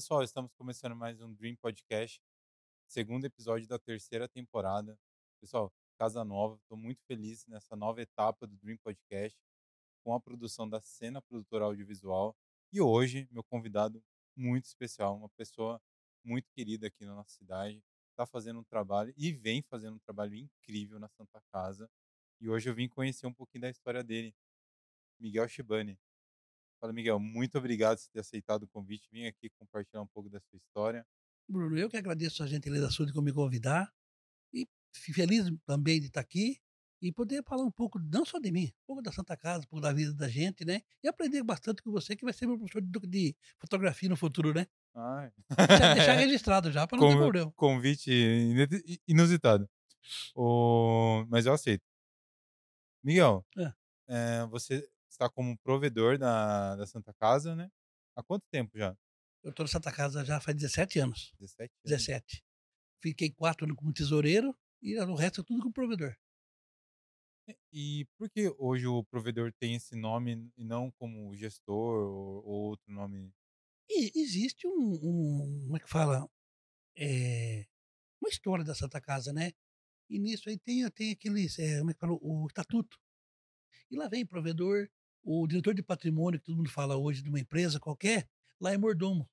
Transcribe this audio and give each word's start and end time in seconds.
pessoal, 0.00 0.22
estamos 0.22 0.50
começando 0.54 0.96
mais 0.96 1.20
um 1.20 1.30
Dream 1.34 1.54
Podcast, 1.56 2.22
segundo 2.88 3.26
episódio 3.26 3.68
da 3.68 3.78
terceira 3.78 4.26
temporada. 4.26 4.98
Pessoal, 5.38 5.70
casa 5.98 6.24
nova, 6.24 6.56
estou 6.56 6.78
muito 6.78 7.02
feliz 7.04 7.44
nessa 7.46 7.76
nova 7.76 8.00
etapa 8.00 8.46
do 8.46 8.56
Dream 8.56 8.78
Podcast, 8.78 9.38
com 10.02 10.14
a 10.14 10.18
produção 10.18 10.66
da 10.66 10.80
Cena 10.80 11.20
Produtora 11.20 11.66
Audiovisual. 11.66 12.34
E 12.72 12.80
hoje, 12.80 13.28
meu 13.30 13.44
convidado 13.44 14.02
muito 14.34 14.64
especial, 14.64 15.14
uma 15.14 15.28
pessoa 15.36 15.78
muito 16.24 16.48
querida 16.50 16.86
aqui 16.86 17.04
na 17.04 17.14
nossa 17.14 17.36
cidade, 17.36 17.84
está 18.12 18.24
fazendo 18.24 18.60
um 18.60 18.64
trabalho 18.64 19.12
e 19.18 19.30
vem 19.34 19.60
fazendo 19.60 19.96
um 19.96 20.00
trabalho 20.00 20.34
incrível 20.34 20.98
na 20.98 21.08
Santa 21.08 21.42
Casa. 21.52 21.86
E 22.40 22.48
hoje 22.48 22.70
eu 22.70 22.74
vim 22.74 22.88
conhecer 22.88 23.26
um 23.26 23.34
pouquinho 23.34 23.60
da 23.60 23.68
história 23.68 24.02
dele, 24.02 24.34
Miguel 25.18 25.46
Shibani. 25.46 25.98
Fala, 26.80 26.92
Miguel, 26.94 27.20
muito 27.20 27.58
obrigado 27.58 27.98
por 27.98 28.08
ter 28.08 28.20
aceitado 28.20 28.62
o 28.62 28.68
convite, 28.68 29.06
vim 29.12 29.26
aqui 29.26 29.50
compartilhar 29.58 30.00
um 30.00 30.06
pouco 30.06 30.30
da 30.30 30.40
sua 30.40 30.56
história. 30.56 31.06
Bruno, 31.46 31.76
eu 31.76 31.90
que 31.90 31.96
agradeço 31.96 32.42
a 32.42 32.46
gentileza 32.46 32.90
sua 32.90 33.04
de 33.04 33.20
me 33.20 33.32
convidar 33.32 33.92
e 34.54 34.66
feliz 34.94 35.46
também 35.66 36.00
de 36.00 36.06
estar 36.06 36.20
aqui 36.20 36.58
e 37.02 37.12
poder 37.12 37.42
falar 37.44 37.64
um 37.64 37.70
pouco, 37.70 37.98
não 37.98 38.24
só 38.24 38.38
de 38.38 38.50
mim, 38.50 38.66
um 38.66 38.86
pouco 38.86 39.02
da 39.02 39.12
Santa 39.12 39.36
Casa, 39.36 39.64
um 39.64 39.68
pouco 39.68 39.82
da 39.82 39.92
vida 39.92 40.14
da 40.14 40.28
gente, 40.28 40.64
né? 40.64 40.80
E 41.02 41.08
aprender 41.08 41.42
bastante 41.42 41.82
com 41.82 41.90
você, 41.90 42.14
que 42.16 42.24
vai 42.24 42.32
ser 42.32 42.46
meu 42.46 42.56
professor 42.58 42.80
de, 42.82 43.06
de 43.06 43.36
fotografia 43.58 44.08
no 44.08 44.16
futuro, 44.16 44.54
né? 44.54 44.66
Ai. 44.94 45.32
Deixar, 45.68 45.94
deixar 45.94 46.12
registrado 46.14 46.70
já, 46.72 46.86
para 46.86 46.98
não 46.98 47.08
ter 47.08 47.14
Con- 47.14 47.20
problema. 47.20 47.52
Convite 47.56 48.10
inusitado. 49.06 49.68
O... 50.34 51.24
Mas 51.28 51.44
eu 51.46 51.52
aceito. 51.52 51.84
Miguel, 53.02 53.46
É. 53.58 53.72
é, 54.08 54.46
você 54.46 54.86
está 55.20 55.28
como 55.28 55.56
provedor 55.58 56.16
da, 56.18 56.76
da 56.76 56.86
Santa 56.86 57.12
Casa, 57.12 57.54
né? 57.54 57.70
Há 58.16 58.22
quanto 58.22 58.44
tempo 58.50 58.76
já? 58.78 58.96
Eu 59.42 59.50
estou 59.50 59.64
na 59.64 59.68
Santa 59.70 59.92
Casa 59.92 60.24
já 60.24 60.40
faz 60.40 60.56
17 60.56 60.98
anos. 60.98 61.32
17 61.38 61.72
anos? 61.84 61.84
17. 61.84 62.42
Fiquei 63.02 63.30
quatro 63.30 63.66
anos 63.66 63.76
como 63.76 63.92
tesoureiro 63.92 64.56
e 64.82 64.98
o 64.98 65.14
resto 65.14 65.42
é 65.42 65.44
tudo 65.44 65.60
como 65.60 65.72
provedor. 65.72 66.16
E 67.72 68.06
por 68.16 68.30
que 68.30 68.52
hoje 68.58 68.86
o 68.86 69.04
provedor 69.04 69.52
tem 69.52 69.74
esse 69.74 69.96
nome 69.96 70.50
e 70.56 70.64
não 70.64 70.90
como 70.92 71.34
gestor 71.36 72.06
ou, 72.08 72.44
ou 72.44 72.60
outro 72.70 72.92
nome? 72.92 73.32
E 73.88 74.10
existe 74.20 74.66
um, 74.66 74.92
um- 75.02 75.60
como 75.64 75.76
é 75.76 75.80
que 75.80 75.88
fala? 75.88 76.28
É, 76.96 77.66
uma 78.22 78.30
história 78.30 78.64
da 78.64 78.74
Santa 78.74 79.00
Casa, 79.00 79.32
né? 79.32 79.52
E 80.10 80.18
nisso 80.18 80.48
aí 80.50 80.58
tem, 80.58 80.88
tem 80.90 81.12
aqueles, 81.12 81.58
é, 81.58 81.78
como 81.80 81.90
é 81.90 81.94
que 81.94 82.00
fala? 82.00 82.18
O 82.20 82.46
estatuto. 82.48 82.98
E 83.90 83.96
lá 83.96 84.08
vem 84.08 84.26
provedor, 84.26 84.88
o 85.22 85.46
diretor 85.46 85.74
de 85.74 85.82
patrimônio, 85.82 86.38
que 86.40 86.46
todo 86.46 86.56
mundo 86.56 86.70
fala 86.70 86.96
hoje 86.96 87.22
de 87.22 87.28
uma 87.28 87.40
empresa 87.40 87.78
qualquer, 87.80 88.28
lá 88.60 88.72
é 88.72 88.78
mordomo. 88.78 89.28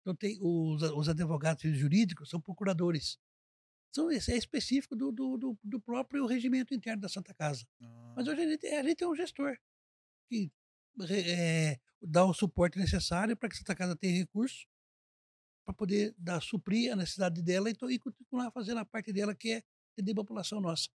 Então 0.00 0.14
tem 0.14 0.36
os, 0.40 0.82
os 0.82 1.08
advogados 1.08 1.62
jurídicos 1.62 2.28
são 2.28 2.40
procuradores. 2.40 3.18
São, 3.94 4.10
esse 4.10 4.32
é 4.32 4.36
específico 4.36 4.96
do, 4.96 5.12
do, 5.12 5.58
do, 5.62 5.80
próprio 5.80 6.26
regimento 6.26 6.74
interno 6.74 7.02
da 7.02 7.08
Santa 7.08 7.34
Casa. 7.34 7.66
Mas 8.16 8.26
Ah, 8.26 8.32
hoje 8.32 8.42
a 8.42 8.48
gente, 8.48 8.66
a 8.66 8.82
gente 8.82 9.04
é 9.04 9.08
um 9.08 9.14
gestor 9.14 9.56
que 10.28 10.50
eh, 11.10 11.78
dá 12.00 12.24
o 12.24 12.34
suporte 12.34 12.78
necessário 12.78 13.36
para 13.36 13.48
que 13.48 13.54
a 13.54 13.58
Santa 13.58 13.74
Casa 13.74 13.94
tenha 13.94 14.18
recurso 14.18 14.66
para 15.64 15.74
poder 15.74 16.14
dar, 16.18 16.40
suprir 16.40 16.92
a 16.92 16.96
necessidade 16.96 17.42
dela 17.42 17.70
e, 17.70 17.74
to- 17.74 17.90
e 17.90 17.98
continuar 17.98 18.50
fazendo 18.50 18.78
a 18.78 18.84
parte 18.84 19.12
dela, 19.12 19.34
que 19.34 19.52
é 19.52 19.62
atender 19.92 20.12
a 20.12 20.16
população 20.16 20.60
nossa. 20.60 20.88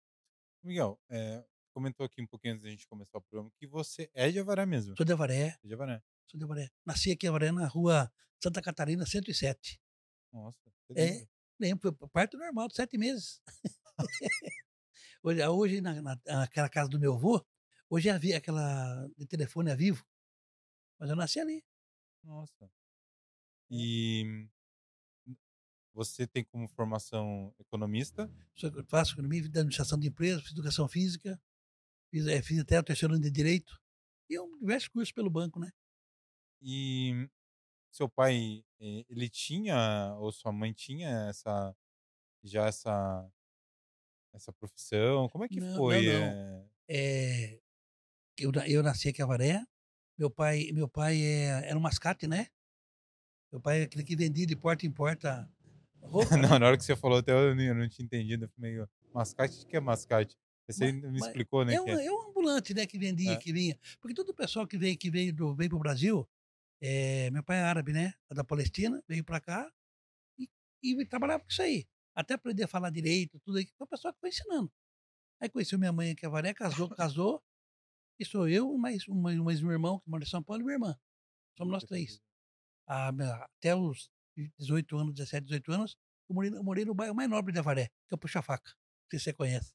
Miguel, 0.63 0.99
é, 1.11 1.45
comentou 1.75 2.07
aqui 2.07 2.23
um 2.23 2.27
pouquinho 2.27 2.55
antes 2.55 2.65
da 2.65 2.71
gente 2.71 2.87
começar 2.87 3.19
o 3.19 3.23
programa 3.23 3.51
que 3.59 3.67
você 3.67 4.09
é 4.15 4.31
de 4.31 4.39
Avaré 4.39 4.65
mesmo. 4.65 4.97
Sou 4.97 5.05
de 5.05 5.13
Avaré, 5.13 5.59
É 5.63 5.67
de 5.67 5.75
Avaré. 5.75 6.01
sou 6.31 6.39
de 6.39 6.45
Avaré. 6.45 6.71
Nasci 6.87 7.11
aqui 7.11 7.27
em 7.27 7.29
Avaré, 7.29 7.51
na 7.51 7.67
rua 7.67 8.11
Santa 8.43 8.63
Catarina, 8.63 9.05
107. 9.05 9.81
Nossa. 10.33 10.73
É. 10.97 11.05
lembra? 11.05 11.29
Lembro, 11.61 11.93
parto 12.11 12.37
normal, 12.37 12.69
de 12.69 12.75
sete 12.77 12.97
meses. 12.99 13.41
hoje, 15.23 15.47
hoje 15.49 15.81
na, 15.81 16.01
na- 16.03 16.21
naquela 16.27 16.69
casa 16.69 16.89
do 16.89 16.99
meu 16.99 17.15
avô, 17.15 17.45
hoje 17.89 18.09
é 18.09 18.13
a 18.13 18.19
vi- 18.19 18.33
aquela 18.35 19.07
de 19.17 19.27
telefone 19.27 19.71
a 19.71 19.75
vivo. 19.77 20.05
Mas 20.99 21.11
eu 21.11 21.17
nasci 21.17 21.39
ali. 21.41 21.65
Nossa. 22.23 22.71
E 23.71 24.49
você 25.93 26.27
tem 26.27 26.45
como 26.45 26.69
formação 26.69 27.55
economista? 27.59 28.31
Sou- 28.57 28.71
eu 28.71 28.85
faço 28.87 29.13
economia, 29.15 29.45
administração 29.45 29.99
de 29.99 30.09
empresas, 30.09 30.51
educação 30.51 30.89
física, 30.89 31.41
fiz, 32.15 32.27
eh, 32.29 32.43
fiz 32.43 32.59
até 32.61 32.79
o 32.79 32.85
terceiro 32.85 33.15
ano 33.15 33.23
de 33.23 33.31
direito 33.31 33.73
e 34.31 34.39
um, 34.41 34.59
diversos 34.59 34.89
cursos 34.89 35.13
pelo 35.13 35.31
banco, 35.31 35.59
né? 35.61 35.71
E 36.63 37.29
seu 37.93 38.09
pai, 38.09 38.65
eh, 38.81 39.05
ele 39.11 39.29
tinha, 39.31 40.15
ou 40.19 40.33
sua 40.33 40.53
mãe 40.53 40.73
tinha 40.75 41.09
essa, 41.31 41.77
já 42.45 42.67
essa, 42.67 43.31
essa 44.33 44.53
profissão? 44.53 45.29
Como 45.29 45.45
é 45.45 45.49
que 45.49 45.61
Não, 45.61 45.83
não, 45.83 46.03
foi? 46.03 46.03
não. 46.03 46.39
eh, 46.39 46.65
Eh, 46.89 47.63
eu, 48.39 48.53
na- 48.53 48.69
eu 48.69 48.83
nasci 48.83 49.09
aqui 49.11 49.23
em 49.23 49.25
Avaré, 49.25 49.65
meu 50.19 50.31
pai, 50.31 50.71
meu 50.73 50.89
pai 50.89 51.21
é, 51.23 51.69
era 51.71 51.79
um 51.79 51.81
mascate, 51.83 52.27
né? 52.29 52.49
Meu 53.51 53.59
pai 53.61 53.81
é 53.81 53.85
aquele 53.85 54.05
que 54.05 54.15
vendia 54.17 54.47
de 54.47 54.55
porta 54.55 54.85
em 54.87 54.93
porta 54.93 55.51
roupa. 56.03 56.37
né? 56.37 56.49
Não, 56.51 56.59
na 56.59 56.67
hora 56.67 56.77
que 56.77 56.85
você 56.85 56.97
falou, 56.97 57.19
até 57.19 57.33
eu 57.33 57.55
não, 57.55 57.63
eu 57.63 57.75
não 57.75 57.89
tinha 57.89 58.05
entendido. 58.05 58.45
Eu 58.45 58.49
fui 58.49 58.61
meio. 58.63 58.89
Mascate? 59.13 59.63
O 59.65 59.67
que 59.67 59.77
é 59.77 59.81
mascate? 59.81 60.37
Você 60.69 60.93
Mas- 60.93 61.13
me 61.13 61.19
explicou, 61.19 61.65
né? 61.65 61.75
É 61.75 61.81
um, 61.81 61.85
que 61.85 61.91
é? 61.91 62.07
é 62.07 62.13
um 62.13 62.29
ambulante, 62.31 62.73
né, 62.75 62.87
que 62.87 62.99
vendia, 62.99 63.33
É. 63.33 63.37
que 63.37 63.53
vinha. 63.53 63.79
Porque 64.01 64.15
todo 64.15 64.31
o 64.31 64.35
pessoal 64.35 64.67
que 64.67 64.79
veio, 64.79 64.97
que 64.97 65.11
veio 65.11 65.33
do, 65.35 65.55
veio 65.55 65.69
pro 65.71 65.79
Brasil, 65.79 66.27
eh, 66.81 67.31
meu 67.31 67.43
pai 67.43 67.59
é 67.59 67.63
árabe, 67.63 67.93
né? 67.93 68.15
É 68.31 68.35
da 68.35 68.43
Palestina, 68.45 69.03
veio 69.07 69.23
para 69.25 69.41
cá 69.41 69.71
e, 70.39 70.49
e 70.83 71.05
trabalhava 71.07 71.43
com 71.45 71.51
isso 71.51 71.63
aí. 71.63 71.87
Até 72.15 72.35
aprender 72.35 72.65
a 72.65 72.69
falar 72.69 72.91
direito, 72.91 73.39
tudo 73.41 73.59
aí. 73.59 73.67
Foi 73.77 73.85
o 73.85 73.89
pessoal 73.89 74.15
que 74.15 74.21
foi 74.21 74.31
ensinando. 74.31 74.73
Aí 75.41 75.49
conheceu 75.49 75.79
minha 75.79 75.93
mãe 75.93 76.13
aqui 76.13 76.25
em 76.25 76.29
Avaré, 76.29 76.55
casou, 76.55 76.89
casou. 76.97 77.43
E 78.19 78.25
sou 78.25 78.49
eu, 78.49 78.77
mais, 78.79 79.07
um- 79.09 79.43
mais, 79.43 79.61
meu 79.61 79.73
irmão, 79.73 79.99
que 79.99 80.09
mora 80.09 80.23
em 80.23 80.27
São 80.27 80.43
Paulo, 80.43 80.63
e 80.63 80.65
minha 80.65 80.75
irmã. 80.77 80.99
Somos 81.59 81.73
nós 81.73 81.85
três. 81.85 82.21
Minha- 83.13 83.35
até 83.59 83.75
os 83.75 84.09
18 84.59 84.97
anos, 84.97 85.15
17, 85.15 85.45
18 85.45 85.73
anos, 85.73 85.97
eu 86.29 86.35
morei, 86.35 86.51
eu 86.51 86.63
morei 86.65 86.85
no 86.85 86.95
bairro 86.95 87.15
mais 87.15 87.29
nobre 87.29 87.53
de 87.53 87.59
Avaré, 87.59 87.89
que 88.09 88.13
é 88.13 88.15
o 88.15 88.19
Puxa-Faca. 88.19 88.71
Não 88.71 89.11
sei 89.11 89.19
se 89.19 89.25
você 89.25 89.33
conhece. 89.33 89.75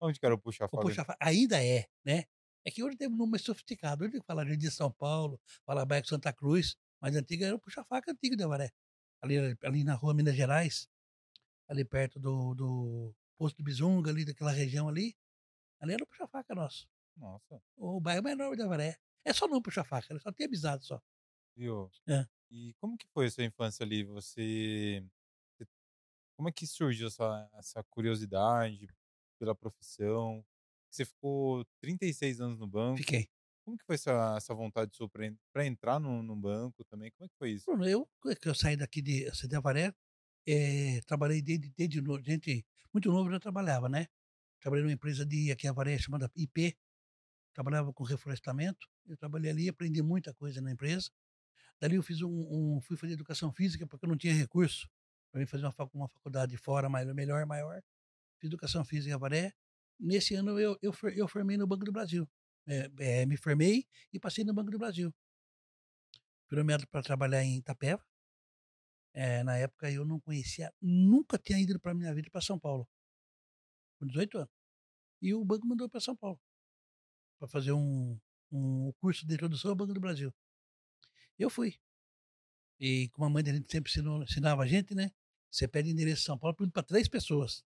Onde 0.00 0.18
que 0.20 0.26
era 0.26 0.34
o 0.34 0.38
O 0.38 0.40
puxa-faca? 0.40 0.82
puxa 0.82 1.04
ainda 1.20 1.62
é, 1.64 1.86
né? 2.04 2.24
É 2.64 2.70
que 2.70 2.82
hoje 2.82 2.96
tem 2.96 3.08
um 3.08 3.26
mais 3.26 3.42
sofisticado. 3.42 4.04
Hoje 4.04 4.20
fala 4.26 4.44
de 4.44 4.70
São 4.70 4.90
Paulo, 4.90 5.40
fala 5.66 5.84
bairro 5.84 6.06
Santa 6.06 6.32
Cruz, 6.32 6.76
mas 7.00 7.14
antiga 7.16 7.46
era 7.46 7.56
o 7.56 7.60
puxa-faca 7.60 8.10
antigo 8.12 8.36
de 8.36 8.42
Avaré. 8.44 8.72
Ali, 9.22 9.36
ali 9.62 9.84
na 9.84 9.94
rua 9.94 10.14
Minas 10.14 10.34
Gerais, 10.36 10.88
ali 11.68 11.84
perto 11.84 12.18
do, 12.20 12.54
do 12.54 13.14
posto 13.38 13.56
do 13.58 13.64
Bizunga, 13.64 14.10
ali 14.10 14.24
daquela 14.24 14.52
região 14.52 14.88
ali. 14.88 15.16
Ali 15.80 15.94
era 15.94 16.04
o 16.04 16.06
puxa-faca 16.06 16.54
nosso. 16.54 16.88
Nossa, 17.16 17.62
O 17.76 18.00
bairro 18.00 18.22
mais 18.22 18.36
nobre 18.36 18.56
de 18.56 18.62
Avaré. 18.62 18.98
É 19.24 19.32
só 19.32 19.46
não 19.48 19.62
puxa-faca, 19.62 20.18
só 20.18 20.32
tem 20.32 20.46
avisado 20.46 20.84
só. 20.84 21.00
viu? 21.56 21.90
É. 22.08 22.26
E 22.50 22.74
como 22.74 22.96
que 22.96 23.06
foi 23.08 23.26
a 23.26 23.30
sua 23.30 23.44
infância 23.44 23.84
ali? 23.84 24.04
Você. 24.04 25.04
você- 25.56 25.66
Como 26.36 26.48
é 26.48 26.52
que 26.52 26.66
surgiu 26.66 27.08
essa, 27.08 27.48
essa 27.54 27.82
curiosidade 27.84 28.88
pela 29.44 29.54
profissão? 29.54 30.44
Você 30.90 31.04
ficou 31.04 31.64
36 31.80 32.40
anos 32.40 32.58
no 32.58 32.66
banco. 32.66 32.98
Fiquei. 32.98 33.28
Como 33.64 33.76
que 33.78 33.84
foi 33.84 33.94
essa, 33.94 34.34
essa 34.36 34.54
vontade 34.54 34.94
sua 34.94 35.08
para 35.08 35.66
entrar 35.66 35.98
no, 35.98 36.22
no 36.22 36.36
banco 36.36 36.84
também? 36.84 37.10
Como 37.12 37.24
é 37.26 37.28
que 37.28 37.34
foi 37.38 37.50
isso? 37.52 37.64
Bruno, 37.66 37.86
eu, 37.88 38.08
eu 38.44 38.54
saí 38.54 38.76
daqui 38.76 39.00
de, 39.00 39.22
eu 39.22 39.34
saí 39.34 39.48
de 39.48 39.56
Avaré, 39.56 39.94
eh, 40.46 41.00
trabalhei 41.06 41.40
desde, 41.40 41.70
desde 41.76 42.00
gente 42.22 42.64
muito 42.92 43.10
novo 43.10 43.30
já 43.30 43.40
trabalhava, 43.40 43.88
né? 43.88 44.06
Trabalhei 44.60 44.84
numa 44.84 44.92
empresa 44.92 45.24
de 45.24 45.50
aqui 45.50 45.66
em 45.66 45.70
Avaré 45.70 45.96
chamada 45.98 46.30
IP, 46.36 46.76
trabalhava 47.54 47.92
com 47.92 48.04
reflorestamento, 48.04 48.86
eu 49.06 49.16
trabalhei 49.16 49.50
ali, 49.50 49.68
aprendi 49.68 50.02
muita 50.02 50.34
coisa 50.34 50.60
na 50.60 50.70
empresa. 50.72 51.10
Dali 51.80 51.96
eu 51.96 52.02
fiz 52.02 52.22
um, 52.22 52.28
um- 52.76 52.80
fui 52.80 52.96
fazer 52.96 53.14
educação 53.14 53.52
física 53.52 53.86
porque 53.86 54.04
eu 54.06 54.08
não 54.08 54.16
tinha 54.16 54.34
recurso 54.34 54.88
para 55.32 55.40
mim 55.40 55.46
fazer 55.46 55.64
uma, 55.66 55.74
uma 55.94 56.08
faculdade 56.08 56.56
fora, 56.56 56.88
mais, 56.88 57.12
melhor, 57.14 57.44
maior. 57.46 57.82
Fiz 58.38 58.48
educação 58.48 58.84
física 58.84 59.10
em 59.10 59.14
Avaré. 59.14 59.54
Nesse 59.98 60.34
ano 60.34 60.58
eu, 60.58 60.76
eu, 60.82 60.92
eu 61.14 61.28
formei 61.28 61.56
no 61.56 61.66
Banco 61.66 61.84
do 61.84 61.92
Brasil. 61.92 62.28
Eh, 62.66 62.90
eh, 62.98 63.26
me 63.26 63.36
formei 63.36 63.86
e 64.12 64.18
passei 64.18 64.44
no 64.44 64.54
Banco 64.54 64.70
do 64.70 64.78
Brasil. 64.78 65.12
Fui 66.48 66.58
nomeado 66.58 66.86
para 66.88 67.02
trabalhar 67.02 67.42
em 67.44 67.58
Itapeva. 67.58 68.04
Eh, 69.14 69.42
na 69.44 69.56
época 69.56 69.90
eu 69.90 70.04
não 70.04 70.18
conhecia, 70.20 70.72
nunca 70.80 71.38
tinha 71.38 71.58
ido 71.60 71.78
para 71.78 71.94
minha 71.94 72.12
vida 72.14 72.28
para 72.30 72.40
São 72.40 72.58
Paulo. 72.58 72.88
Com 73.98 74.06
18 74.06 74.38
anos. 74.38 74.50
E 75.22 75.34
o 75.34 75.44
banco 75.44 75.66
mandou 75.66 75.88
para 75.88 76.00
São 76.00 76.16
Paulo 76.16 76.40
para 77.38 77.48
fazer 77.48 77.72
um, 77.72 78.18
um 78.50 78.92
curso 79.00 79.26
de 79.26 79.34
introdução 79.34 79.70
ao 79.70 79.76
Banco 79.76 79.92
do 79.92 80.00
Brasil. 80.00 80.32
Eu 81.38 81.50
fui. 81.50 81.78
E 82.80 83.08
como 83.10 83.26
a 83.26 83.30
mãe 83.30 83.44
gente 83.44 83.70
sempre 83.70 83.92
ensinava 84.22 84.62
a 84.62 84.66
gente, 84.66 84.94
né? 84.94 85.10
Você 85.50 85.68
pede 85.68 85.90
endereço 85.90 86.22
de 86.22 86.26
São 86.26 86.38
Paulo, 86.38 86.56
para 86.70 86.82
três 86.82 87.08
pessoas. 87.08 87.64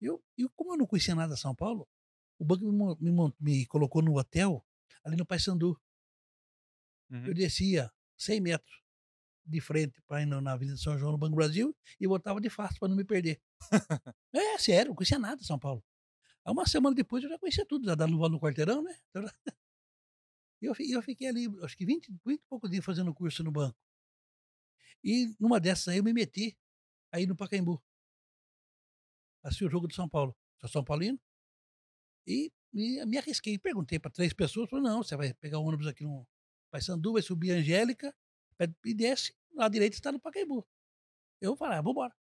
Eu, 0.00 0.22
eu, 0.36 0.50
como 0.54 0.72
eu 0.72 0.78
não 0.78 0.86
conhecia 0.86 1.14
nada 1.14 1.34
de 1.34 1.40
São 1.40 1.54
Paulo, 1.54 1.88
o 2.38 2.44
banco 2.44 2.64
me, 2.64 3.12
me, 3.12 3.34
me 3.40 3.66
colocou 3.66 4.02
no 4.02 4.18
hotel 4.18 4.64
ali 5.04 5.16
no 5.16 5.26
Paissandu. 5.26 5.80
Uhum. 7.10 7.26
Eu 7.26 7.34
descia 7.34 7.90
100 8.16 8.40
metros 8.40 8.82
de 9.44 9.60
frente 9.60 10.02
para 10.02 10.22
ir 10.22 10.26
na 10.26 10.52
Avenida 10.52 10.76
São 10.76 10.98
João, 10.98 11.12
no 11.12 11.18
Banco 11.18 11.36
Brasil, 11.36 11.74
e 12.00 12.06
voltava 12.06 12.40
de 12.40 12.50
fácil 12.50 12.78
para 12.80 12.88
não 12.88 12.96
me 12.96 13.04
perder. 13.04 13.40
é, 14.34 14.58
sério, 14.58 14.88
não 14.88 14.96
conhecia 14.96 15.18
nada 15.18 15.36
de 15.36 15.46
São 15.46 15.58
Paulo. 15.58 15.82
Aí 16.44 16.52
uma 16.52 16.66
semana 16.66 16.94
depois 16.94 17.22
eu 17.22 17.30
já 17.30 17.38
conhecia 17.38 17.64
tudo, 17.64 17.86
já 17.86 17.94
dava 17.94 18.10
no 18.10 18.28
no 18.28 18.40
quarteirão, 18.40 18.82
né? 18.82 18.96
Então, 19.10 19.22
E 20.60 20.66
eu, 20.66 20.74
eu 20.90 21.02
fiquei 21.02 21.28
ali, 21.28 21.46
acho 21.62 21.76
que 21.76 21.84
20, 21.84 22.10
20 22.24 22.40
e 22.40 22.42
poucos 22.48 22.70
dias 22.70 22.84
fazendo 22.84 23.14
curso 23.14 23.44
no 23.44 23.52
banco. 23.52 23.76
E 25.04 25.34
numa 25.38 25.60
dessas 25.60 25.88
aí 25.88 25.98
eu 25.98 26.04
me 26.04 26.12
meti 26.12 26.56
aí 27.12 27.26
no 27.26 27.36
Pacaembu. 27.36 27.82
Assisti 29.46 29.64
o 29.64 29.70
jogo 29.70 29.86
do 29.86 29.94
São 29.94 30.08
Paulo. 30.08 30.36
Sou 30.60 30.68
São 30.68 30.84
Paulino. 30.84 31.20
E 32.26 32.52
me, 32.72 33.04
me 33.06 33.16
arrisquei. 33.16 33.56
Perguntei 33.58 33.96
para 33.98 34.10
três 34.10 34.32
pessoas. 34.32 34.68
Falei, 34.68 34.84
não, 34.84 35.04
você 35.04 35.16
vai 35.16 35.32
pegar 35.34 35.60
o 35.60 35.64
ônibus 35.64 35.86
aqui 35.86 36.02
no 36.02 36.26
Paysandu, 36.70 37.12
vai 37.12 37.22
subir 37.22 37.52
a 37.52 37.54
Angélica 37.54 38.12
e 38.84 38.92
desce. 38.92 39.32
Lá 39.54 39.66
à 39.66 39.68
direita 39.68 39.94
está 39.94 40.10
no 40.10 40.18
Pacaembu. 40.18 40.66
Eu 41.40 41.56
falei, 41.56 41.78
ah, 41.78 41.82
vambora. 41.82 42.12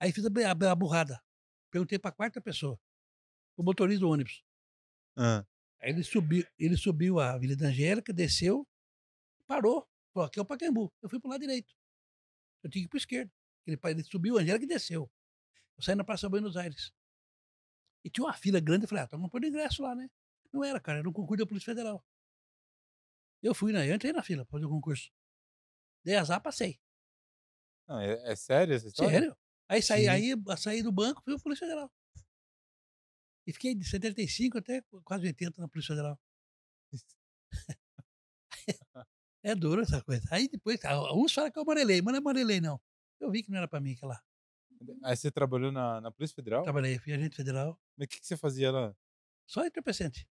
Aí 0.00 0.10
fiz 0.10 0.24
a, 0.24 0.28
a, 0.28 0.72
a 0.72 0.74
burrada. 0.74 1.22
Perguntei 1.70 1.98
para 1.98 2.08
a 2.08 2.14
quarta 2.14 2.40
pessoa. 2.40 2.80
O 3.58 3.62
motorista 3.62 4.00
do 4.00 4.08
ônibus. 4.08 4.42
Ah, 5.16 5.44
Aí 5.82 5.90
ele 5.90 6.02
subiu, 6.02 6.46
ele 6.58 6.78
subiu 6.78 7.20
a 7.20 7.34
Avenida 7.34 7.66
Angélica, 7.66 8.10
desceu, 8.10 8.66
parou. 9.46 9.86
Falou, 10.14 10.26
aqui 10.26 10.38
é 10.38 10.42
o 10.42 10.46
Pacaembu. 10.46 10.90
Eu 11.02 11.10
fui 11.10 11.20
pro 11.20 11.28
lado 11.28 11.40
direito. 11.40 11.74
Eu 12.62 12.70
tinha 12.70 12.82
que 12.82 12.86
ir 12.86 12.88
pro 12.88 12.96
esquerdo. 12.96 13.30
Ele, 13.66 13.78
ele 13.84 14.02
subiu 14.04 14.38
a 14.38 14.40
Angélica 14.40 14.64
e 14.64 14.68
desceu. 14.68 15.10
Eu 15.76 15.82
saí 15.82 15.94
na 15.94 16.04
Praça 16.04 16.28
Buenos 16.28 16.56
Aires. 16.56 16.92
E 18.04 18.10
tinha 18.10 18.26
uma 18.26 18.34
fila 18.34 18.60
grande. 18.60 18.84
Eu 18.84 18.88
falei, 18.88 19.02
ah, 19.02 19.06
estamos 19.06 19.30
pondo 19.30 19.46
ingresso 19.46 19.82
lá, 19.82 19.94
né? 19.94 20.08
Não 20.52 20.62
era, 20.62 20.78
cara. 20.78 20.98
Era 20.98 21.08
um 21.08 21.12
concurso 21.12 21.44
da 21.44 21.48
Polícia 21.48 21.74
Federal. 21.74 22.04
Eu 23.42 23.54
fui, 23.54 23.72
né? 23.72 23.88
Eu 23.88 23.94
entrei 23.94 24.12
na 24.12 24.22
fila 24.22 24.44
para 24.44 24.52
fazer 24.52 24.66
o 24.66 24.70
concurso. 24.70 25.10
Dei 26.04 26.16
azar, 26.16 26.40
passei. 26.40 26.78
não, 27.88 28.00
é, 28.00 28.32
é 28.32 28.36
sério 28.36 28.74
essa 28.74 28.88
história? 28.88 29.10
Sério? 29.10 29.36
Aí 29.68 29.82
saí, 29.82 30.02
Sim. 30.02 30.08
aí 30.08 30.34
saí 30.58 30.82
do 30.82 30.92
banco, 30.92 31.22
fui 31.22 31.34
pra 31.34 31.42
Polícia 31.42 31.66
Federal. 31.66 31.90
E 33.46 33.52
fiquei 33.52 33.74
de 33.74 33.84
75 33.84 34.58
até 34.58 34.82
quase 35.04 35.26
80 35.26 35.60
na 35.60 35.68
Polícia 35.68 35.94
Federal. 35.94 36.18
é 39.42 39.54
duro 39.54 39.82
essa 39.82 40.02
coisa. 40.02 40.26
Aí 40.30 40.48
depois, 40.48 40.78
uns 41.14 41.32
falam 41.32 41.50
que 41.50 41.58
eu 41.58 41.62
amarelei, 41.62 42.00
mas 42.00 42.12
não 42.12 42.18
é 42.18 42.18
amarelei, 42.18 42.60
não. 42.60 42.80
Eu 43.20 43.30
vi 43.30 43.42
que 43.42 43.50
não 43.50 43.58
era 43.58 43.68
pra 43.68 43.80
mim 43.80 43.92
aquela. 43.92 44.22
Aí 45.02 45.16
você 45.16 45.30
trabalhou 45.30 45.70
na, 45.72 46.00
na 46.00 46.10
Polícia 46.10 46.34
Federal? 46.34 46.62
Trabalhei, 46.62 46.98
fui 46.98 47.12
agente 47.12 47.36
federal, 47.36 47.78
Mas 47.96 48.06
o 48.06 48.08
que, 48.08 48.20
que 48.20 48.26
você 48.26 48.36
fazia 48.36 48.70
lá? 48.70 48.94
só 49.46 49.64
entorpecente. 49.66 50.26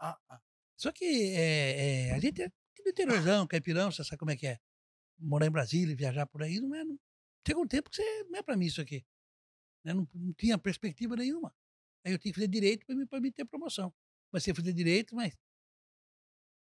Ah, 0.00 0.18
ah, 0.30 0.40
Só 0.76 0.90
que 0.92 1.04
é, 1.04 2.08
é, 2.08 2.14
a 2.14 2.18
gente 2.18 2.42
é 2.42 2.48
do 2.48 2.88
interiorzão, 2.88 3.46
caipirão, 3.46 3.92
você 3.92 4.02
sabe 4.02 4.18
como 4.18 4.30
é 4.30 4.36
que 4.36 4.46
é. 4.46 4.58
Morar 5.18 5.46
em 5.46 5.50
Brasília, 5.50 5.94
viajar 5.94 6.26
por 6.26 6.42
aí, 6.42 6.58
não 6.60 6.74
é. 6.74 6.82
Não, 6.84 6.98
chega 7.46 7.60
um 7.60 7.66
tempo 7.66 7.90
que 7.90 7.96
você, 7.96 8.24
não 8.24 8.38
é 8.38 8.42
pra 8.42 8.56
mim 8.56 8.66
isso 8.66 8.80
aqui. 8.80 9.04
né? 9.84 9.92
Não, 9.92 10.08
não 10.14 10.32
tinha 10.32 10.56
perspectiva 10.56 11.14
nenhuma. 11.16 11.54
Aí 12.04 12.12
eu 12.12 12.18
tinha 12.18 12.32
que 12.32 12.38
fazer 12.40 12.48
direito 12.48 12.86
pra 12.86 12.96
mim, 12.96 13.06
pra 13.06 13.20
mim 13.20 13.30
ter 13.30 13.44
promoção. 13.44 13.92
Mas 14.32 14.42
você 14.42 14.54
fazer 14.54 14.72
direito, 14.72 15.14
mas. 15.14 15.36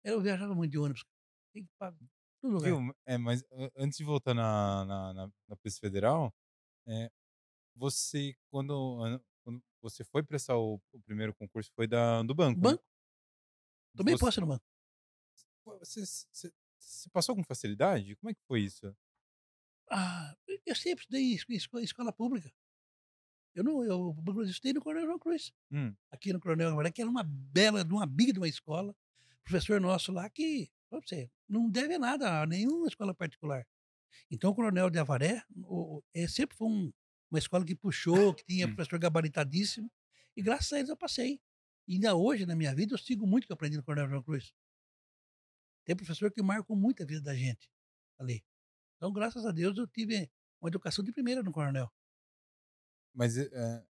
Eu 0.02 0.20
viajava 0.20 0.54
muito 0.54 0.70
de 0.72 0.78
ônibus. 0.78 1.04
Tem 1.52 1.64
que 1.64 1.70
pagar. 1.78 1.98
Viu? 2.42 2.94
É, 3.04 3.18
mas 3.18 3.42
antes 3.76 3.98
de 3.98 4.04
voltar 4.04 4.32
na, 4.32 4.84
na, 4.84 5.12
na, 5.12 5.32
na 5.48 5.56
Polícia 5.56 5.80
Federal, 5.80 6.32
é, 6.86 7.10
você, 7.74 8.34
quando, 8.50 9.02
an- 9.04 9.20
quando 9.44 9.62
você 9.80 10.04
foi 10.04 10.22
prestar 10.22 10.56
o, 10.56 10.80
o 10.92 11.00
primeiro 11.02 11.34
concurso, 11.34 11.70
foi 11.74 11.86
da, 11.86 12.22
do 12.22 12.34
banco. 12.34 12.60
né? 12.60 12.70
Banco? 12.70 12.84
Tomei 13.96 14.14
você, 14.14 14.24
posse 14.24 14.40
no 14.40 14.46
banco. 14.46 14.64
Você, 15.80 16.04
você, 16.06 16.52
você 16.78 17.10
passou 17.10 17.34
com 17.34 17.42
facilidade? 17.44 18.14
Como 18.16 18.30
é 18.30 18.34
que 18.34 18.40
foi 18.46 18.60
isso? 18.60 18.94
Ah, 19.90 20.36
eu 20.64 20.74
sempre 20.74 21.02
estudei 21.02 21.22
em 21.22 21.84
escola, 21.84 22.12
pública. 22.12 22.52
Eu 23.54 23.64
não, 23.64 23.82
eu, 23.84 24.14
estudei 24.44 24.72
no 24.74 24.82
Coronel 24.82 25.06
João 25.06 25.18
Cruz. 25.18 25.52
Hum, 25.70 25.94
aqui 26.10 26.32
no 26.32 26.40
Coronel 26.40 26.70
Gamaré, 26.70 26.90
que 26.90 27.00
era 27.00 27.10
uma 27.10 27.22
bela, 27.24 27.82
uma 27.84 28.06
biga 28.06 28.32
de 28.32 28.38
uma 28.38 28.48
escola. 28.48 28.94
Professor 29.42 29.80
nosso 29.80 30.12
lá 30.12 30.28
que, 30.28 30.70
você, 30.90 31.30
não 31.48 31.70
deve 31.70 31.98
nada 31.98 32.42
a 32.42 32.46
nenhuma 32.46 32.86
escola 32.88 33.14
particular. 33.14 33.66
Então, 34.30 34.50
o 34.50 34.54
Coronel 34.54 34.90
de 34.90 34.98
Avaré 34.98 35.42
o, 35.56 36.02
é, 36.14 36.26
sempre 36.28 36.56
foi 36.56 36.68
um- 36.68 36.92
uma 37.30 37.38
escola 37.38 37.64
que 37.64 37.74
puxou, 37.74 38.34
que 38.34 38.44
tinha 38.44 38.66
Hum. 38.66 38.74
professor 38.74 38.98
gabaritadíssimo. 38.98 39.90
E 40.36 40.42
graças 40.42 40.72
a 40.72 40.78
eles 40.78 40.90
eu 40.90 40.96
passei. 40.96 41.40
E 41.88 41.94
ainda 41.94 42.14
hoje, 42.16 42.46
na 42.46 42.56
minha 42.56 42.74
vida, 42.74 42.94
eu 42.94 42.98
sigo 42.98 43.26
muito 43.26 43.44
o 43.44 43.46
que 43.48 43.52
eu 43.52 43.54
aprendi 43.54 43.76
no 43.76 43.82
Coronel 43.84 44.08
João 44.10 44.22
Cruz. 44.22 44.52
Tem 45.84 45.96
professor 45.96 46.30
que 46.32 46.42
marcou 46.42 46.76
muito 46.76 47.02
a 47.02 47.06
vida 47.06 47.20
da 47.22 47.34
gente 47.34 47.70
ali. 48.18 48.44
Então, 48.96 49.12
graças 49.12 49.46
a 49.46 49.52
Deus, 49.52 49.76
eu 49.78 49.86
tive 49.86 50.30
uma 50.60 50.68
educação 50.70 51.04
de 51.04 51.12
primeira 51.12 51.42
no 51.42 51.52
Coronel. 51.52 51.90
mas 53.14 53.36
é, 53.38 53.84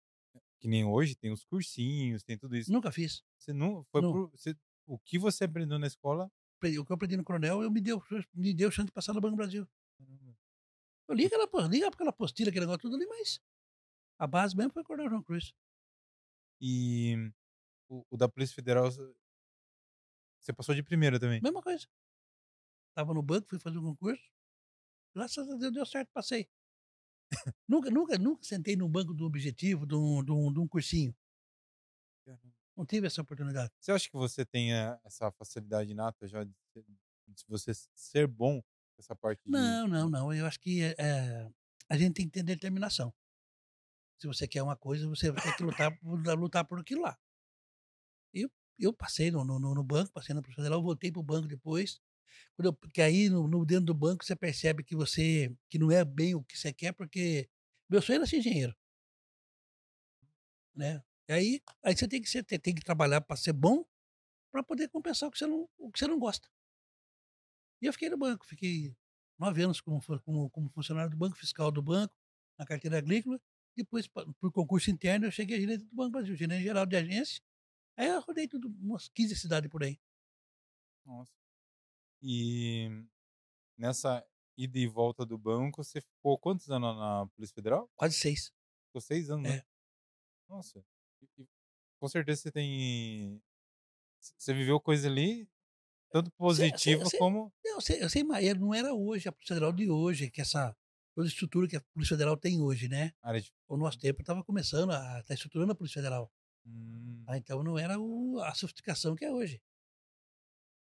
que 0.59 0.67
nem 0.67 0.83
hoje, 0.85 1.15
tem 1.15 1.31
os 1.31 1.43
cursinhos, 1.45 2.23
tem 2.23 2.37
tudo 2.37 2.55
isso. 2.55 2.71
Nunca 2.71 2.91
fiz. 2.91 3.23
Você 3.37 3.53
não 3.53 3.83
foi 3.85 4.01
Não. 4.01 4.11
por, 4.11 4.31
você, 4.31 4.55
o 4.85 4.99
que 4.99 5.17
você 5.19 5.45
aprendeu 5.45 5.79
na 5.79 5.87
escola? 5.87 6.31
O 6.61 6.85
que 6.85 6.91
eu 6.91 6.95
aprendi 6.95 7.17
no 7.17 7.23
Coronel, 7.23 7.61
eu 7.61 7.69
me 7.71 7.81
deu, 7.81 8.01
me 8.33 8.53
deu 8.53 8.71
chance 8.71 8.85
de 8.87 8.91
passar 8.93 9.13
no 9.13 9.19
Banco 9.21 9.35
Brasil. 9.35 9.67
Eu 11.07 11.15
li 11.15 11.25
aquela, 11.25 11.67
li 11.67 11.83
aquela 11.83 12.09
apostila, 12.09 12.49
aquele 12.49 12.65
negócio 12.65 12.81
tudo 12.81 12.95
ali, 12.95 13.05
mas 13.05 13.39
a 14.17 14.27
base 14.27 14.55
mesmo 14.55 14.71
foi 14.71 14.81
o 14.81 14.85
Coronel 14.85 15.09
João 15.09 15.23
Cruz. 15.23 15.53
E 16.61 17.15
o, 17.89 18.05
o 18.09 18.17
da 18.17 18.29
Polícia 18.29 18.55
Federal, 18.55 18.89
você 20.39 20.53
passou 20.53 20.73
de 20.73 20.83
primeira 20.83 21.19
também. 21.19 21.41
Mesma 21.41 21.61
coisa. 21.61 21.87
Tava 22.95 23.13
no 23.13 23.21
banco, 23.21 23.49
fui 23.49 23.59
fazer 23.59 23.77
um 23.77 23.83
concurso. 23.83 24.23
Graças 25.15 25.49
a 25.49 25.55
Deus 25.55 25.73
deu 25.73 25.85
certo, 25.85 26.09
passei. 26.13 26.47
nunca, 27.67 27.89
nunca, 27.89 28.17
nunca 28.17 28.43
sentei 28.43 28.75
num 28.75 28.89
banco 28.89 29.13
do 29.13 29.25
objetivo, 29.25 29.85
de 29.85 29.95
um, 29.95 30.23
de 30.23 30.31
um, 30.31 30.53
de 30.53 30.59
um 30.59 30.67
cursinho. 30.67 31.15
Não 32.75 32.85
tive 32.85 33.07
essa 33.07 33.21
oportunidade. 33.21 33.71
Você 33.79 33.91
acha 33.91 34.09
que 34.09 34.15
você 34.15 34.43
tem 34.45 34.73
eh, 34.73 34.99
essa 35.03 35.31
facilidade 35.31 35.91
inata 35.91 36.27
já 36.27 36.43
de, 36.43 36.51
de 36.75 37.43
você 37.47 37.71
ser 37.93 38.25
bom 38.27 38.63
nessa 38.97 39.15
parte 39.15 39.41
de... 39.43 39.51
Não, 39.51 39.87
não, 39.87 40.09
não. 40.09 40.33
Eu 40.33 40.45
acho 40.45 40.59
que 40.59 40.81
é, 40.83 41.47
a 41.89 41.97
gente 41.97 42.13
tem 42.15 42.25
que 42.25 42.31
ter 42.31 42.43
determinação. 42.43 43.13
Se 44.19 44.27
você 44.27 44.47
quer 44.47 44.63
uma 44.63 44.75
coisa, 44.77 45.07
você 45.07 45.33
ter 45.33 45.55
que 45.57 45.63
lutar, 45.63 45.97
lutar 46.03 46.65
por 46.65 46.79
aquilo 46.79 47.01
lá. 47.01 47.17
Eu, 48.33 48.49
eu 48.79 48.93
passei 48.93 49.31
no, 49.31 49.43
no, 49.43 49.59
no 49.59 49.83
banco, 49.83 50.11
passei 50.11 50.33
na 50.33 50.41
Polícia 50.41 50.63
Federal, 50.63 50.81
voltei 50.81 51.11
para 51.11 51.19
o 51.19 51.23
banco 51.23 51.47
depois. 51.47 51.99
Quando 52.55 52.67
eu, 52.67 52.73
porque 52.73 53.01
aí, 53.01 53.29
no, 53.29 53.47
no- 53.47 53.65
dentro 53.65 53.85
do 53.85 53.93
banco, 53.93 54.23
você 54.23 54.35
percebe 54.35 54.83
que 54.83 54.95
você 54.95 55.55
que 55.69 55.77
não 55.77 55.91
é 55.91 56.03
bem 56.05 56.35
o 56.35 56.43
que 56.43 56.57
você 56.57 56.73
quer, 56.73 56.93
porque 56.93 57.49
meu 57.89 58.01
sonho 58.01 58.17
era 58.17 58.25
ser 58.25 58.37
engenheiro. 58.37 58.75
Né? 60.75 61.03
E 61.27 61.33
aí, 61.33 61.61
aí 61.83 61.95
você 61.95 62.07
tem 62.07 62.21
que, 62.21 62.29
ser, 62.29 62.43
tem, 62.43 62.59
tem 62.59 62.75
que 62.75 62.81
trabalhar 62.83 63.21
para 63.21 63.35
ser 63.37 63.53
bom, 63.53 63.85
para 64.51 64.63
poder 64.63 64.89
compensar 64.89 65.29
o 65.29 65.31
que, 65.31 65.37
você 65.37 65.47
não, 65.47 65.69
o 65.77 65.91
que 65.91 65.99
você 65.99 66.07
não 66.07 66.19
gosta. 66.19 66.47
E 67.83 67.87
eu 67.87 67.93
fiquei 67.93 68.09
no 68.09 68.17
banco, 68.17 68.45
fiquei 68.45 68.95
nove 69.39 69.63
anos 69.63 69.81
como, 69.81 70.01
como, 70.23 70.49
como 70.49 70.69
funcionário 70.69 71.11
do 71.11 71.17
banco, 71.17 71.37
fiscal 71.37 71.71
do 71.71 71.81
banco, 71.81 72.15
na 72.57 72.65
carteira 72.65 72.97
agrícola. 72.99 73.39
Depois, 73.77 74.07
por 74.07 74.51
concurso 74.53 74.91
interno, 74.91 75.25
eu 75.27 75.31
cheguei 75.31 75.57
a 75.57 75.59
gerente 75.61 75.85
do 75.85 75.95
Banco 75.95 76.11
Brasil, 76.11 76.35
gerente 76.35 76.63
geral 76.63 76.85
de 76.85 76.95
agência. 76.95 77.41
Aí 77.97 78.07
eu 78.07 78.21
rodei 78.21 78.47
tudo, 78.47 78.69
umas 78.81 79.09
15 79.09 79.35
cidades 79.35 79.69
por 79.69 79.83
aí. 79.83 79.99
Nossa. 81.05 81.33
E 82.21 82.89
nessa 83.77 84.25
ida 84.57 84.79
e 84.79 84.87
volta 84.87 85.25
do 85.25 85.37
banco, 85.37 85.83
você 85.83 86.01
ficou 86.01 86.37
quantos 86.39 86.69
anos 86.71 86.95
na 86.97 87.27
Polícia 87.35 87.55
Federal? 87.55 87.89
Quase 87.95 88.15
seis. 88.17 88.51
Ficou 88.87 89.01
seis 89.01 89.29
anos, 89.29 89.49
né? 89.49 89.57
É. 89.57 89.65
Nossa. 90.49 90.85
E- 91.21 91.43
e 91.43 91.47
com 91.99 92.07
certeza 92.07 92.43
você 92.43 92.51
tem... 92.51 93.41
Você 94.19 94.53
viveu 94.53 94.79
coisa 94.79 95.07
ali, 95.09 95.49
tanto 96.13 96.31
positiva 96.31 97.03
cê- 97.09 97.17
como... 97.17 97.51
Eu 97.65 97.81
sei, 97.81 98.03
eu 98.03 98.09
sei, 98.09 98.23
mas 98.23 98.45
não 98.59 98.73
era 98.73 98.93
hoje, 98.93 99.27
a 99.27 99.31
Polícia 99.31 99.55
Federal 99.55 99.73
de 99.73 99.89
hoje, 99.89 100.29
que 100.29 100.41
essa 100.41 100.75
toda 101.15 101.27
a 101.27 101.29
estrutura 101.29 101.67
que 101.67 101.75
a 101.75 101.81
Polícia 101.93 102.15
Federal 102.15 102.37
tem 102.37 102.61
hoje, 102.61 102.87
né? 102.87 103.13
de... 103.41 103.51
O 103.67 103.77
nosso 103.77 103.99
tempo 103.99 104.21
estava 104.21 104.43
começando 104.43 104.91
a 104.91 105.19
estar 105.19 105.33
estruturando 105.33 105.71
a 105.71 105.75
Polícia 105.75 106.01
Federal. 106.01 106.31
Hum, 106.65 107.23
Ah, 107.27 107.37
então 107.37 107.63
não 107.63 107.77
era 107.77 107.99
o- 107.99 108.39
a 108.41 108.53
sofisticação 108.53 109.15
que 109.15 109.25
é 109.25 109.31
hoje. 109.31 109.61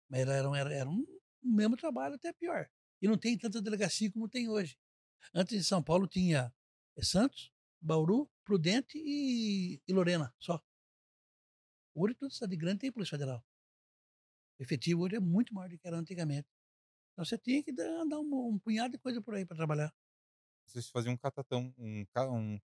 Mas 0.08 0.20
era, 0.20 0.32
era, 0.34 0.48
um- 0.50 0.54
era, 0.54 0.72
era 0.74 0.88
um 0.88 1.04
mesmo 1.42 1.76
trabalho, 1.76 2.14
até 2.14 2.32
pior. 2.32 2.68
E 3.02 3.08
não 3.08 3.18
tem 3.18 3.36
tanta 3.36 3.60
delegacia 3.60 4.10
como 4.12 4.28
tem 4.28 4.48
hoje. 4.48 4.76
Antes 5.34 5.56
de 5.58 5.64
São 5.64 5.82
Paulo 5.82 6.06
tinha 6.06 6.52
eh, 6.96 7.02
Santos, 7.04 7.52
Bauru, 7.80 8.30
Prudente 8.44 8.96
e, 8.98 9.80
e 9.86 9.92
Lorena, 9.92 10.32
só. 10.38 10.60
Hoje 11.94 12.14
toda 12.14 12.30
cidade 12.32 12.56
grande 12.56 12.80
tem 12.80 12.92
Polícia 12.92 13.16
Federal. 13.18 13.44
O 14.58 14.62
efetivo 14.62 15.02
hoje 15.04 15.16
é 15.16 15.20
muito 15.20 15.54
maior 15.54 15.68
do 15.68 15.78
que 15.78 15.86
era 15.86 15.96
antigamente. 15.96 16.48
Então 17.12 17.24
você 17.24 17.38
tinha 17.38 17.62
que 17.62 17.72
dar, 17.72 18.04
dar 18.04 18.20
um, 18.20 18.48
um 18.54 18.58
punhado 18.58 18.92
de 18.92 18.98
coisa 18.98 19.22
por 19.22 19.34
aí 19.34 19.44
para 19.46 19.56
trabalhar. 19.56 19.92
vocês 20.66 20.88
faziam 20.88 21.14
um 21.14 21.16
catatão, 21.16 21.74
um, 21.78 22.04
um, 22.30 22.60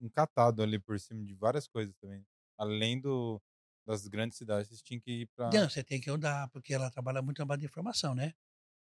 um 0.00 0.08
catado 0.10 0.62
ali 0.62 0.78
por 0.78 0.98
cima 1.00 1.24
de 1.24 1.34
várias 1.34 1.66
coisas 1.66 1.94
também. 1.96 2.24
Além 2.58 3.00
do, 3.00 3.40
das 3.86 4.06
grandes 4.06 4.36
cidades, 4.36 4.68
vocês 4.68 4.82
tinham 4.82 5.00
que 5.00 5.22
ir 5.22 5.26
pra... 5.34 5.50
Não, 5.50 5.68
você 5.68 5.82
tem 5.84 6.00
que 6.00 6.10
andar, 6.10 6.48
porque 6.50 6.74
ela 6.74 6.90
trabalha 6.90 7.22
muito 7.22 7.38
na 7.38 7.46
base 7.46 7.60
de 7.60 7.66
informação, 7.66 8.14
né? 8.14 8.34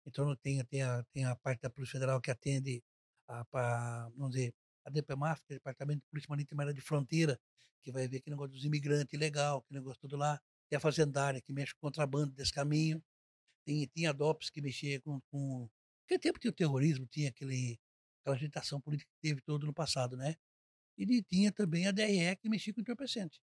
Então 0.07 0.35
tem, 0.37 0.63
tem, 0.65 0.83
a, 0.83 1.03
tem 1.13 1.25
a 1.25 1.37
parte 1.37 1.63
da 1.63 1.71
Polícia 1.71 1.93
Federal 1.93 2.21
que 2.21 2.31
atende 2.31 2.83
a, 3.29 3.45
pra, 3.45 4.09
vamos 4.17 4.33
dizer, 4.33 4.55
a 4.85 4.91
DPMAF, 4.91 5.43
que 5.43 5.53
é 5.53 5.57
o 5.57 5.59
Departamento 5.59 6.01
de 6.01 6.09
Polícia 6.09 6.29
Marítima 6.29 6.75
de 6.75 6.81
Fronteira, 6.81 7.41
que 7.83 7.93
vai 7.93 8.09
ver 8.09 8.19
aquele 8.19 8.35
negócio 8.35 8.53
dos 8.53 8.65
imigrantes 8.65 9.19
legal, 9.19 9.59
aquele 9.59 9.81
negócio 9.81 10.01
tudo 10.01 10.17
lá. 10.17 10.41
Tem 10.71 10.77
a 10.77 10.81
fazendária 10.81 11.41
que 11.41 11.53
mexe 11.53 11.75
com 11.75 11.81
contrabando 11.81 12.33
desse 12.35 12.53
caminho. 12.53 13.03
Tem, 13.67 13.87
tem 13.89 14.07
a 14.07 14.13
DOPS 14.13 14.51
que 14.51 14.61
mexia 14.63 15.01
com, 15.03 15.21
com... 15.31 15.69
Aquele 16.07 16.21
tempo 16.21 16.39
tinha 16.41 16.51
o 16.51 16.55
terrorismo, 16.55 17.07
tinha 17.07 17.31
aquele, 17.31 17.79
aquela 18.23 18.37
agitação 18.37 18.81
política 18.81 19.11
que 19.13 19.21
teve 19.29 19.41
todo 19.43 19.67
no 19.67 19.75
passado, 19.75 20.17
né? 20.17 20.37
E 20.99 21.23
tinha 21.25 21.53
também 21.53 21.87
a 21.89 21.93
DRE 21.93 22.37
que 22.37 22.49
mexia 22.49 22.75
com 22.75 22.81
entorpecente. 22.83 23.41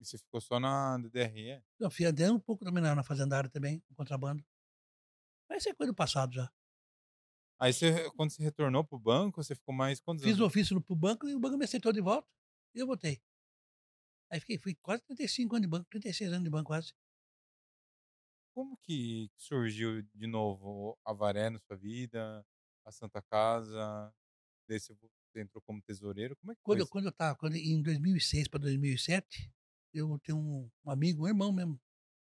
E 0.00 0.04
você 0.04 0.18
ficou 0.18 0.40
só 0.40 0.60
na 0.60 0.98
DRE? 0.98 1.62
Eu 1.78 1.90
fui 1.90 2.04
até 2.06 2.30
um 2.30 2.38
pouco 2.40 2.64
também 2.64 2.82
na, 2.82 2.94
na 2.94 3.02
fazendária 3.04 3.48
também, 3.50 3.80
com 3.80 3.94
contrabando. 3.94 4.44
Mas 5.48 5.58
isso 5.62 5.68
é 5.70 5.74
coisa 5.74 5.92
do 5.92 5.96
passado 5.96 6.34
já. 6.34 6.50
Aí 7.58 7.72
você, 7.72 8.10
quando 8.10 8.30
você 8.30 8.42
retornou 8.42 8.84
pro 8.84 8.98
banco, 8.98 9.42
você 9.42 9.54
ficou 9.54 9.74
mais 9.74 10.00
quantos 10.00 10.24
Fiz 10.24 10.38
o 10.40 10.46
ofício 10.46 10.74
no- 10.74 10.82
pro 10.82 10.96
banco 10.96 11.28
e 11.28 11.34
o 11.34 11.40
banco 11.40 11.56
me 11.58 11.64
aceitou 11.64 11.92
de 11.92 12.00
volta 12.00 12.28
e 12.74 12.78
eu 12.80 12.86
voltei. 12.86 13.20
Aí 14.32 14.40
fiquei, 14.40 14.58
fui 14.58 14.74
quase 14.74 15.04
35 15.04 15.54
anos 15.56 15.66
de 15.66 15.70
banco, 15.70 15.88
36 15.90 16.32
anos 16.32 16.44
de 16.44 16.50
banco 16.50 16.68
quase. 16.68 16.92
Como 18.54 18.76
que 18.82 19.30
surgiu 19.36 20.02
de 20.14 20.26
novo 20.26 20.98
a 21.04 21.12
Varé 21.12 21.48
na 21.50 21.58
sua 21.58 21.76
vida, 21.76 22.44
a 22.84 22.92
Santa 22.92 23.22
Casa, 23.22 24.14
daí 24.68 24.80
você 24.80 24.94
vo- 24.94 25.10
você 25.32 25.42
entrou 25.42 25.62
como 25.62 25.82
tesoureiro? 25.82 26.36
Como 26.36 26.52
é 26.52 26.56
que 26.56 26.62
Quando, 26.62 26.86
foi 26.86 26.88
quando 26.88 27.06
eu 27.06 27.12
tava, 27.12 27.36
quando, 27.36 27.56
em 27.56 27.82
2006 27.82 28.48
para 28.48 28.60
2007, 28.60 29.52
eu 29.92 30.18
tenho 30.20 30.38
um, 30.38 30.70
um 30.84 30.90
amigo, 30.90 31.24
um 31.24 31.28
irmão 31.28 31.52
mesmo, 31.52 31.80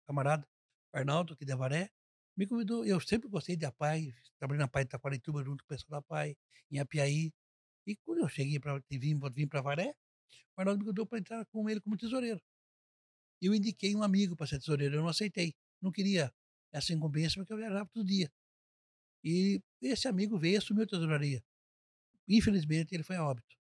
camarada, 0.08 0.48
Arnaldo, 0.94 1.34
aqui 1.34 1.46
de 1.46 1.54
Avaré, 1.54 1.92
me 2.38 2.48
convidou. 2.48 2.86
Eu 2.86 3.00
sempre 3.02 3.30
gostei 3.30 3.56
de 3.58 3.66
Apai, 3.66 4.14
trabalhei 4.40 4.62
na 4.62 4.68
Pai 4.70 4.86
de 4.86 4.92
Taquarituba 4.92 5.44
junto 5.44 5.64
com 5.66 5.74
o 5.74 5.78
pessoal 5.78 6.02
da 6.02 6.04
Pai, 6.04 6.38
em 6.72 6.80
Apiaí. 6.80 7.34
E 7.88 7.96
quando 7.98 8.20
eu 8.22 8.30
cheguei 8.30 8.60
para 8.60 8.82
vim, 8.92 9.20
vim 9.36 9.48
para 9.48 9.60
Avaré, 9.62 9.96
o 10.58 10.62
Arnaldo 10.62 10.80
me 10.80 10.86
convidou 10.86 11.06
para 11.08 11.20
entrar 11.20 11.46
com 11.48 11.70
ele 11.70 11.82
como 11.82 11.98
tesoureiro. 11.98 12.42
Eu 13.42 13.54
indiquei 13.54 13.96
um 13.96 14.04
amigo 14.04 14.36
para 14.36 14.48
ser 14.48 14.60
tesoureiro, 14.60 14.96
eu 14.96 15.02
não 15.02 15.10
aceitei. 15.10 15.54
Não 15.82 15.92
queria 15.92 16.34
essa 16.72 16.94
incumbência 16.94 17.40
porque 17.42 17.54
eu 17.54 17.58
viajava 17.58 17.90
todo 17.94 18.06
dia. 18.06 18.32
E 19.24 19.62
esse 19.82 20.08
amigo 20.08 20.38
veio 20.38 20.56
e 20.56 20.58
assumiu 20.58 20.84
a 20.84 20.88
tesouraria. 20.88 21.44
Infelizmente, 22.28 22.94
ele 22.94 23.04
foi 23.04 23.16
a 23.16 23.26
óbito. 23.26 23.56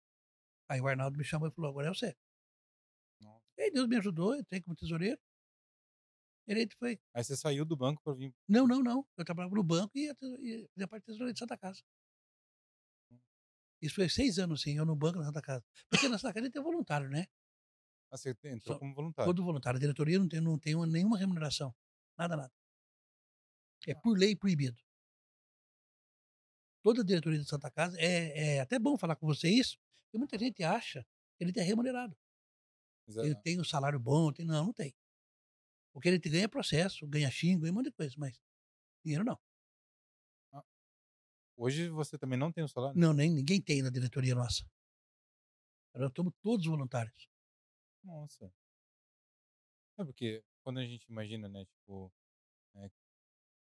Aí 0.70 0.80
o 0.80 0.88
Arnaldo 0.88 1.18
me 1.18 1.24
chamou 1.24 1.48
e 1.48 1.52
falou: 1.52 1.70
agora 1.72 1.88
é 1.88 1.94
você. 1.94 2.16
Nossa. 3.20 3.44
E 3.58 3.72
Deus 3.72 3.88
me 3.88 3.98
ajudou, 3.98 4.34
eu 4.34 4.42
entrei 4.42 4.62
como 4.62 4.76
tesoureiro. 4.76 5.20
E 6.48 6.52
ele 6.52 6.68
foi. 6.78 7.00
Aí 7.14 7.24
você 7.24 7.36
saiu 7.38 7.66
do 7.66 7.76
banco 7.76 8.02
para 8.04 8.14
vir. 8.14 8.34
Não, 8.48 8.68
não, 8.68 8.82
não. 8.82 9.06
Eu 9.18 9.26
trabalhava 9.26 9.56
no 9.56 9.64
banco 9.64 9.92
e 9.96 10.06
ia 10.06 10.16
te- 10.16 10.26
ia 10.42 10.68
fazer 10.74 10.88
parte 10.88 11.04
da 11.04 11.08
tesouraria 11.08 11.34
de 11.34 11.40
Santa 11.40 11.58
Casa. 11.58 11.82
Isso 13.82 13.96
foi 13.96 14.08
seis 14.10 14.38
anos, 14.38 14.62
sim, 14.62 14.78
eu 14.78 14.86
no 14.86 14.96
banco 14.96 15.18
na 15.20 15.26
Santa 15.26 15.42
Casa. 15.42 15.64
Porque 15.90 16.08
na 16.08 16.18
Santa 16.18 16.34
Casa 16.34 16.46
a 16.46 16.48
gente 16.48 16.58
é 16.58 16.62
voluntário, 16.62 17.10
né? 17.10 17.26
Ah, 18.12 18.18
você 18.18 18.30
entrou 18.44 18.76
Só- 18.76 18.80
como 18.80 18.94
voluntário. 18.94 19.30
Todo 19.34 19.44
voluntário. 19.44 19.78
A 19.78 19.80
diretoria 19.80 20.20
não 20.20 20.28
tem, 20.28 20.42
não 20.42 20.60
tem 20.60 20.76
uma- 20.76 20.86
nenhuma 20.86 21.18
remuneração. 21.18 21.74
Nada, 22.18 22.36
nada. 22.38 22.52
É 23.88 23.96
por 23.96 24.18
lei 24.18 24.36
proibido. 24.36 24.80
Toda 26.84 27.02
a 27.02 27.06
diretoria 27.06 27.40
da 27.40 27.46
Santa 27.46 27.70
Casa, 27.72 27.98
é, 28.00 28.56
é 28.56 28.60
até 28.60 28.78
bom 28.80 28.98
falar 28.98 29.16
com 29.16 29.26
você 29.28 29.50
isso, 29.50 29.78
porque 30.06 30.18
muita 30.18 30.38
gente 30.38 30.64
acha 30.64 31.06
que 31.38 31.44
ele 31.44 31.54
é 31.56 31.62
remunerado. 31.64 32.16
É- 33.18 33.26
Ele 33.26 33.36
tem 33.36 33.60
um 33.60 33.64
salário 33.64 34.00
bom, 34.00 34.32
tem, 34.32 34.46
não, 34.46 34.66
não 34.66 34.74
tem. 34.74 34.94
O 35.94 36.00
que 36.00 36.08
ele 36.08 36.20
te 36.20 36.30
ganha 36.30 36.46
é 36.46 36.48
processo, 36.48 37.06
ganha 37.08 37.30
xingo, 37.30 37.62
ganha 37.62 37.72
um 37.72 37.76
monte 37.76 37.86
de 37.86 37.92
coisa, 37.92 38.16
mas 38.18 38.40
dinheiro 39.04 39.24
não. 39.26 39.38
Hoje 41.64 41.90
você 41.90 42.18
também 42.18 42.40
não 42.40 42.52
tem 42.52 42.64
o 42.64 42.68
salário? 42.68 43.00
Não, 43.00 43.14
nem 43.14 43.32
ninguém 43.32 43.62
tem 43.62 43.84
na 43.84 43.92
diretoria 43.92 44.34
nossa. 44.34 44.66
Nós 45.94 46.12
somos 46.16 46.34
todos 46.42 46.66
voluntários. 46.66 47.28
Nossa. 48.04 48.52
É 50.00 50.04
porque 50.04 50.44
quando 50.64 50.80
a 50.80 50.84
gente 50.84 51.04
imagina, 51.06 51.48
né, 51.48 51.64
tipo, 51.66 52.12
é, 52.78 52.90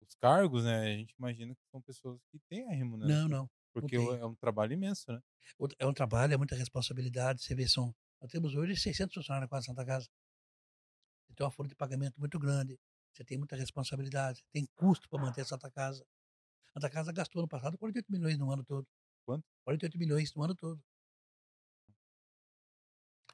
os 0.02 0.16
cargos, 0.16 0.66
né, 0.66 0.80
a 0.82 0.98
gente 0.98 1.14
imagina 1.18 1.56
que 1.56 1.62
são 1.72 1.82
pessoas 1.82 2.20
que 2.30 2.40
têm 2.50 2.68
a 2.68 2.76
remuneração. 2.76 3.30
Não, 3.30 3.38
não. 3.44 3.50
Porque 3.72 3.96
tem. 3.96 4.06
o- 4.06 4.14
é 4.16 4.26
um 4.26 4.36
trabalho 4.36 4.74
imenso, 4.74 5.10
né? 5.10 5.22
É 5.80 5.86
um 5.86 5.94
trabalho, 5.94 6.34
é 6.34 6.38
muita 6.38 6.56
responsabilidade. 6.58 7.42
Você 7.42 7.56
vê, 7.56 7.70
são, 7.70 7.96
nós 8.22 8.30
temos 8.30 8.54
hoje 8.54 8.76
600 8.76 9.14
funcionários 9.14 9.48
quase 9.50 9.68
Santa 9.68 9.86
Casa. 9.86 10.10
Você 11.26 11.36
tem 11.36 11.46
uma 11.46 11.52
folha 11.52 11.70
de 11.70 11.76
pagamento 11.76 12.20
muito 12.20 12.38
grande. 12.38 12.78
Você 13.14 13.24
tem 13.24 13.38
muita 13.38 13.56
responsabilidade. 13.56 14.44
Tem 14.52 14.66
custo 14.76 15.08
para 15.08 15.22
manter 15.22 15.42
a 15.42 15.46
Santa 15.46 15.72
Casa. 15.72 16.06
A 16.78 16.80
Santa 16.80 16.94
Casa 16.94 17.12
gastou 17.12 17.42
no 17.42 17.48
passado 17.48 17.76
48 17.76 18.12
milhões 18.12 18.38
no 18.38 18.52
ano 18.52 18.64
todo. 18.64 18.88
Quanto? 19.26 19.44
48 19.66 19.98
milhões 19.98 20.32
no 20.36 20.44
ano 20.44 20.56
todo. 20.56 20.80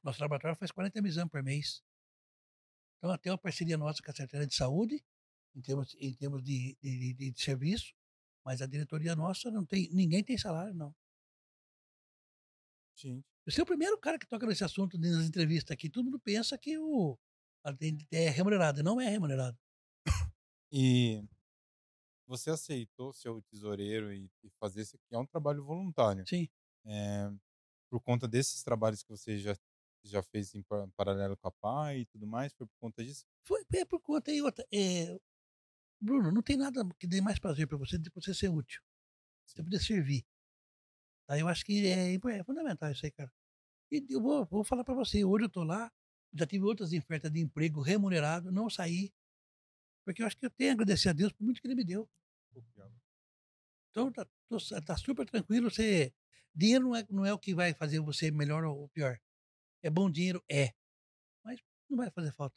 Nosso 0.01 0.21
laboratório 0.21 0.55
faz 0.55 0.71
40 0.71 1.01
mil 1.01 1.11
exames 1.11 1.29
por 1.29 1.43
mês. 1.43 1.83
Então, 2.97 3.11
até 3.11 3.29
uma 3.29 3.37
parceria 3.37 3.77
nossa 3.77 4.01
com 4.01 4.09
a 4.09 4.13
Secretaria 4.13 4.47
de 4.47 4.55
Saúde, 4.55 5.03
em 5.53 5.61
termos, 5.61 5.93
em 5.99 6.13
termos 6.15 6.41
de, 6.41 6.77
de, 6.81 7.13
de- 7.15 7.31
de 7.31 7.41
serviço, 7.43 7.93
mas 8.45 8.61
a 8.61 8.65
diretoria 8.65 9.13
nossa 9.13 9.51
não 9.51 9.65
tem, 9.65 9.89
ninguém 9.91 10.23
tem 10.23 10.37
salário, 10.37 10.73
não. 10.73 10.95
Gente. 12.95 13.25
Você 13.45 13.59
é 13.59 13.63
o 13.63 13.67
primeiro 13.67 13.97
cara 13.99 14.17
que 14.17 14.25
toca 14.25 14.47
nesse 14.47 14.63
assunto 14.63 14.97
nas 14.97 15.25
entrevistas 15.25 15.71
aqui. 15.73 15.89
Todo 15.89 16.05
mundo 16.05 16.19
pensa 16.19 16.57
que 16.57 16.77
o 16.77 17.17
é 18.09 18.29
remunerado. 18.29 18.81
Não 18.81 19.01
é 19.01 19.09
remunerado. 19.09 19.57
E 20.71 21.21
você 22.37 22.49
aceitou 22.49 23.13
ser 23.13 23.29
o 23.29 23.41
tesoureiro 23.41 24.11
e, 24.13 24.29
e 24.43 24.49
fazer 24.59 24.81
esse 24.81 24.95
aqui 24.95 25.13
é 25.15 25.17
um 25.17 25.25
trabalho 25.25 25.63
voluntário. 25.63 26.25
Sim. 26.27 26.47
É, 26.85 27.31
por 27.89 28.01
conta 28.01 28.27
desses 28.27 28.63
trabalhos 28.63 29.03
que 29.03 29.09
você 29.09 29.37
já 29.39 29.55
já 30.05 30.21
fez 30.21 30.53
em 30.53 30.61
pa- 30.63 30.85
paralelo 30.97 31.37
com 31.37 31.47
a 31.47 31.51
PAI 31.51 31.99
e 31.99 32.05
tudo 32.07 32.27
mais, 32.27 32.51
foi 32.53 32.67
por 32.67 32.75
conta 32.77 33.01
disso? 33.01 33.25
Foi 33.45 33.65
é 33.73 33.85
por 33.85 34.01
conta 34.01 34.31
e 34.33 34.41
outra. 34.41 34.65
É, 34.73 35.17
Bruno, 36.01 36.29
não 36.29 36.41
tem 36.41 36.57
nada 36.57 36.83
que 36.99 37.07
dê 37.07 37.21
mais 37.21 37.39
prazer 37.39 37.67
para 37.67 37.77
você 37.77 37.97
do 37.97 38.11
que 38.11 38.21
você 38.21 38.33
ser 38.33 38.49
útil. 38.49 38.81
Você 39.47 39.63
poder 39.63 39.79
servir. 39.79 40.25
Tá? 41.25 41.39
Eu 41.39 41.47
acho 41.47 41.63
que 41.63 41.87
é, 41.87 42.15
é 42.15 42.43
fundamental 42.43 42.91
isso 42.91 43.05
aí, 43.05 43.11
cara. 43.11 43.31
E 43.91 44.05
eu 44.09 44.21
vou, 44.21 44.45
vou 44.45 44.63
falar 44.65 44.83
para 44.83 44.93
você. 44.95 45.23
Hoje 45.23 45.45
eu 45.45 45.49
tô 45.49 45.63
lá, 45.63 45.89
já 46.33 46.45
tive 46.45 46.65
outras 46.65 46.91
ofertas 46.91 47.31
de 47.31 47.39
emprego 47.39 47.79
remunerado, 47.81 48.51
não 48.51 48.69
saí. 48.69 49.13
Porque 50.05 50.21
eu 50.21 50.27
acho 50.27 50.37
que 50.37 50.45
eu 50.45 50.49
tenho 50.49 50.71
a 50.71 50.73
agradecer 50.73 51.09
a 51.09 51.13
Deus 51.13 51.31
por 51.31 51.43
muito 51.43 51.61
que 51.61 51.67
Ele 51.67 51.75
me 51.75 51.85
deu. 51.85 52.09
Então 53.91 54.11
tá, 54.11 54.25
tô- 54.49 54.57
tá 54.85 54.97
super 54.97 55.25
tranquilo. 55.25 55.69
Você, 55.69 56.13
dinheiro 56.53 56.85
não 56.85 56.95
é, 56.95 57.05
não 57.09 57.25
é 57.25 57.33
o 57.33 57.39
que 57.39 57.53
vai 57.55 57.73
fazer 57.73 57.99
você 57.99 58.31
melhor 58.31 58.63
ou 58.65 58.89
pior. 58.89 59.19
É 59.83 59.89
bom 59.89 60.09
dinheiro? 60.11 60.43
É. 60.51 60.73
Mas 61.45 61.61
não 61.89 61.97
vai 61.97 62.11
fazer 62.11 62.33
falta. 62.33 62.55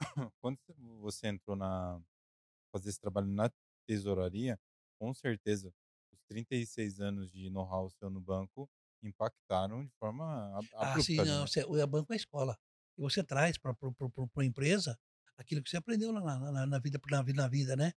Quando 0.40 0.58
você 1.00 1.28
entrou 1.28 1.56
na 1.56 2.00
fazer 2.72 2.90
esse 2.90 3.00
trabalho 3.00 3.28
na 3.28 3.50
tesouraria, 3.86 4.60
com 5.00 5.14
certeza 5.14 5.74
os 6.12 6.20
36 6.28 7.00
anos 7.00 7.32
de 7.32 7.50
know-how 7.50 7.90
seu 7.90 8.10
no 8.10 8.20
banco 8.20 8.70
impactaram 9.02 9.84
de 9.86 9.92
forma 9.98 10.58
ab- 10.58 10.68
Ah, 10.80 10.98
abrupta. 10.98 11.00
sim, 11.00 11.22
ali, 11.22 11.30
não. 11.30 11.40
né? 11.42 11.46
Você, 11.46 11.64
o 11.64 11.86
banco 11.86 12.12
é 12.12 12.16
a 12.16 12.16
escola. 12.16 12.58
E 12.96 13.00
você 13.02 13.22
traz 13.22 13.58
para 13.58 13.72
a 13.72 14.44
empresa 14.44 14.98
aquilo 15.36 15.62
que 15.62 15.70
você 15.70 15.76
aprendeu 15.76 16.12
lá 16.12 16.20
na, 16.20 16.52
na, 16.52 16.66
na 16.66 16.78
vida, 16.78 17.00
na, 17.10 17.22
vida- 17.22 17.42
na 17.42 17.48
vida, 17.48 17.76
né? 17.76 17.92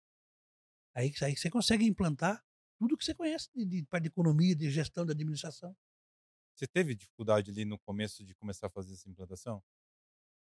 Aí, 0.94 1.14
aí 1.22 1.36
você 1.36 1.50
consegue 1.50 1.86
implantar 1.86 2.44
tudo 2.78 2.98
que 2.98 3.06
você 3.06 3.14
conhece 3.14 3.50
de, 3.54 3.66
de 3.66 3.84
parte 3.84 4.04
de 4.04 4.10
economia, 4.10 4.56
de 4.56 4.70
gestão, 4.70 5.06
de 5.06 5.12
administração. 5.12 5.76
Você 6.56 6.68
teve 6.68 6.96
dificuldade 6.96 7.50
ali 7.52 7.66
no 7.66 7.80
começo 7.80 8.24
de 8.24 8.34
começar 8.36 8.68
a 8.68 8.70
fazer 8.70 8.94
essa 8.94 9.10
implantação? 9.10 9.64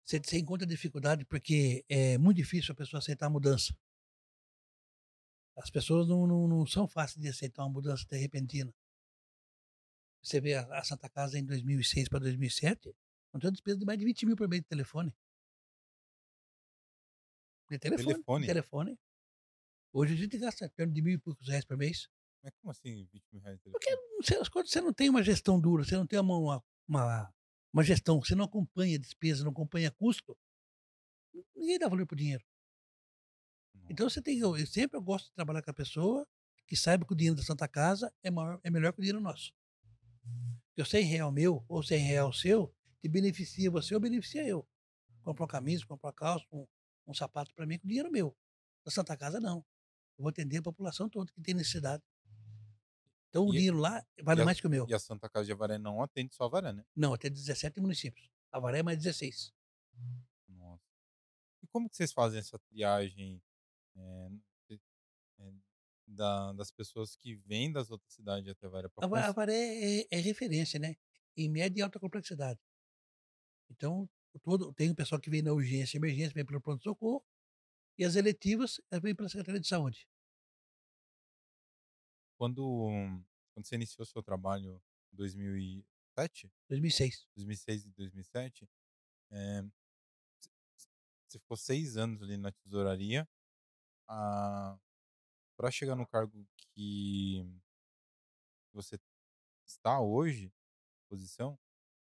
Você, 0.04 0.18
você 0.18 0.38
encontra 0.38 0.66
dificuldade 0.66 1.24
porque 1.24 1.84
é 1.88 2.16
muito 2.18 2.38
difícil 2.38 2.72
a 2.72 2.76
pessoa 2.76 2.98
aceitar 2.98 3.26
a 3.26 3.30
mudança. 3.30 3.76
As 5.56 5.70
pessoas 5.70 6.08
não, 6.08 6.26
não, 6.26 6.48
não 6.48 6.66
são 6.66 6.88
fáceis 6.88 7.22
de 7.22 7.28
aceitar 7.28 7.62
uma 7.64 7.72
mudança 7.72 8.06
de 8.06 8.16
repentina. 8.16 8.74
Você 10.22 10.40
vê 10.40 10.54
a, 10.54 10.62
a 10.78 10.84
Santa 10.84 11.08
Casa 11.08 11.38
em 11.38 11.44
2006 11.44 12.08
para 12.08 12.18
2007, 12.20 12.94
não 13.32 13.40
tem 13.40 13.52
despesa 13.52 13.78
de 13.78 13.84
mais 13.84 13.98
de 13.98 14.04
20 14.04 14.26
mil 14.26 14.36
por 14.36 14.48
mês 14.48 14.62
de 14.62 14.68
telefone. 14.68 15.14
De 17.70 17.78
telefone. 17.78 18.14
Telefone? 18.14 18.46
Telefone. 18.46 18.98
Hoje 19.92 20.14
a 20.14 20.16
gente 20.16 20.38
gasta 20.38 20.68
perto 20.68 20.92
de 20.92 21.02
mil 21.02 21.14
e 21.14 21.18
poucos 21.18 21.48
reais 21.48 21.64
por 21.64 21.76
mês. 21.76 22.08
Mas 22.42 22.52
como 22.60 22.70
assim 22.70 23.06
20 23.12 23.26
mil 23.32 23.42
reais 23.42 23.60
Porque 23.62 23.90
você, 24.20 24.36
as 24.36 24.48
coisas- 24.48 24.70
você 24.72 24.80
não 24.80 24.92
tem 24.92 25.10
uma 25.10 25.22
gestão 25.22 25.60
dura, 25.60 25.84
você 25.84 25.96
não 25.96 26.06
tem 26.06 26.18
uma, 26.18 26.36
uma, 26.38 26.64
uma, 26.88 27.34
uma 27.72 27.84
gestão, 27.84 28.20
você 28.20 28.34
não 28.34 28.44
acompanha 28.44 28.98
despesa, 28.98 29.44
não 29.44 29.50
acompanha 29.50 29.90
custo, 29.90 30.36
ninguém 31.54 31.78
dá 31.78 31.88
valor 31.88 32.06
pro 32.06 32.16
dinheiro. 32.16 32.44
Então 33.88 34.08
você 34.08 34.22
tem 34.22 34.38
que, 34.38 34.42
eu 34.44 34.66
sempre 34.66 34.96
eu 34.96 35.02
gosto 35.02 35.26
de 35.26 35.34
trabalhar 35.34 35.62
com 35.62 35.70
a 35.70 35.74
pessoa 35.74 36.26
que 36.66 36.76
saiba 36.76 37.04
que 37.04 37.12
o 37.12 37.16
dinheiro 37.16 37.36
da 37.36 37.42
Santa 37.42 37.66
Casa 37.68 38.12
é, 38.22 38.30
maior, 38.30 38.60
é 38.62 38.70
melhor 38.70 38.92
que 38.92 39.00
o 39.00 39.02
dinheiro 39.02 39.20
nosso. 39.20 39.52
Porque 40.68 40.82
o 40.82 40.86
100 40.86 41.04
real 41.04 41.32
meu 41.32 41.64
ou 41.68 41.82
100 41.82 41.98
real 41.98 42.32
seu 42.32 42.72
te 43.02 43.08
beneficia 43.08 43.70
você 43.70 43.94
ou 43.94 44.00
beneficia 44.00 44.46
eu. 44.46 44.66
Comprar 45.22 45.44
uma 45.44 45.48
camisa, 45.48 45.84
comprar 45.86 46.08
uma 46.08 46.14
calça, 46.14 46.46
um, 46.52 46.66
um 47.06 47.14
sapato 47.14 47.52
para 47.54 47.66
mim 47.66 47.78
com 47.78 47.88
dinheiro 47.88 48.10
meu. 48.10 48.36
Da 48.84 48.90
Santa 48.90 49.16
Casa 49.16 49.40
não. 49.40 49.64
Eu 50.20 50.22
vou 50.22 50.28
atender 50.28 50.58
a 50.58 50.62
população 50.62 51.08
toda 51.08 51.32
que 51.32 51.40
tem 51.40 51.54
necessidade. 51.54 52.02
Então 53.30 53.46
o 53.46 53.48
E- 53.54 53.56
dinheiro 53.56 53.78
lá 53.78 54.04
vale 54.22 54.42
a- 54.42 54.44
mais 54.44 54.60
que 54.60 54.66
o 54.66 54.70
meu. 54.70 54.86
E 54.86 54.92
a 54.92 54.98
Santa 54.98 55.30
Casa 55.30 55.46
de 55.46 55.52
Avaré 55.52 55.78
não 55.78 56.02
atende 56.02 56.34
só 56.34 56.44
Avaré, 56.44 56.74
né? 56.74 56.84
Não, 56.94 57.14
até 57.14 57.30
17 57.30 57.80
municípios. 57.80 58.28
Avaré 58.52 58.80
é 58.80 58.82
mais 58.82 58.98
16. 58.98 59.50
Nossa. 60.46 60.84
E 61.62 61.66
como 61.68 61.88
que 61.88 61.96
vocês 61.96 62.12
fazem 62.12 62.38
essa 62.38 62.58
triagem 62.58 63.40
é, 63.96 64.28
é, 65.38 65.52
da- 66.06 66.52
das 66.52 66.70
pessoas 66.70 67.16
que 67.16 67.36
vêm 67.36 67.72
das 67.72 67.90
outras 67.90 68.12
cidades 68.12 68.46
até 68.50 68.66
Avaré? 68.66 68.88
pra 68.90 69.06
Ava- 69.06 69.16
cons- 69.20 69.28
Avaré 69.30 70.00
é, 70.02 70.06
é 70.10 70.20
referência, 70.20 70.78
né? 70.78 70.96
Em 71.34 71.48
média 71.48 71.80
e 71.80 71.82
alta 71.82 71.98
complexidade. 71.98 72.60
Então, 73.70 74.06
todo, 74.42 74.70
tem 74.74 74.90
o 74.90 74.94
pessoal 74.94 75.18
que 75.18 75.30
vem 75.30 75.40
na 75.40 75.52
urgência, 75.54 75.96
emergência, 75.96 76.34
vem 76.34 76.44
pelo 76.44 76.60
pronto-socorro, 76.60 77.24
e 77.96 78.04
as 78.04 78.16
eletivas 78.16 78.80
eh, 78.90 79.00
vêm 79.00 79.14
pela 79.14 79.28
Secretaria 79.30 79.60
de 79.60 79.66
Saúde. 79.68 80.06
Quando, 82.40 82.88
quando 83.52 83.66
você 83.66 83.74
iniciou 83.74 84.06
seu 84.06 84.22
trabalho 84.22 84.82
em 85.12 85.16
2007, 85.16 86.50
2006. 86.70 87.26
2006 87.36 87.84
e 87.84 87.90
2007, 87.90 88.66
é, 89.30 89.62
c- 90.40 90.88
você 91.28 91.38
ficou 91.38 91.54
seis 91.58 91.98
anos 91.98 92.22
ali 92.22 92.38
na 92.38 92.50
tesouraria. 92.50 93.28
Para 94.06 95.70
chegar 95.70 95.94
no 95.94 96.06
cargo 96.06 96.46
que 96.56 97.44
você 98.72 98.98
está 99.66 100.00
hoje, 100.00 100.50
posição, 101.10 101.58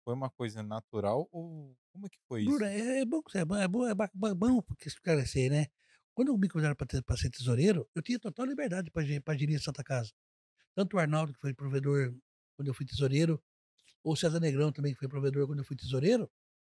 foi 0.05 0.13
uma 0.13 0.29
coisa 0.29 0.63
natural 0.63 1.27
ou 1.33 1.75
como 1.91 2.05
é 2.07 2.11
que 2.11 2.19
foi 2.29 2.43
isso? 2.43 2.51
Bruna, 2.51 2.71
é, 2.71 3.01
é 3.01 3.05
bom, 3.07 3.23
é 3.35 3.45
bom, 3.47 3.57
é 3.57 3.69
bom, 3.69 3.87
é 3.87 3.95
ba- 3.95 4.11
ba- 4.15 4.35
bom 4.35 4.63
esclarecer, 4.85 5.51
né? 5.51 5.69
Quando 6.19 6.37
me 6.37 6.49
convidaram 6.49 6.75
para 6.75 7.17
ser 7.17 7.31
tesoureiro, 7.31 7.89
eu 7.95 8.03
tinha 8.03 8.19
total 8.19 8.45
liberdade 8.45 8.91
para 8.91 9.37
gerir 9.37 9.63
Santa 9.63 9.85
Casa. 9.85 10.11
Tanto 10.75 10.97
o 10.97 10.99
Arnaldo, 10.99 11.33
que 11.33 11.39
foi 11.39 11.55
provedor 11.55 12.13
quando 12.57 12.67
eu 12.67 12.75
fui 12.75 12.85
tesoureiro, 12.85 13.41
ou 14.03 14.15
o 14.15 14.17
César 14.17 14.41
Negrão 14.41 14.73
também, 14.73 14.93
que 14.93 14.99
foi 14.99 15.07
provedor 15.07 15.47
quando 15.47 15.61
eu 15.61 15.65
fui 15.65 15.77
tesoureiro, 15.77 16.29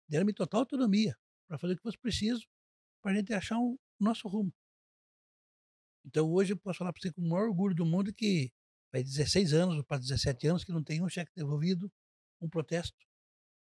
deram-me 0.07 0.31
total 0.31 0.59
autonomia 0.59 1.17
para 1.47 1.57
fazer 1.57 1.73
o 1.73 1.75
que 1.75 1.81
fosse 1.81 1.97
preciso 1.97 2.47
para 3.01 3.13
a 3.13 3.15
gente 3.15 3.33
achar 3.33 3.57
um 3.57 3.79
nosso 3.99 4.27
rumo. 4.27 4.53
Então 6.05 6.31
hoje 6.31 6.53
eu 6.53 6.57
posso 6.57 6.77
falar 6.77 6.93
para 6.93 7.01
você 7.01 7.11
com 7.11 7.21
o 7.21 7.27
maior 7.27 7.47
orgulho 7.47 7.73
do 7.73 7.83
mundo 7.83 8.13
que 8.13 8.53
faz 8.91 9.03
16 9.05 9.53
anos 9.53 9.83
para 9.87 9.97
17 9.97 10.49
anos 10.49 10.63
que 10.63 10.71
não 10.71 10.83
tem 10.83 11.01
um 11.01 11.09
cheque 11.09 11.31
devolvido, 11.35 11.91
um 12.39 12.47
protesto, 12.47 13.07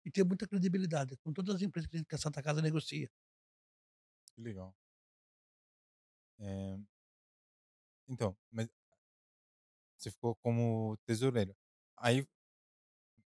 e 0.02 0.10
tem 0.10 0.24
muita 0.24 0.48
credibilidade 0.48 1.14
com 1.18 1.30
todas 1.30 1.56
as 1.56 1.60
empresas 1.60 1.90
que 1.90 2.14
a 2.14 2.18
Santa 2.18 2.42
Casa 2.42 2.62
negocia. 2.62 3.10
Que 4.34 4.40
legal. 4.40 4.74
É, 6.38 6.78
Então, 8.08 8.36
mas 8.50 8.68
você 9.96 10.10
ficou 10.10 10.34
como 10.36 10.96
tesoureiro. 11.06 11.54
Aí, 11.96 12.26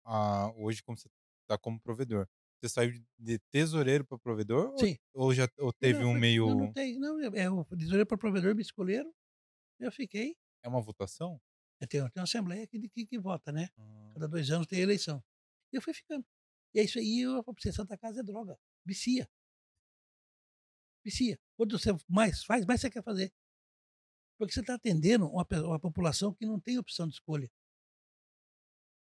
ah, 0.05 0.51
hoje, 0.55 0.83
como 0.83 0.97
você 0.97 1.07
está 1.43 1.57
como 1.57 1.79
provedor, 1.79 2.27
você 2.61 2.69
saiu 2.69 2.91
de 3.17 3.39
tesoureiro 3.51 4.05
para 4.05 4.17
provedor? 4.17 4.71
ou- 4.71 4.79
Sim. 4.79 4.97
Ou, 5.13 5.33
já 5.33 5.47
ou 5.59 5.73
teve 5.73 5.99
Não, 6.03 6.11
um 6.11 6.13
meio. 6.19 6.45
Não, 6.47 6.55
não 6.55 6.73
tem. 6.73 6.99
Não, 6.99 7.19
é, 7.21 7.49
o 7.49 7.65
tesoureiro 7.65 8.05
para 8.05 8.17
provedor 8.17 8.55
me 8.55 8.61
escolheram, 8.61 9.11
eu 9.79 9.91
fiquei. 9.91 10.35
É 10.63 10.67
uma 10.69 10.81
votação? 10.81 11.39
Tem 11.89 12.01
uma 12.15 12.23
assembleia 12.23 12.67
que, 12.67 12.89
que, 12.89 13.05
que 13.05 13.19
vota, 13.19 13.51
né? 13.51 13.69
Ah, 13.77 14.11
Cada 14.15 14.27
dois 14.27 14.49
anos 14.51 14.67
tem 14.67 14.79
eleição. 14.79 15.23
E 15.71 15.77
eu 15.77 15.81
fui 15.81 15.93
ficando. 15.93 16.25
E 16.73 16.79
é 16.79 16.83
isso 16.83 16.99
aí, 16.99 17.23
pra 17.43 17.53
você, 17.57 17.71
Santa 17.71 17.97
Casa 17.97 18.21
é 18.21 18.23
droga. 18.23 18.57
Vicia. 18.85 19.29
Vicia. 21.07 21.39
Quanto 21.55 21.79
você 21.79 21.89
mais 22.09 22.43
faz, 22.43 22.65
mais 22.65 22.81
você 22.81 22.89
quer 22.89 23.01
fazer. 23.01 23.31
Porque 24.37 24.53
você 24.53 24.59
está 24.59 24.75
atendendo 24.75 25.25
uma, 25.27 25.47
uma 25.63 25.79
população 25.79 26.33
que 26.33 26.45
não 26.45 26.59
tem 26.59 26.77
opção 26.77 27.07
de 27.07 27.13
escolha. 27.13 27.49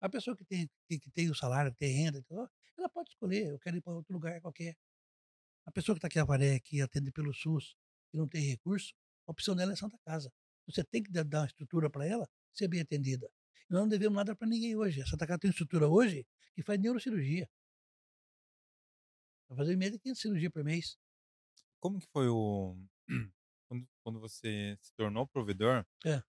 A 0.02 0.10
pessoa 0.10 0.36
que 0.36 0.44
tem, 0.44 0.70
que, 0.86 1.00
que 1.00 1.10
tem 1.12 1.30
o 1.30 1.36
salário, 1.36 1.72
que 1.72 1.78
tem 1.78 2.04
renda, 2.04 2.20
então, 2.20 2.46
ela 2.78 2.90
pode 2.90 3.10
escolher, 3.12 3.48
eu 3.48 3.58
quero 3.58 3.78
ir 3.78 3.82
para 3.82 3.94
outro 3.94 4.14
lugar 4.14 4.42
qualquer. 4.42 4.76
A 5.66 5.72
pessoa 5.72 5.96
que 5.96 6.00
está 6.00 6.08
aqui 6.08 6.20
em 6.20 6.22
Avaré, 6.22 6.60
que 6.60 6.82
atende 6.82 7.10
pelo 7.10 7.34
SUS, 7.34 7.74
que 8.12 8.18
não 8.18 8.28
tem 8.28 8.42
recurso, 8.50 8.94
a 9.26 9.32
opção 9.32 9.56
dela 9.56 9.72
é 9.72 9.76
Santa 9.78 9.98
Casa. 10.06 10.30
Você 10.68 10.84
tem 10.84 11.02
que 11.02 11.10
dar 11.10 11.26
uma 11.26 11.46
estrutura 11.46 11.90
para 11.90 12.06
ela 12.06 12.30
ser 12.52 12.68
bem 12.68 12.82
atendida. 12.82 13.32
Nós 13.70 13.80
não 13.80 13.88
devemos 13.88 14.18
nada 14.18 14.36
para 14.36 14.46
ninguém 14.46 14.76
hoje. 14.76 15.02
A 15.02 15.06
Santa 15.06 15.26
Casa 15.26 15.40
tem 15.40 15.50
estrutura 15.52 15.88
hoje 15.88 16.28
que 16.54 16.62
faz 16.64 16.78
neurocirurgia. 16.82 17.50
Vai 19.48 19.58
fazer 19.58 19.74
em 19.74 19.78
média 19.78 19.98
500 19.98 20.22
cirurgias 20.22 20.52
por 20.52 20.66
mês. 20.66 20.98
Como 21.84 22.00
que 22.00 22.08
foi 22.08 22.30
o. 22.30 22.78
Quando, 23.70 23.88
quando 24.06 24.20
você 24.20 24.78
se 24.80 24.94
tornou 24.94 25.26
provedor, 25.26 25.84
É. 26.06 26.22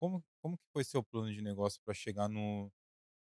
como, 0.00 0.24
como 0.40 0.56
que 0.56 0.64
foi 0.72 0.84
seu 0.84 1.02
plano 1.02 1.32
de 1.32 1.42
negócio 1.42 1.80
para 1.84 1.92
chegar 1.92 2.28
no, 2.28 2.72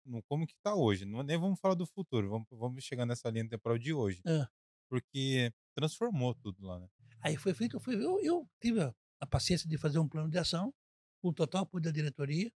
no. 0.04 0.20
Como 0.24 0.46
que 0.46 0.54
está 0.54 0.74
hoje? 0.74 1.04
Não, 1.04 1.22
nem 1.22 1.38
vamos 1.38 1.60
falar 1.60 1.74
do 1.76 1.86
futuro, 1.86 2.28
vamos, 2.28 2.48
vamos 2.50 2.82
chegar 2.82 3.06
nessa 3.06 3.30
linha 3.30 3.48
temporal 3.48 3.78
de 3.78 3.92
hoje. 3.94 4.20
É. 4.26 4.48
Porque 4.90 5.52
transformou 5.76 6.34
tudo 6.34 6.66
lá, 6.66 6.80
né? 6.80 6.88
Aí 7.20 7.36
foi 7.36 7.54
feito, 7.54 7.78
foi, 7.78 7.94
eu, 7.94 8.18
eu 8.20 8.50
tive 8.60 8.82
a, 8.82 8.92
a 9.20 9.26
paciência 9.26 9.68
de 9.68 9.78
fazer 9.78 10.00
um 10.00 10.08
plano 10.08 10.28
de 10.28 10.38
ação, 10.38 10.74
com 11.22 11.32
total 11.32 11.62
apoio 11.62 11.84
da 11.84 11.92
diretoria, 11.92 12.52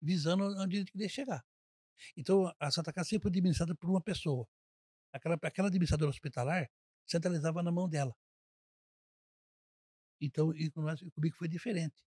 visando 0.00 0.44
onde 0.58 0.78
gente 0.78 0.90
queria 0.92 1.08
chegar. 1.08 1.44
Então, 2.16 2.50
a 2.58 2.70
Santa 2.70 2.92
Casa 2.94 3.10
sempre 3.10 3.24
foi 3.24 3.30
administrada 3.30 3.74
por 3.74 3.90
uma 3.90 4.00
pessoa. 4.00 4.48
Aquela, 5.12 5.38
aquela 5.42 5.68
administradora 5.68 6.10
hospitalar 6.10 6.70
centralizava 7.06 7.62
na 7.62 7.70
mão 7.70 7.86
dela. 7.88 8.16
Então, 10.20 10.54
e 10.54 10.70
com 10.70 10.82
comigo 11.14 11.36
foi 11.36 11.48
diferente. 11.48 12.04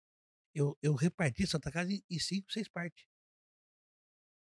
Eu, 0.53 0.77
eu 0.81 0.95
reparti 0.95 1.45
Santa 1.45 1.71
Casa 1.71 1.91
em, 1.91 2.19
cinco, 2.19 2.51
seis 2.51 2.67
partes. 2.67 3.05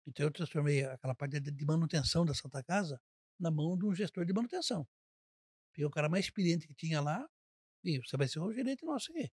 Então, 0.05 0.25
eu 0.25 0.31
transformei 0.31 0.85
aquela 0.85 1.15
parte 1.15 1.39
de, 1.39 1.65
manutenção 1.65 2.23
da 2.25 2.33
Santa 2.33 2.63
Casa 2.63 3.01
na 3.39 3.49
mão 3.49 3.77
de 3.77 3.85
um 3.85 3.93
gestor 3.93 4.25
de 4.25 4.33
manutenção. 4.33 4.87
Peguei 5.73 5.85
o 5.85 5.89
cara 5.89 6.09
mais 6.09 6.25
experiente 6.25 6.67
que 6.67 6.75
tinha 6.75 7.01
lá, 7.01 7.27
e 7.83 7.99
você 7.99 8.17
vai 8.17 8.27
ser 8.27 8.39
o 8.39 8.53
gerente 8.53 8.85
nosso 8.85 9.11
aqui. 9.11 9.31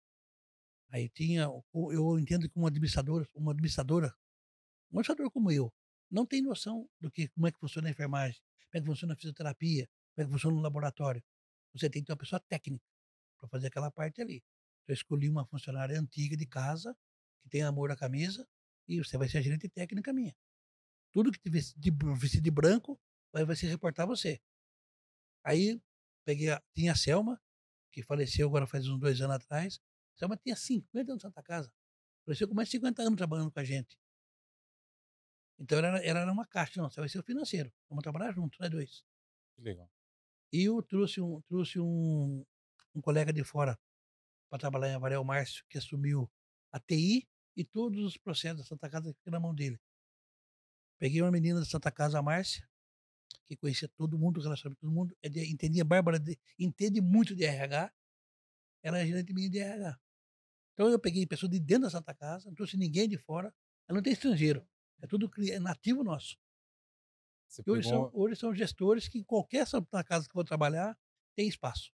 Aí 0.90 1.10
tinha, 1.10 1.44
eu 1.74 2.20
entendo 2.20 2.50
que 2.50 2.58
uma 2.58 2.68
administradora, 2.68 3.26
uma 3.34 3.52
administradora, 3.54 4.14
um 4.92 5.00
administrador 5.00 5.32
como 5.32 5.52
eu, 5.52 5.74
não 6.10 6.26
tem 6.26 6.42
noção 6.42 6.90
do 7.00 7.10
que, 7.10 7.30
como 7.30 7.48
é 7.48 7.52
que 7.52 7.60
funciona 7.60 7.88
a 7.88 7.92
enfermagem, 7.92 8.42
como 8.70 8.78
é 8.78 8.82
que 8.82 8.88
funciona 8.88 9.14
a 9.14 9.16
fisioterapia, 9.16 9.88
como 10.14 10.24
é 10.24 10.26
que 10.26 10.32
funciona 10.34 10.58
o 10.58 10.62
laboratório. 10.62 11.24
Você 11.74 11.90
tem 11.90 12.02
que 12.02 12.08
ter 12.08 12.12
uma 12.12 12.18
pessoa 12.18 12.42
técnica 12.42 12.84
para 13.42 13.50
fazer 13.50 13.68
aquela 13.68 13.92
parte 13.92 14.22
ali. 14.22 14.38
Então, 14.38 14.90
eu 14.90 14.94
escolhi 14.94 15.28
uma 15.30 15.46
funcionária 15.46 16.00
antiga 16.00 16.38
de 16.38 16.46
casa, 16.46 16.96
que 17.42 17.50
tem 17.50 17.64
amor 17.64 17.92
à 17.92 17.96
camisa, 17.98 18.48
e 18.88 19.00
você 19.00 19.18
vai 19.18 19.28
ser 19.28 19.40
a 19.40 19.42
gerente 19.42 19.68
técnica 19.68 20.14
minha. 20.14 20.36
Tudo 21.12 21.32
que 21.32 21.40
tiver 21.40 21.60
vestido 22.16 22.44
de 22.44 22.52
branco 22.52 23.00
vai, 23.34 23.44
vai 23.44 23.56
se 23.56 23.66
reportar 23.66 24.06
a 24.06 24.08
você. 24.08 24.40
Aí 25.44 25.82
peguei 26.26 26.52
a, 26.52 26.62
tinha 26.74 26.94
a 26.94 26.96
Selma, 26.96 27.42
que 27.92 28.04
faleceu 28.04 28.48
agora 28.48 28.66
faz 28.68 28.88
uns 28.88 29.00
dois 29.00 29.20
anos 29.22 29.36
atrás. 29.36 29.82
A 30.16 30.20
Selma 30.20 30.38
tinha 30.38 30.56
50 30.56 31.12
anos 31.12 31.24
na 31.24 31.30
Santa 31.30 31.44
Casa. 31.44 31.74
Faleceu 32.26 32.48
com 32.48 32.54
mais 32.54 32.68
de 32.70 32.74
50 32.74 33.02
anos 33.02 33.18
trabalhando 33.18 33.52
com 33.52 33.60
a 33.60 33.64
gente. 33.64 33.98
Então 35.60 35.78
ela, 35.78 35.88
era- 35.90 36.06
ela 36.06 36.20
era 36.22 36.32
uma 36.32 36.46
caixa, 36.46 36.82
não, 36.82 36.90
você 36.90 37.00
vai 37.00 37.10
ser 37.10 37.20
o 37.20 37.24
financeiro. 37.24 37.72
Vamos 37.90 38.04
trabalhar 38.04 38.32
juntos, 38.34 38.58
nós 38.60 38.70
dois. 38.70 39.04
Que 39.56 39.62
legal. 39.62 39.90
E 40.54 40.64
eu 40.64 40.82
trouxe 40.82 41.22
um, 41.22 41.42
trouxe 41.42 41.80
um, 41.80 42.46
um 42.96 43.02
colega 43.02 43.34
de 43.34 43.44
fora 43.44 43.80
para 44.50 44.60
trabalhar 44.60 44.90
em 44.92 44.96
Avaré, 44.96 45.18
o 45.18 45.26
Márcio, 45.26 45.66
que 45.70 45.78
assumiu 45.78 46.30
a 46.72 46.80
TI 46.80 47.28
e 47.56 47.64
todos 47.66 48.04
os 48.06 48.18
processos 48.18 48.60
da 48.60 48.66
Santa 48.66 48.90
Casa 48.90 49.14
ficam 49.14 49.32
na 49.32 49.40
mão 49.40 49.56
dele. 49.56 49.80
Peguei 51.00 51.22
uma 51.22 51.32
menina 51.32 51.60
da 51.60 51.66
Santa 51.66 51.92
Casa, 51.92 52.20
a 52.20 52.22
Márcia, 52.22 52.68
que 53.48 53.58
conhecia 53.58 53.90
todo 53.90 54.18
mundo, 54.20 54.42
relacionava 54.42 54.76
com 54.76 54.82
todo 54.88 54.94
mundo, 54.94 55.16
é 55.24 55.28
entendia, 55.46 55.86
Bárbara 55.86 56.20
de- 56.20 56.40
entende 56.60 57.02
muito 57.02 57.36
de 57.36 57.46
RH, 57.46 57.92
ela 58.84 59.00
é 59.00 59.06
gerente 59.08 59.34
minha 59.34 59.50
de 59.50 59.60
RH. 59.60 60.00
Então 60.74 60.90
eu 60.90 61.00
peguei 61.00 61.28
pessoas 61.28 61.52
de 61.52 61.60
dentro 61.60 61.84
da 61.84 61.90
Santa 61.92 62.14
Casa, 62.16 62.48
não 62.48 62.56
trouxe 62.56 62.78
ninguém 62.78 63.08
de 63.10 63.18
fora, 63.18 63.54
ela 63.88 63.98
não 63.98 64.04
tem 64.04 64.14
estrangeiro, 64.14 64.68
é 65.02 65.08
tudo 65.08 65.32
é 65.50 65.60
nativo 65.60 66.04
nosso. 66.04 66.38
Hoje 67.68 67.88
são, 67.88 68.10
hoje 68.14 68.36
são 68.36 68.54
gestores 68.54 69.08
que 69.08 69.18
em 69.20 69.24
qualquer 69.24 69.66
Santa 69.68 70.04
Casa 70.04 70.26
que 70.26 70.32
eu 70.32 70.36
vou 70.36 70.44
trabalhar, 70.44 70.98
tem 71.36 71.48
espaço. 71.48 71.92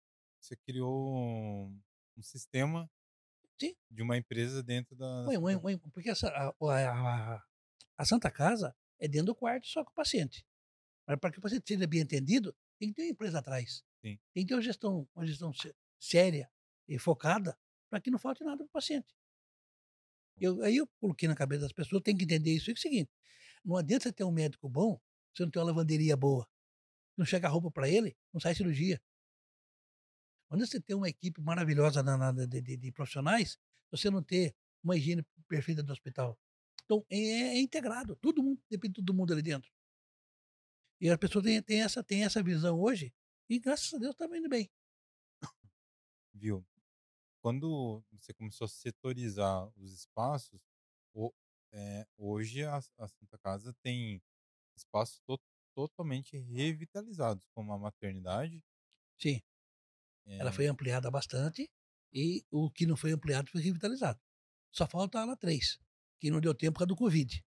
Você 0.45 0.55
criou 0.57 1.15
um, 1.15 1.81
um 2.17 2.21
sistema 2.21 2.89
Sim. 3.59 3.75
de 3.89 4.01
uma 4.03 4.17
empresa 4.17 4.61
dentro 4.63 4.95
da. 4.95 5.25
Ué, 5.27 5.37
ué, 5.37 5.55
ué, 5.57 5.77
porque 5.91 6.09
essa, 6.09 6.27
a, 6.29 6.53
a- 6.69 7.43
a- 7.97 8.05
Santa 8.05 8.29
Casa 8.29 8.75
é 8.99 9.07
dentro 9.07 9.27
do 9.27 9.35
quarto 9.35 9.67
só 9.67 9.83
com 9.83 9.91
o 9.91 9.93
paciente. 9.95 10.45
Mas 11.07 11.19
para 11.19 11.31
que 11.31 11.39
o 11.39 11.41
paciente 11.41 11.67
seja 11.67 11.87
bem 11.87 12.01
atendido, 12.01 12.55
tem 12.79 12.89
que 12.89 12.95
ter 12.95 13.03
uma 13.03 13.11
empresa 13.11 13.39
atrás. 13.39 13.83
Sim. 14.01 14.19
Tem 14.33 14.43
que 14.43 14.47
ter 14.49 14.55
uma 14.55 14.61
gestão, 14.61 15.07
uma 15.15 15.25
gestão 15.25 15.53
sé- 15.53 15.73
séria 15.99 16.51
e 16.87 16.97
focada 16.99 17.57
para 17.89 17.99
que 18.01 18.11
não 18.11 18.19
falte 18.19 18.43
nada 18.43 18.57
para 18.57 18.65
o 18.65 18.69
paciente. 18.69 19.13
Eu, 20.37 20.61
aí 20.63 20.77
eu 20.77 20.87
coloquei 20.99 21.27
na 21.29 21.35
cabeça 21.35 21.61
das 21.61 21.71
pessoas, 21.71 22.01
tem 22.03 22.15
que 22.15 22.23
entender 22.25 22.53
isso. 22.53 22.69
É 22.69 22.73
o 22.73 22.77
seguinte, 22.77 23.09
não 23.63 23.77
adianta 23.77 24.03
você 24.03 24.11
ter 24.13 24.23
um 24.23 24.31
médico 24.31 24.67
bom 24.69 24.99
se 25.33 25.43
não 25.43 25.49
tem 25.49 25.61
uma 25.61 25.67
lavanderia 25.69 26.15
boa. 26.17 26.47
Não 27.17 27.25
chega 27.25 27.47
a 27.47 27.49
roupa 27.51 27.71
para 27.71 27.89
ele, 27.89 28.15
não 28.33 28.39
sai 28.41 28.53
cirurgia. 28.53 29.01
Quando 30.49 30.65
você 30.65 30.79
tem 30.81 30.95
uma 30.95 31.09
equipe 31.09 31.41
maravilhosa 31.41 32.03
na, 32.03 32.17
na- 32.17 32.31
de, 32.45 32.61
de- 32.61 32.77
de 32.77 32.91
profissionais, 32.91 33.57
você 33.91 34.09
não 34.09 34.23
ter 34.23 34.55
uma 34.83 34.95
higiene 34.97 35.25
perfeita 35.47 35.83
do 35.83 35.91
hospital. 35.91 36.37
Então, 36.83 37.05
é, 37.09 37.17
é 37.57 37.59
integrado. 37.61 38.15
Todo 38.17 38.43
mundo, 38.43 38.61
depende 38.69 38.93
de 38.95 39.01
todo 39.05 39.13
mundo 39.15 39.33
ali 39.33 39.41
dentro. 39.41 39.71
E 40.99 41.09
a 41.09 41.17
pessoa 41.17 41.43
tem, 41.43 41.61
tem, 41.61 41.81
essa, 41.81 42.03
tem 42.03 42.23
essa 42.25 42.43
visão 42.43 42.79
hoje 42.79 43.13
e, 43.49 43.59
graças 43.59 43.93
a 43.93 43.97
Deus, 43.97 44.13
está 44.13 44.25
indo 44.37 44.49
bem. 44.49 44.69
Viu? 46.33 46.65
Quando 47.41 48.03
você 48.11 48.33
começou 48.33 48.65
a 48.65 48.69
setorizar 48.69 49.71
os 49.77 49.93
espaços, 49.93 50.61
o, 51.13 51.33
é, 51.73 52.07
hoje 52.17 52.63
a, 52.65 52.77
a 52.77 53.07
Santa 53.09 53.37
Casa 53.39 53.73
tem 53.83 54.21
espaços 54.75 55.19
to, 55.27 55.39
totalmente 55.75 56.37
revitalizados, 56.37 57.47
como 57.55 57.73
a 57.73 57.79
maternidade. 57.79 58.63
Sim. 59.17 59.41
É... 60.25 60.37
Ela 60.37 60.51
foi 60.51 60.67
ampliada 60.67 61.09
bastante 61.09 61.69
e 62.13 62.43
o 62.51 62.69
que 62.69 62.85
não 62.85 62.95
foi 62.95 63.11
ampliado 63.11 63.49
foi 63.49 63.61
revitalizado. 63.61 64.19
Só 64.71 64.87
falta 64.87 65.19
a 65.19 65.21
ala 65.21 65.37
3, 65.37 65.79
que 66.19 66.29
não 66.29 66.41
deu 66.41 66.53
tempo 66.53 66.73
por 66.73 66.79
causa 66.79 66.87
do 66.87 66.95
Covid. 66.95 67.43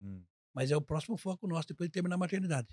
Hum. 0.00 0.24
Mas 0.54 0.70
é 0.70 0.76
o 0.76 0.82
próximo 0.82 1.16
foco 1.16 1.46
nosso 1.46 1.68
depois 1.68 1.88
de 1.88 1.92
terminar 1.92 2.16
a 2.16 2.18
maternidade. 2.18 2.68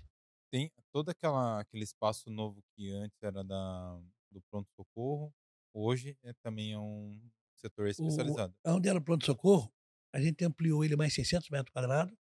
Tem 0.50 0.72
todo 0.92 1.10
aquela, 1.10 1.60
aquele 1.60 1.84
espaço 1.84 2.30
novo 2.30 2.62
que 2.74 2.90
antes 2.90 3.22
era 3.22 3.44
da, 3.44 4.00
do 4.30 4.40
pronto-socorro, 4.50 5.32
hoje 5.74 6.16
é, 6.22 6.32
também 6.42 6.72
é 6.72 6.78
um 6.78 7.20
setor 7.56 7.88
especializado. 7.88 8.54
O, 8.64 8.70
onde 8.72 8.88
era 8.88 8.98
o 8.98 9.04
pronto-socorro, 9.04 9.72
a 10.12 10.20
gente 10.20 10.44
ampliou 10.44 10.84
ele 10.84 10.96
mais 10.96 11.14
600 11.14 11.50
metros 11.50 11.72
quadrados 11.72 12.16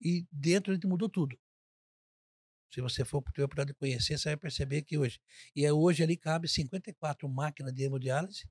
e 0.00 0.26
dentro 0.30 0.72
a 0.72 0.74
gente 0.74 0.86
mudou 0.86 1.08
tudo. 1.08 1.38
Se 2.72 2.80
você 2.80 3.04
for 3.04 3.22
ter 3.34 3.42
a 3.42 3.44
oportunidade 3.44 3.74
de 3.74 3.78
conhecer, 3.78 4.18
você 4.18 4.30
vai 4.30 4.36
perceber 4.36 4.82
que 4.82 4.96
hoje. 4.96 5.20
E 5.54 5.64
é 5.64 5.72
hoje 5.72 6.02
ali 6.02 6.16
cabe 6.16 6.48
54 6.48 7.28
máquinas 7.28 7.72
de 7.74 7.82
hemodiálise. 7.82 8.48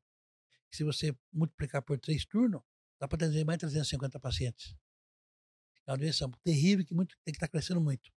Se 0.72 0.84
você 0.84 1.16
multiplicar 1.34 1.82
por 1.82 2.00
três 2.00 2.24
turnos, 2.24 2.62
dá 3.00 3.08
para 3.08 3.26
atender 3.26 3.44
mais 3.44 3.58
de 3.58 3.62
350 3.62 4.20
pacientes. 4.20 4.76
É 5.88 5.92
uma 5.92 5.98
doença 5.98 6.30
terrível 6.44 6.86
que 6.86 6.94
muito, 6.94 7.18
tem 7.24 7.34
que 7.34 7.38
estar 7.38 7.48
tá 7.48 7.52
crescendo 7.52 7.82
muito. 7.82 8.12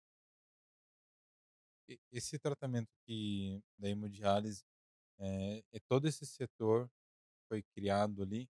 Esse 2.12 2.38
tratamento 2.38 2.90
que 3.06 3.62
da 3.78 3.90
hemodiálise, 3.90 4.64
é, 5.20 5.64
é 5.72 5.80
todo 5.88 6.06
esse 6.06 6.26
setor 6.26 6.92
foi 7.48 7.64
criado 7.74 8.24
ali. 8.24 8.50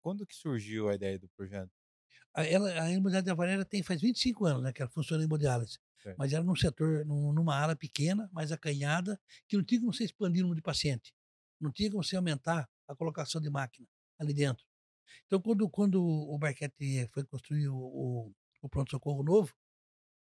Quando 0.00 0.26
que 0.26 0.34
surgiu 0.34 0.88
a 0.88 0.94
ideia 0.94 1.18
do 1.18 1.28
projeto? 1.30 1.70
A, 2.32 2.44
ela, 2.44 2.70
a 2.82 2.90
hemodiálise 2.90 3.26
da 3.26 3.34
Varela 3.34 3.64
tem 3.64 3.82
faz 3.82 4.00
25 4.00 4.46
anos 4.46 4.62
né, 4.62 4.72
que 4.72 4.80
ela 4.80 4.90
funciona 4.90 5.22
em 5.22 5.26
hemodiálise. 5.26 5.78
Mas 6.16 6.32
era 6.32 6.42
num 6.42 6.56
setor, 6.56 7.04
num, 7.04 7.32
numa 7.32 7.56
ala 7.56 7.76
pequena, 7.76 8.28
mais 8.32 8.52
acanhada, 8.52 9.20
que 9.46 9.56
não 9.56 9.64
tinha 9.64 9.80
como 9.80 9.92
você 9.92 10.04
expandir 10.04 10.40
o 10.40 10.44
número 10.44 10.56
de 10.56 10.62
paciente. 10.62 11.12
Não 11.60 11.72
tinha 11.72 11.90
como 11.90 12.02
você 12.02 12.16
aumentar 12.16 12.68
a 12.86 12.94
colocação 12.94 13.40
de 13.40 13.50
máquina 13.50 13.86
ali 14.18 14.32
dentro. 14.32 14.64
Então, 15.26 15.40
quando, 15.40 15.68
quando 15.68 16.02
o 16.02 16.38
Barquete 16.38 17.08
foi 17.12 17.24
construir 17.24 17.68
o, 17.68 17.76
o, 17.76 18.32
o 18.62 18.68
pronto-socorro 18.68 19.22
novo, 19.22 19.52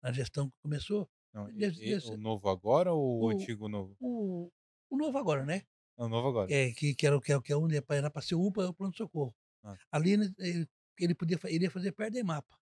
na 0.02 0.12
gestão 0.12 0.48
que 0.50 0.56
começou. 0.62 1.08
Não, 1.32 1.50
e, 1.50 1.64
e, 1.64 1.96
o 1.96 2.16
novo 2.16 2.48
agora 2.48 2.92
ou 2.92 3.20
o, 3.20 3.26
o 3.26 3.30
antigo 3.30 3.68
novo? 3.68 3.96
O, 4.00 4.50
o 4.88 4.96
novo 4.96 5.16
agora, 5.18 5.44
né? 5.44 5.62
É 5.98 6.02
o 6.02 6.08
novo 6.08 6.28
agora. 6.28 6.52
É, 6.52 6.72
que, 6.72 6.94
que 6.94 7.06
era, 7.06 7.20
que, 7.20 7.40
que 7.40 7.52
é 7.52 7.56
onde 7.56 7.76
era 7.88 8.10
para 8.10 8.22
ser 8.22 8.34
UPA, 8.34 8.64
é 8.64 8.66
o 8.66 8.74
pronto-socorro. 8.74 9.34
Ah. 9.62 9.76
Ali 9.92 10.12
ele, 10.12 10.68
ele 10.98 11.14
podia 11.14 11.38
ele 11.44 11.64
ia 11.64 11.70
fazer 11.70 11.92
perto 11.92 12.14
da 12.14 12.24
mapa. 12.24 12.58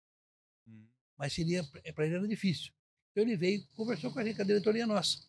Hum. 0.67 0.87
Mas 1.17 1.33
seria 1.33 1.63
para 1.95 2.05
ele 2.05 2.15
era 2.15 2.27
difícil. 2.27 2.71
Então 3.13 3.23
ele 3.23 3.37
veio, 3.37 3.63
conversou 3.75 4.11
com 4.11 4.19
a 4.19 4.25
gente, 4.25 4.41
a 4.41 4.43
diretoria 4.43 4.87
nossa. 4.87 5.23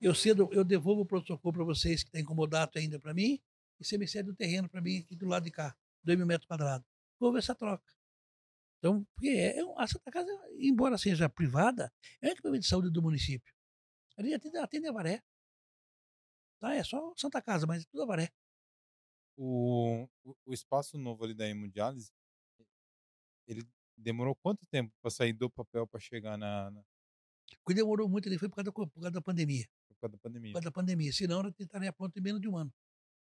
Eu 0.00 0.14
cedo, 0.14 0.48
eu 0.50 0.64
devolvo 0.64 1.02
o 1.02 1.06
pronto-socorro 1.06 1.52
para 1.52 1.64
vocês 1.64 2.02
que 2.02 2.10
tem 2.10 2.22
incomodado 2.22 2.72
ainda 2.78 2.98
para 2.98 3.12
mim, 3.12 3.38
e 3.78 3.84
você 3.84 3.98
me 3.98 4.08
cede 4.08 4.30
o 4.30 4.34
terreno 4.34 4.66
para 4.66 4.80
mim 4.80 4.96
aqui 4.96 5.14
do 5.14 5.26
lado 5.26 5.44
de 5.44 5.50
cá, 5.50 5.76
2 6.02 6.16
mil 6.16 6.26
metros 6.26 6.46
quadrados. 6.46 6.86
Houve 7.18 7.38
essa 7.38 7.54
troca. 7.54 7.84
Então, 8.78 9.04
porque 9.14 9.28
é, 9.28 9.60
a 9.76 9.86
Santa 9.86 10.10
Casa, 10.10 10.30
embora 10.58 10.96
seja 10.96 11.28
privada, 11.28 11.92
é 12.22 12.28
o 12.28 12.32
equipamento 12.32 12.62
de 12.62 12.68
saúde 12.68 12.90
do 12.90 13.02
município. 13.02 13.52
Ali 14.16 14.32
atende, 14.32 14.56
atende 14.56 14.88
a 14.88 14.92
Varé. 14.92 15.22
Tá, 16.58 16.74
é 16.74 16.82
só 16.82 17.12
Santa 17.14 17.42
Casa, 17.42 17.66
mas 17.66 17.82
é 17.82 17.86
tudo 17.90 18.04
a 18.04 18.06
Varé. 18.06 18.32
O, 19.36 20.08
o, 20.24 20.34
o 20.46 20.52
espaço 20.54 20.96
novo 20.96 21.24
ali 21.24 21.34
da 21.34 21.46
hemodiálise, 21.46 22.10
ele 23.46 23.68
demorou 24.00 24.34
quanto 24.34 24.66
tempo 24.66 24.92
para 25.00 25.10
sair 25.10 25.32
do 25.32 25.50
papel 25.50 25.86
para 25.86 26.00
chegar 26.00 26.36
na, 26.36 26.70
na... 26.70 26.82
que 27.66 27.74
demorou 27.74 28.08
muito, 28.08 28.28
ele 28.28 28.38
foi 28.38 28.48
por 28.48 28.56
causa, 28.56 28.70
da, 28.70 28.72
por 28.72 28.90
causa 28.92 29.10
da 29.10 29.22
pandemia. 29.22 29.68
Por 29.88 29.96
causa 30.00 30.12
da 30.12 30.18
pandemia. 30.18 30.50
Por 30.50 30.54
causa 30.54 30.64
da 30.64 30.72
pandemia. 30.72 31.12
Senão, 31.12 31.40
ela 31.40 31.54
estaria 31.58 31.92
pronto 31.92 32.16
em 32.16 32.22
menos 32.22 32.40
de 32.40 32.48
um 32.48 32.56
ano. 32.56 32.72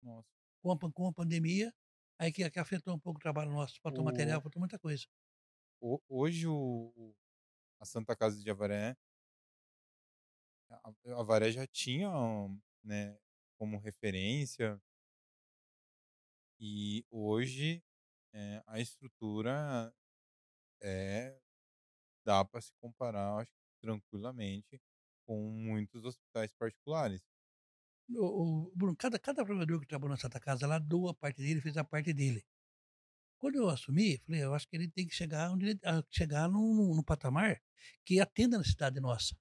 Nossa. 0.03 0.29
Com 0.63 0.73
a, 0.73 0.93
com 0.93 1.09
a 1.09 1.13
pandemia, 1.13 1.73
aí 2.19 2.33
que, 2.33 2.49
que 2.49 2.59
afetou 2.59 2.95
um 2.95 2.99
pouco 2.99 3.19
o 3.19 3.23
trabalho 3.23 3.51
nosso. 3.51 3.81
Faltou 3.81 4.03
o... 4.03 4.05
material, 4.05 4.41
faltou 4.41 4.61
muita 4.61 4.79
coisa. 4.79 5.05
O, 5.81 6.01
hoje, 6.09 6.47
o, 6.47 7.15
a 7.79 7.85
Santa 7.85 8.17
Casa 8.17 8.43
de 8.43 8.51
Avaré, 8.51 8.97
a, 10.71 10.89
a 10.89 11.21
Avaré 11.21 11.53
já 11.53 11.67
tinha 11.67 12.11
né, 12.83 13.19
como 13.59 13.79
referência 13.79 14.81
e 16.59 17.05
hoje 17.11 17.83
é, 18.33 18.63
a 18.67 18.81
estrutura 18.81 19.93
é 20.85 21.39
dá 22.25 22.45
para 22.45 22.61
se 22.61 22.73
comparar, 22.81 23.39
acho 23.39 23.53
tranquilamente 23.81 24.81
com 25.27 25.51
muitos 25.51 26.05
hospitais 26.05 26.53
particulares. 26.55 27.23
O, 28.11 28.69
o 28.69 28.73
Bruno, 28.75 28.97
cada, 28.97 29.19
cada 29.19 29.45
provedor 29.45 29.81
que 29.81 29.87
trabalhou 29.87 30.11
na 30.11 30.21
Santa 30.21 30.41
Casa 30.41 30.67
lá 30.67 30.79
doa 30.79 31.13
a 31.13 31.15
parte 31.15 31.43
dele, 31.43 31.61
fez 31.61 31.77
a 31.77 31.85
parte 31.85 32.13
dele. 32.13 32.45
Quando 33.39 33.57
eu 33.57 33.69
assumi, 33.69 34.19
falei, 34.19 34.43
eu 34.43 34.55
acho 34.55 34.69
que 34.69 34.77
ele 34.77 34.91
tem 34.91 35.07
que 35.07 35.15
chegar 35.15 35.51
onde 35.51 35.71
ele, 35.71 35.81
chegar 36.11 36.49
no, 36.49 36.95
no 36.95 37.05
patamar 37.05 37.61
que 38.05 38.21
atenda 38.21 38.57
a 38.57 38.59
necessidade 38.59 39.01
nossa. 39.01 39.37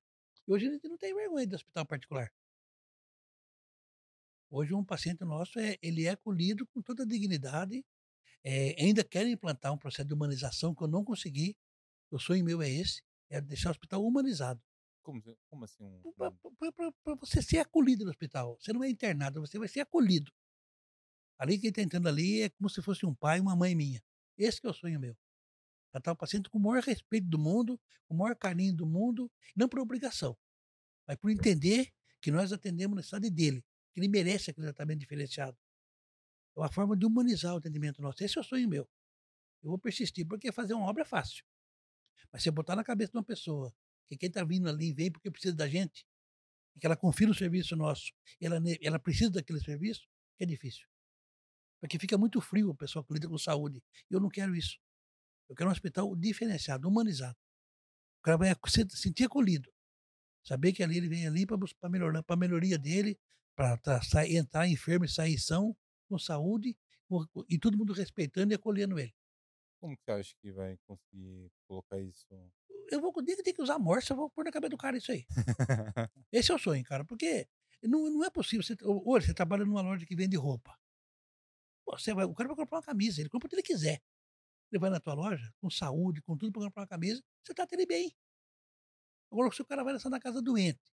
E 0.48 0.52
hoje 0.52 0.68
a 0.68 0.72
gente 0.72 0.88
não 0.88 0.98
tem 0.98 1.14
vergonha 1.14 1.48
de 1.48 1.56
hospital 1.56 1.86
particular. 1.86 2.30
Hoje 4.50 4.74
um 4.74 4.84
paciente 4.84 5.24
nosso 5.24 5.58
é, 5.58 5.78
ele 5.82 6.06
é 6.06 6.12
acolhido 6.12 6.68
com 6.68 6.82
toda 6.82 7.04
a 7.04 7.08
dignidade, 7.08 7.84
é, 8.44 8.76
ainda 8.82 9.04
querem 9.04 9.34
implantar 9.34 9.74
um 9.74 9.78
processo 9.78 10.08
de 10.08 10.14
humanização 10.14 10.76
que 10.76 10.84
eu 10.84 10.88
não 10.88 11.04
consegui. 11.04 11.56
O 12.12 12.20
sonho 12.20 12.44
meu 12.44 12.62
é 12.62 12.70
esse, 12.70 13.02
é 13.30 13.40
deixar 13.40 13.70
o 13.70 13.72
hospital 13.72 14.06
humanizado. 14.06 14.62
Como, 15.02 15.22
como 15.50 15.66
assim? 15.66 15.84
Um... 15.84 16.02
Para 17.04 17.16
você 17.16 17.42
ser 17.42 17.60
acolhido 17.60 18.06
no 18.06 18.12
hospital. 18.12 18.58
Você 18.60 18.72
não 18.72 18.84
é 18.84 18.90
internado, 18.90 19.42
você 19.42 19.58
vai 19.58 19.68
ser 19.68 19.82
acolhido. 19.82 20.32
Ali 21.38 21.60
quem 21.60 21.70
está 21.70 21.82
entrando 21.82 22.08
ali 22.08 22.42
é 22.42 22.50
como 22.50 22.70
se 22.70 22.82
fosse 22.82 23.06
um 23.06 23.14
pai 23.14 23.38
e 23.38 23.42
uma 23.42 23.56
mãe 23.56 23.76
minha. 23.76 24.02
Esse 24.38 24.62
que 24.62 24.68
é 24.68 24.70
o 24.70 24.74
sonho 24.74 25.00
meu. 25.00 25.18
Tratar 25.92 26.14
o 26.14 26.16
paciente 26.16 26.50
com 26.50 26.58
o 26.58 26.62
maior 26.62 26.82
respeito 26.84 27.28
do 27.28 27.38
mundo, 27.38 27.80
com 28.08 28.16
o 28.16 28.18
maior 28.18 28.36
carinho 28.36 28.76
do 28.76 28.86
mundo, 28.86 29.32
não 29.56 29.68
por 29.68 29.80
obrigação, 29.80 30.38
mas 31.08 31.18
por 31.18 31.30
entender 31.30 31.92
que 32.22 32.32
nós 32.32 32.52
atendemos 32.52 32.94
a 32.94 32.98
necessidade 32.98 33.30
dele, 33.30 33.64
que 33.94 34.00
ele 34.00 34.08
merece 34.08 34.50
aquele 34.50 34.68
tratamento 34.68 35.00
diferenciado. 35.00 35.58
É 36.56 36.60
uma 36.60 36.72
forma 36.72 36.96
de 36.96 37.06
humanizar 37.06 37.54
o 37.54 37.58
atendimento 37.58 38.02
nosso. 38.02 38.24
Esse 38.24 38.38
é 38.38 38.42
o 38.42 38.44
sonho 38.44 38.68
meu. 38.68 38.88
Eu 39.64 39.70
vou 39.70 39.80
persistir, 39.80 40.28
porque 40.28 40.52
fazer 40.52 40.74
uma 40.74 40.88
obra 40.88 41.04
é 41.04 41.06
fácil. 41.06 41.44
Mas 42.32 42.44
você 42.44 42.52
botar 42.52 42.76
na 42.76 42.84
cabeça 42.84 43.12
de 43.12 43.18
uma 43.18 43.24
pessoa 43.24 43.74
que 44.08 44.18
quem 44.18 44.28
está 44.28 44.44
vindo 44.44 44.68
ali 44.68 44.94
vem 44.94 45.12
porque 45.12 45.32
precisa 45.32 45.56
da 45.56 45.68
gente, 45.68 46.06
que 46.80 46.86
ela 46.86 46.98
confia 46.98 47.28
no 47.28 47.34
serviço 47.34 47.76
nosso, 47.76 48.12
e 48.42 48.46
ela, 48.46 48.60
ela 48.82 49.00
precisa 49.00 49.32
daquele 49.32 49.60
serviço, 49.60 50.08
é 50.40 50.46
difícil. 50.46 50.88
Porque 51.80 52.00
fica 52.00 52.18
muito 52.18 52.40
frio 52.42 52.70
o 52.70 52.76
pessoal 52.76 53.04
que 53.04 53.14
lida 53.14 53.28
com 53.28 53.38
saúde. 53.38 53.84
E 54.10 54.14
eu 54.14 54.20
não 54.20 54.30
quero 54.30 54.56
isso. 54.56 54.78
Eu 55.50 55.56
quero 55.56 55.70
um 55.70 55.74
hospital 55.74 56.16
diferenciado, 56.16 56.88
humanizado. 56.88 57.38
O 58.20 58.24
cara 58.24 58.38
vai 58.38 58.56
se 58.68 58.88
sentir 58.92 59.26
acolhido. 59.26 59.70
Saber 60.46 60.74
que 60.74 60.82
ali 60.82 60.98
ele 60.98 61.10
vem 61.10 61.28
ali 61.28 61.46
para 61.46 61.90
melhorar, 61.90 62.24
para 62.24 62.36
melhoria 62.36 62.78
dele, 62.78 63.20
para 63.56 63.80
entrar 64.30 64.68
enfermo 64.68 65.06
e 65.06 65.10
sair 65.10 65.38
são, 65.38 65.76
com 66.14 66.20
saúde 66.20 66.78
e 67.50 67.58
todo 67.58 67.78
mundo 67.78 67.92
respeitando 67.92 68.54
e 68.54 68.56
acolhendo 68.56 69.00
ele. 69.00 69.14
Como 69.80 69.98
que 69.98 70.04
você 70.04 70.12
acha 70.12 70.36
que 70.40 70.52
vai 70.52 70.78
conseguir 70.86 71.52
colocar 71.68 72.00
isso? 72.00 72.26
Eu 72.92 73.02
vou 73.02 73.12
ter 73.24 73.54
que 73.54 73.62
usar 73.62 73.80
morsa, 73.80 74.14
eu 74.14 74.18
vou 74.18 74.30
pôr 74.30 74.46
na 74.46 74.52
cabeça 74.52 74.70
do 74.70 74.78
cara 74.78 74.98
isso 74.98 75.12
aí. 75.12 75.26
Esse 76.32 76.52
é 76.52 76.56
o 76.56 76.60
sonho, 76.60 76.84
cara, 76.84 77.04
porque 77.04 77.48
não, 77.82 78.10
não 78.10 78.24
é 78.24 78.30
possível. 78.30 78.64
Você, 78.64 78.76
hoje 78.84 79.28
você 79.28 79.34
trabalha 79.34 79.66
numa 79.66 79.82
loja 79.82 80.06
que 80.06 80.16
vende 80.16 80.38
roupa. 80.38 80.78
Você 81.88 82.14
vai, 82.14 82.26
o 82.26 82.34
cara 82.34 82.48
vai 82.48 82.56
comprar 82.56 82.78
uma 82.78 82.84
camisa, 82.84 83.20
ele 83.20 83.30
compra 83.30 83.48
o 83.48 83.50
que 83.50 83.56
ele 83.56 83.64
quiser. 83.64 84.02
Ele 84.72 84.80
vai 84.80 84.90
na 84.90 85.00
tua 85.00 85.14
loja, 85.14 85.52
com 85.60 85.70
saúde, 85.70 86.22
com 86.22 86.38
tudo, 86.38 86.52
para 86.52 86.64
comprar 86.64 86.84
uma 86.84 86.88
camisa, 86.88 87.24
você 87.44 87.54
trata 87.54 87.76
ele 87.76 87.86
bem. 87.86 88.16
Agora, 89.32 89.52
se 89.52 89.62
o 89.62 89.66
cara 89.66 89.84
vai 89.84 89.94
nessa 89.94 90.10
na 90.10 90.20
casa 90.20 90.42
doente, 90.42 90.94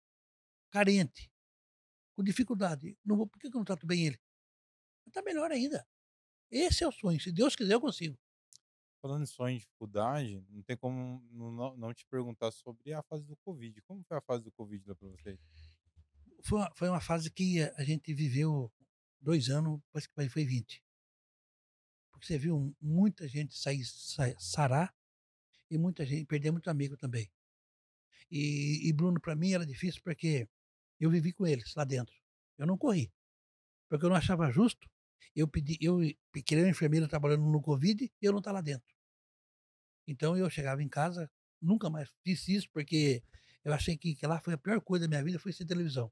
carente, 0.70 1.30
com 2.16 2.22
dificuldade, 2.22 2.96
não 3.04 3.16
vou, 3.16 3.26
por 3.26 3.38
que 3.38 3.48
eu 3.48 3.50
não 3.50 3.64
trato 3.64 3.86
bem 3.86 4.06
ele? 4.06 4.20
Está 5.08 5.22
melhor 5.22 5.50
ainda. 5.50 5.86
Esse 6.50 6.84
é 6.84 6.88
o 6.88 6.92
sonho. 6.92 7.20
Se 7.20 7.32
Deus 7.32 7.54
quiser, 7.56 7.74
eu 7.74 7.80
consigo. 7.80 8.18
Falando 9.00 9.22
em 9.22 9.26
sonho 9.26 9.56
e 9.56 9.58
dificuldade, 9.60 10.44
não 10.48 10.62
tem 10.62 10.76
como 10.76 11.22
não, 11.30 11.76
não 11.76 11.94
te 11.94 12.04
perguntar 12.06 12.50
sobre 12.50 12.92
a 12.92 13.02
fase 13.02 13.24
do 13.24 13.36
Covid. 13.36 13.80
Como 13.82 14.02
foi 14.04 14.16
a 14.16 14.20
fase 14.20 14.42
do 14.44 14.50
Covid 14.52 14.88
lá 14.88 14.94
para 14.94 15.08
vocês? 15.08 15.38
Foi 16.42 16.58
uma, 16.58 16.74
foi 16.74 16.88
uma 16.88 17.00
fase 17.00 17.30
que 17.30 17.60
a 17.76 17.84
gente 17.84 18.12
viveu 18.14 18.72
dois 19.20 19.48
anos, 19.48 19.80
parece 19.92 20.08
que 20.08 20.30
foi 20.30 20.44
20. 20.44 20.82
porque 22.10 22.26
você 22.26 22.38
viu 22.38 22.74
muita 22.80 23.28
gente 23.28 23.56
sair, 23.56 23.84
sair 23.84 24.36
sarar 24.38 24.94
e 25.70 25.78
muita 25.78 26.04
gente 26.04 26.26
perder 26.26 26.50
muito 26.50 26.70
amigo 26.70 26.96
também. 26.96 27.30
E, 28.30 28.88
e 28.88 28.92
Bruno, 28.92 29.20
para 29.20 29.36
mim 29.36 29.52
era 29.52 29.64
difícil 29.64 30.00
porque 30.02 30.48
eu 31.00 31.10
vivi 31.10 31.32
com 31.32 31.46
eles 31.46 31.74
lá 31.74 31.84
dentro. 31.84 32.14
Eu 32.56 32.66
não 32.66 32.76
corri, 32.76 33.12
porque 33.88 34.04
eu 34.04 34.10
não 34.10 34.16
achava 34.16 34.50
justo. 34.50 34.88
Eu 35.34 35.48
pedi, 35.48 35.78
eu 35.80 35.98
queria 36.44 36.64
uma 36.64 36.70
enfermeira 36.70 37.08
trabalhando 37.08 37.44
no 37.44 37.60
Covid 37.60 38.04
e 38.04 38.24
eu 38.24 38.32
não 38.32 38.38
estar 38.38 38.50
tá 38.50 38.54
lá 38.54 38.60
dentro. 38.60 38.94
Então 40.06 40.36
eu 40.36 40.48
chegava 40.48 40.82
em 40.82 40.88
casa, 40.88 41.30
nunca 41.60 41.90
mais 41.90 42.10
fiz 42.22 42.48
isso, 42.48 42.68
porque 42.72 43.22
eu 43.64 43.72
achei 43.72 43.96
que, 43.96 44.14
que 44.14 44.26
lá 44.26 44.40
foi 44.40 44.54
a 44.54 44.58
pior 44.58 44.80
coisa 44.80 45.04
da 45.04 45.08
minha 45.08 45.22
vida, 45.22 45.38
foi 45.38 45.52
ser 45.52 45.66
televisão. 45.66 46.10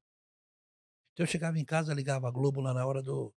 Então 1.12 1.24
eu 1.24 1.26
chegava 1.26 1.58
em 1.58 1.64
casa, 1.64 1.94
ligava 1.94 2.28
a 2.28 2.30
Globo 2.30 2.60
lá 2.60 2.74
na 2.74 2.84
hora 2.84 3.02
do 3.02 3.34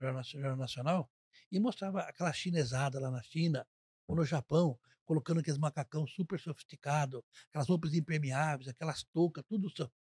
Jornal 0.00 0.56
Nacional 0.56 1.10
e 1.50 1.58
mostrava 1.58 2.02
aquela 2.02 2.32
chinesada 2.32 3.00
lá 3.00 3.10
na 3.10 3.22
China 3.22 3.66
ou 4.06 4.14
no 4.14 4.24
Japão, 4.24 4.78
colocando 5.04 5.40
aqueles 5.40 5.58
macacão 5.58 6.06
super 6.06 6.38
sofisticado, 6.38 7.24
aquelas 7.48 7.68
roupas 7.68 7.94
impermeáveis, 7.94 8.68
aquelas 8.68 9.02
toucas, 9.04 9.44
tudo, 9.48 9.68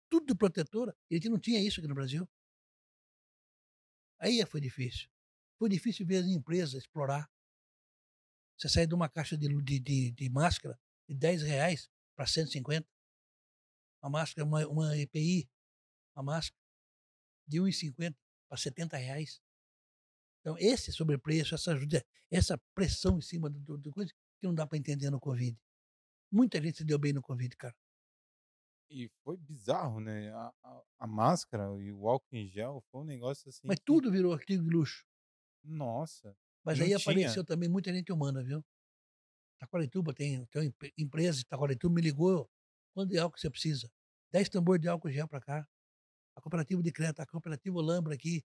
tudo 0.09 0.35
protetora. 0.35 0.95
E 1.09 1.15
gente 1.15 1.29
não 1.29 1.39
tinha 1.39 1.61
isso 1.61 1.79
aqui 1.79 1.87
no 1.87 1.95
Brasil. 1.95 2.27
Aí 4.19 4.45
foi 4.45 4.59
difícil. 4.59 5.09
Foi 5.57 5.69
difícil 5.69 6.05
ver 6.05 6.17
as 6.17 6.27
empresas 6.27 6.83
explorar. 6.83 7.29
Você 8.57 8.67
sair 8.67 8.87
de 8.87 8.93
uma 8.93 9.09
caixa 9.09 9.37
de, 9.37 9.47
de, 9.63 9.79
de, 9.79 10.11
de 10.11 10.29
máscara 10.29 10.79
de 11.07 11.15
10 11.15 11.43
reais 11.43 11.89
para 12.15 12.27
150. 12.27 12.87
Uma 14.01 14.09
máscara, 14.09 14.45
uma, 14.45 14.67
uma 14.67 14.97
EPI, 14.97 15.49
uma 16.15 16.23
máscara 16.23 16.61
de 17.47 17.59
1,50 17.59 18.15
para 18.47 18.57
70 18.57 18.97
reais. 18.97 19.41
Então, 20.41 20.57
esse 20.57 20.91
sobrepreço, 20.91 21.55
essa, 21.55 21.77
essa 22.31 22.57
pressão 22.73 23.17
em 23.17 23.21
cima 23.21 23.49
do, 23.49 23.77
do 23.77 23.91
coisa 23.91 24.13
que 24.39 24.47
não 24.47 24.53
dá 24.53 24.65
para 24.65 24.77
entender 24.77 25.09
no 25.09 25.19
Covid. 25.19 25.57
Muita 26.31 26.61
gente 26.61 26.77
se 26.77 26.85
deu 26.85 26.99
bem 26.99 27.11
no 27.11 27.21
Covid, 27.21 27.55
cara. 27.57 27.75
E 28.89 29.09
foi 29.23 29.37
bizarro, 29.37 29.99
né? 29.99 30.31
A, 30.31 30.53
a, 30.63 30.83
a 30.99 31.07
máscara 31.07 31.65
e 31.81 31.91
o 31.91 32.07
álcool 32.07 32.35
em 32.35 32.47
gel 32.47 32.83
foi 32.91 33.01
um 33.01 33.05
negócio 33.05 33.49
assim. 33.49 33.67
Mas 33.67 33.77
que... 33.77 33.85
tudo 33.85 34.11
virou 34.11 34.33
artigo 34.33 34.63
de 34.63 34.69
luxo. 34.69 35.05
Nossa. 35.63 36.35
Mas 36.63 36.79
aí 36.79 36.87
tinha. 36.87 36.97
apareceu 36.97 37.45
também 37.45 37.69
muita 37.69 37.93
gente 37.93 38.11
humana, 38.11 38.43
viu? 38.43 38.63
Taquarituba 39.59 40.13
tem, 40.13 40.45
tem 40.45 40.61
uma 40.61 40.91
empresa, 40.97 41.43
Taquarituba 41.47 41.93
me 41.93 42.01
ligou. 42.01 42.49
Quanto 42.93 43.11
de 43.11 43.19
álcool 43.19 43.37
você 43.37 43.49
precisa? 43.49 43.91
10 44.31 44.49
tambores 44.49 44.81
de 44.81 44.87
álcool 44.87 45.11
gel 45.11 45.27
para 45.27 45.41
cá 45.41 45.67
a 46.39 46.41
cooperativa 46.41 46.81
de 46.81 46.91
crédito, 46.91 47.19
a 47.19 47.25
cooperativa 47.25 47.77
Olambra 47.77 48.13
aqui, 48.13 48.43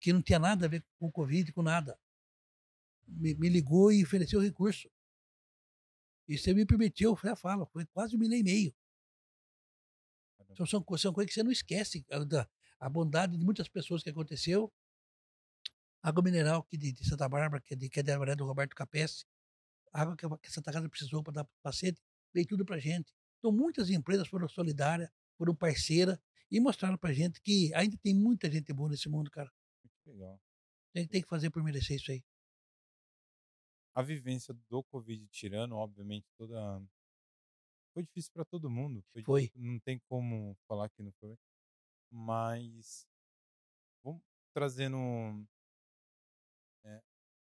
que 0.00 0.12
não 0.12 0.20
tinha 0.20 0.38
nada 0.38 0.66
a 0.66 0.68
ver 0.68 0.84
com 0.98 1.06
o 1.06 1.12
Covid, 1.12 1.52
com 1.52 1.62
nada, 1.62 1.98
me, 3.06 3.34
me 3.34 3.48
ligou 3.48 3.90
e 3.92 4.02
ofereceu 4.02 4.40
recurso. 4.40 4.90
E 6.28 6.36
você 6.36 6.52
me 6.52 6.66
permitiu, 6.66 7.16
eu 7.22 7.36
falo, 7.36 7.66
foi 7.66 7.86
quase 7.86 8.16
um 8.16 8.18
milhão 8.18 8.38
e 8.38 8.42
meio. 8.42 8.74
Então, 10.54 10.64
são, 10.64 10.84
são 10.96 11.12
coisas 11.12 11.28
que 11.28 11.34
você 11.34 11.42
não 11.42 11.50
esquece 11.50 12.04
da 12.28 12.48
a 12.78 12.88
bondade 12.88 13.36
de 13.36 13.44
muitas 13.44 13.68
pessoas 13.68 14.02
que 14.02 14.10
aconteceu. 14.10 14.72
Água 16.02 16.22
mineral 16.22 16.60
aqui 16.60 16.76
de, 16.76 16.92
de 16.92 17.08
Santa 17.08 17.28
Bárbara, 17.28 17.62
que 17.62 17.74
é, 17.74 17.76
de, 17.76 17.88
que 17.88 18.00
é 18.00 18.02
da 18.02 18.34
do 18.34 18.44
Roberto 18.44 18.74
Capesse, 18.74 19.24
água 19.92 20.14
que, 20.16 20.28
que 20.38 20.52
Santa 20.52 20.70
Casa 20.70 20.88
precisou 20.88 21.22
para 21.22 21.32
dar 21.32 21.44
para 21.44 21.54
o 21.54 21.62
paciente, 21.62 22.00
veio 22.32 22.46
tudo 22.46 22.64
para 22.64 22.78
gente. 22.78 23.12
Então, 23.38 23.50
muitas 23.50 23.88
empresas 23.90 24.28
foram 24.28 24.48
solidárias, 24.48 25.08
foram 25.38 25.54
parceiras 25.54 26.18
e 26.50 26.60
mostraram 26.60 26.98
pra 26.98 27.12
gente 27.12 27.40
que 27.40 27.72
ainda 27.74 27.96
tem 27.96 28.14
muita 28.14 28.50
gente 28.50 28.72
boa 28.72 28.90
nesse 28.90 29.08
mundo, 29.08 29.30
cara. 29.30 29.50
Legal. 30.06 30.38
Tem, 30.92 31.08
tem 31.08 31.22
que 31.22 31.28
fazer 31.28 31.50
por 31.50 31.62
merecer 31.62 31.96
isso 31.96 32.12
aí. 32.12 32.22
A 33.94 34.02
vivência 34.02 34.54
do 34.68 34.82
Covid 34.84 35.26
tirando, 35.28 35.74
obviamente, 35.74 36.26
toda. 36.36 36.82
Foi 37.94 38.02
difícil 38.02 38.32
para 38.32 38.44
todo 38.44 38.68
mundo. 38.68 39.02
Foi. 39.12 39.22
foi. 39.22 39.50
Não 39.54 39.78
tem 39.78 40.00
como 40.08 40.56
falar 40.66 40.90
que 40.90 41.02
não 41.02 41.12
foi. 41.12 41.38
Mas. 42.10 43.06
Vamos 44.02 44.20
trazendo. 44.52 44.98
É, 46.84 47.00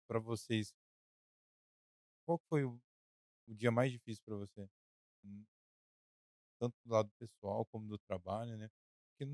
para 0.09 0.18
vocês. 0.18 0.74
Qual 2.26 2.38
foi 2.48 2.64
o, 2.64 2.81
o 3.46 3.55
dia 3.55 3.70
mais 3.70 3.92
difícil 3.92 4.22
para 4.24 4.37
você? 4.37 4.68
Hum, 5.24 5.44
tanto 6.59 6.74
do 6.85 6.92
lado 6.92 7.11
pessoal 7.18 7.66
como 7.66 7.87
do 7.87 7.98
trabalho, 7.98 8.57
né? 8.57 8.70
porque 9.20 9.26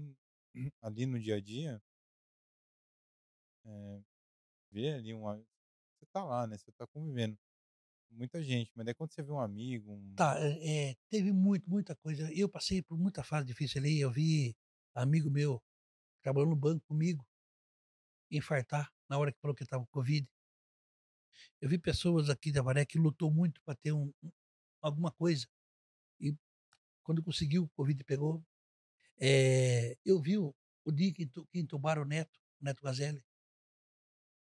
ali 0.82 1.06
no 1.06 1.20
dia 1.20 1.36
a 1.36 1.40
dia, 1.40 1.80
é, 3.64 4.02
ver 4.70 4.94
ali 4.94 5.12
uma. 5.12 5.36
Você 5.36 6.06
tá 6.12 6.24
lá, 6.24 6.46
né? 6.46 6.56
Você 6.58 6.72
tá 6.72 6.86
convivendo 6.86 7.38
muita 8.16 8.42
gente, 8.42 8.72
mas 8.74 8.84
daí 8.84 8.94
quando 8.94 9.12
você 9.12 9.22
vê 9.22 9.30
um 9.30 9.40
amigo. 9.40 9.92
Um... 9.92 10.14
Tá, 10.14 10.36
é, 10.40 10.96
teve 11.10 11.32
muito, 11.32 11.68
muita 11.68 11.94
coisa. 11.96 12.32
Eu 12.32 12.48
passei 12.48 12.82
por 12.82 12.98
muita 12.98 13.22
fase 13.22 13.46
difícil 13.46 13.80
ali. 13.80 14.00
Eu 14.00 14.10
vi 14.10 14.56
amigo 14.94 15.30
meu 15.30 15.62
trabalhando 16.22 16.50
no 16.50 16.56
banco 16.56 16.84
comigo 16.86 17.24
infartar 18.30 18.92
na 19.08 19.18
hora 19.18 19.32
que 19.32 19.40
falou 19.40 19.54
que 19.54 19.62
estava 19.62 19.84
com 19.84 19.90
Covid. 19.90 20.28
Eu 21.60 21.68
vi 21.68 21.78
pessoas 21.78 22.28
aqui 22.30 22.50
da 22.50 22.62
Varé 22.62 22.84
que 22.84 22.98
lutou 22.98 23.30
muito 23.30 23.60
para 23.62 23.74
ter 23.76 23.92
um, 23.92 24.12
alguma 24.80 25.12
coisa. 25.12 25.46
E 26.20 26.34
quando 27.02 27.22
conseguiu, 27.22 27.64
o 27.64 27.68
Covid 27.70 28.02
pegou, 28.04 28.42
é, 29.18 29.96
eu 30.04 30.20
vi 30.20 30.38
o, 30.38 30.54
o 30.84 30.92
dia 30.92 31.12
que, 31.12 31.26
que 31.26 31.58
entubaram 31.58 32.02
o 32.02 32.04
Neto, 32.04 32.38
o 32.60 32.64
Neto 32.64 32.82
Gazelli, 32.82 33.22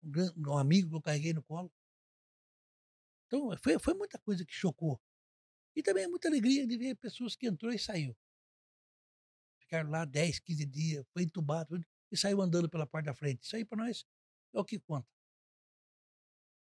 um, 0.03 0.51
um, 0.51 0.57
amigo 0.57 0.89
que 0.89 0.95
eu 0.95 1.01
carreguei 1.01 1.33
no 1.33 1.43
colo. 1.43 1.71
Então, 3.35 3.57
foi, 3.61 3.79
foi 3.79 3.93
muita 3.93 4.17
coisa 4.19 4.45
que 4.45 4.53
chocou. 4.53 4.99
E 5.75 5.83
também 5.83 6.07
muita 6.07 6.27
alegria 6.27 6.65
de 6.65 6.77
ver 6.77 6.95
pessoas 6.95 7.35
que 7.35 7.47
entrou 7.47 7.71
e 7.71 7.77
saiu. 7.77 8.15
Ficaram 9.59 9.89
lá 9.89 10.05
10, 10.05 10.39
15 10.39 10.65
dias, 10.65 11.05
foi 11.11 11.23
entubado 11.23 11.79
e 12.11 12.17
saiu 12.17 12.41
andando 12.41 12.69
pela 12.69 12.87
parte 12.87 13.07
da 13.07 13.13
frente. 13.13 13.43
Isso 13.43 13.55
aí 13.55 13.65
para 13.65 13.83
nós 13.83 14.05
é 14.53 14.59
o 14.59 14.63
que 14.63 14.79
conta. 14.79 15.07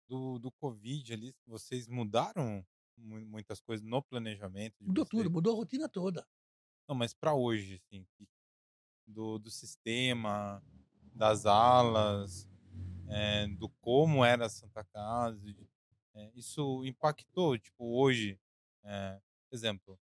Do, 0.09 0.39
do 0.39 0.51
Covid 0.53 1.13
ali, 1.13 1.37
vocês 1.47 1.87
mudaram 1.87 2.67
muitas 2.97 3.61
coisas 3.61 3.87
no 3.87 4.03
planejamento? 4.03 4.75
mudou 4.81 5.05
vocês? 5.05 5.11
tudo, 5.11 5.31
mudou 5.31 5.53
a 5.53 5.57
rotina 5.57 5.89
toda. 5.89 6.27
Não, 6.89 6.97
mas 6.97 7.13
para 7.13 7.35
hoje, 7.35 7.75
assim, 7.75 8.07
do, 9.07 9.39
do 9.39 9.51
sistema, 9.51 10.63
das 11.15 11.45
alas, 11.45 12.49
é, 13.09 13.47
do 13.49 13.69
como 13.81 14.25
era 14.25 14.47
a 14.47 14.51
Santa 14.51 14.83
Casa, 14.85 15.39
é, 16.19 16.33
isso 16.35 16.85
impactou, 16.85 17.57
tipo, 17.57 17.85
hoje, 17.97 18.39
é, 18.85 19.21
exemplo, 19.53 19.99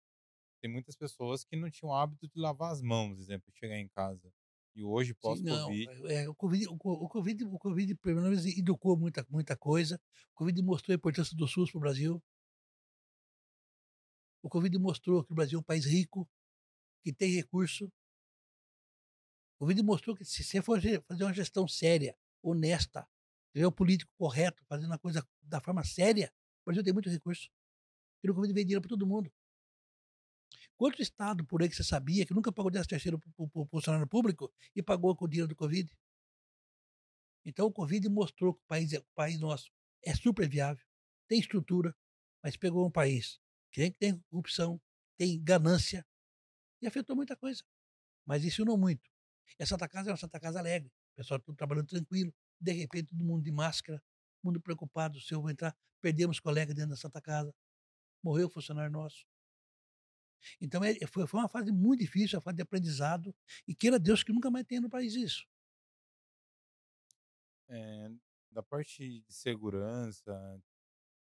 tem 0.60 0.70
muitas 0.70 0.94
pessoas 0.94 1.42
que 1.42 1.56
não 1.56 1.70
tinham 1.70 1.94
hábito 1.94 2.28
de 2.28 2.38
lavar 2.38 2.70
as 2.72 2.82
mãos, 2.82 3.18
exemplo, 3.18 3.50
chegar 3.54 3.78
em 3.78 3.88
casa. 3.88 4.32
E 4.74 4.82
hoje, 4.82 5.14
pós-Covid. 5.14 6.12
É, 6.12 6.28
o 6.28 6.34
COVID, 6.34 6.68
o, 6.68 6.74
o, 6.74 7.08
COVID, 7.08 7.44
o 7.44 7.58
COVID, 7.58 7.94
pelo 7.96 8.22
menos, 8.22 8.44
educou 8.46 8.96
muita, 8.96 9.26
muita 9.28 9.56
coisa. 9.56 10.00
O 10.32 10.34
Covid 10.34 10.62
mostrou 10.62 10.94
a 10.94 10.96
importância 10.96 11.36
do 11.36 11.46
SUS 11.48 11.70
para 11.70 11.78
o 11.78 11.80
Brasil. 11.80 12.22
O 14.42 14.48
Covid 14.48 14.78
mostrou 14.78 15.24
que 15.24 15.32
o 15.32 15.34
Brasil 15.34 15.58
é 15.58 15.60
um 15.60 15.64
país 15.64 15.84
rico, 15.86 16.28
que 17.02 17.12
tem 17.12 17.32
recurso. 17.32 17.90
O 19.58 19.66
vídeo 19.66 19.84
mostrou 19.84 20.16
que 20.16 20.24
se 20.24 20.42
você 20.42 20.60
for 20.60 20.80
fazer 21.06 21.24
uma 21.24 21.32
gestão 21.32 21.68
séria, 21.68 22.16
honesta, 22.42 23.08
tiver 23.52 23.66
o 23.66 23.72
político 23.72 24.10
correto, 24.16 24.64
fazendo 24.66 24.92
a 24.92 24.98
coisa 24.98 25.26
da 25.42 25.60
forma 25.60 25.84
séria, 25.84 26.32
o 26.62 26.66
Brasil 26.66 26.82
tem 26.82 26.92
muito 26.92 27.10
recurso. 27.10 27.48
E 28.22 28.28
no 28.28 28.34
Covid 28.34 28.52
vem 28.52 28.64
dinheiro 28.64 28.80
para 28.80 28.88
todo 28.88 29.06
mundo. 29.06 29.32
Quanto 30.76 31.02
estado 31.02 31.44
por 31.44 31.62
aí 31.62 31.68
que 31.68 31.76
você 31.76 31.84
sabia 31.84 32.26
que 32.26 32.34
nunca 32.34 32.52
pagou 32.52 32.70
10 32.70 32.86
terceiro 32.86 33.18
para 33.18 33.30
o 33.36 33.66
funcionário 33.66 34.08
público 34.08 34.52
e 34.74 34.82
pagou 34.82 35.14
com 35.14 35.26
o 35.26 35.28
dinheiro 35.28 35.48
do 35.48 35.56
Covid? 35.56 35.90
Então 37.44 37.66
o 37.66 37.72
Covid 37.72 38.08
mostrou 38.08 38.54
que 38.54 38.60
o 38.60 38.66
país, 38.66 38.92
o 38.92 39.04
país 39.14 39.38
nosso 39.38 39.70
é 40.04 40.14
super 40.14 40.48
viável, 40.48 40.84
tem 41.28 41.38
estrutura, 41.38 41.94
mas 42.42 42.56
pegou 42.56 42.86
um 42.86 42.90
país 42.90 43.40
que 43.70 43.90
tem 43.92 44.18
corrupção, 44.30 44.80
tem 45.16 45.42
ganância, 45.42 46.06
e 46.80 46.86
afetou 46.86 47.14
muita 47.14 47.36
coisa. 47.36 47.62
Mas 48.26 48.42
não 48.58 48.76
muito. 48.76 49.08
E 49.58 49.62
a 49.62 49.66
Santa 49.66 49.88
Casa 49.88 50.10
é 50.10 50.12
uma 50.12 50.16
Santa 50.16 50.40
Casa 50.40 50.58
alegre. 50.58 50.88
O 51.12 51.16
pessoal 51.16 51.40
tudo 51.40 51.56
trabalhando 51.56 51.86
tranquilo. 51.86 52.34
De 52.62 52.72
repente, 52.72 53.08
todo 53.08 53.24
mundo 53.24 53.42
de 53.42 53.52
máscara, 53.52 54.02
mundo 54.42 54.60
preocupado 54.60 55.20
se 55.20 55.34
eu 55.34 55.40
vou 55.40 55.50
entrar. 55.50 55.76
Perdemos 56.00 56.40
colega 56.40 56.74
dentro 56.74 56.90
da 56.90 56.96
Santa 56.96 57.20
Casa. 57.20 57.54
Morreu 58.22 58.48
funcionário 58.48 58.92
nosso. 58.92 59.24
Então 60.60 60.82
é, 60.82 60.94
foi, 61.06 61.26
foi 61.26 61.40
uma 61.40 61.48
fase 61.48 61.72
muito 61.72 62.00
difícil, 62.00 62.38
uma 62.38 62.42
fase 62.42 62.56
de 62.56 62.62
aprendizado. 62.62 63.34
E 63.66 63.74
queira 63.74 63.98
Deus 63.98 64.22
que 64.22 64.32
nunca 64.32 64.50
mais 64.50 64.64
tenha 64.66 64.80
no 64.80 64.90
país 64.90 65.14
isso. 65.14 65.46
É, 67.68 68.10
da 68.50 68.62
parte 68.62 69.20
de 69.20 69.32
segurança, 69.32 70.60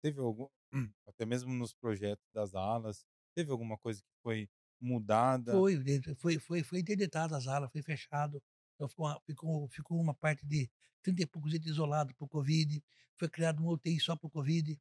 teve 0.01 0.19
algum, 0.19 0.47
até 1.07 1.25
mesmo 1.25 1.53
nos 1.53 1.73
projetos 1.73 2.25
das 2.33 2.55
alas, 2.55 3.05
teve 3.35 3.51
alguma 3.51 3.77
coisa 3.77 4.01
que 4.01 4.21
foi 4.21 4.49
mudada. 4.79 5.51
Foi, 5.51 5.77
foi, 6.17 6.39
foi, 6.39 6.63
foi 6.63 6.79
interditada 6.79 7.35
as 7.35 7.47
alas, 7.47 7.71
foi 7.71 7.81
fechado. 7.81 8.41
Então 8.79 8.87
ficou 8.87 9.05
uma, 9.05 9.21
ficou, 9.25 9.67
ficou 9.67 9.99
uma 9.99 10.13
parte 10.13 10.45
de 10.45 10.71
30 11.03 11.23
e 11.23 11.25
poucos 11.25 11.53
itens 11.53 11.71
isolado 11.71 12.15
por 12.15 12.29
Covid. 12.29 12.81
Foi 13.17 13.27
criado 13.27 13.59
uma 13.59 13.73
UTI 13.73 13.99
só 13.99 14.15
por 14.15 14.29
Covid. 14.29 14.79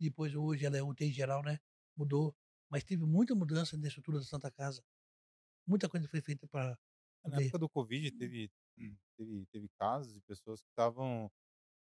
Depois, 0.00 0.34
hoje, 0.34 0.66
ela 0.66 0.76
é 0.76 0.82
UTI 0.82 1.12
geral, 1.12 1.40
né? 1.44 1.60
Mudou. 1.96 2.34
Mas 2.68 2.82
teve 2.82 3.04
muita 3.04 3.32
mudança 3.36 3.76
na 3.76 3.86
estrutura 3.86 4.18
da 4.18 4.24
Santa 4.24 4.50
Casa. 4.50 4.82
Muita 5.64 5.88
coisa 5.88 6.08
foi 6.08 6.20
feita 6.20 6.48
para. 6.48 6.76
Na 7.24 7.40
época 7.40 7.58
do 7.58 7.68
Covid, 7.68 8.10
teve, 8.12 8.50
teve, 9.16 9.46
teve 9.52 9.68
casos 9.78 10.12
de 10.12 10.20
pessoas 10.22 10.60
que 10.60 10.68
estavam 10.70 11.30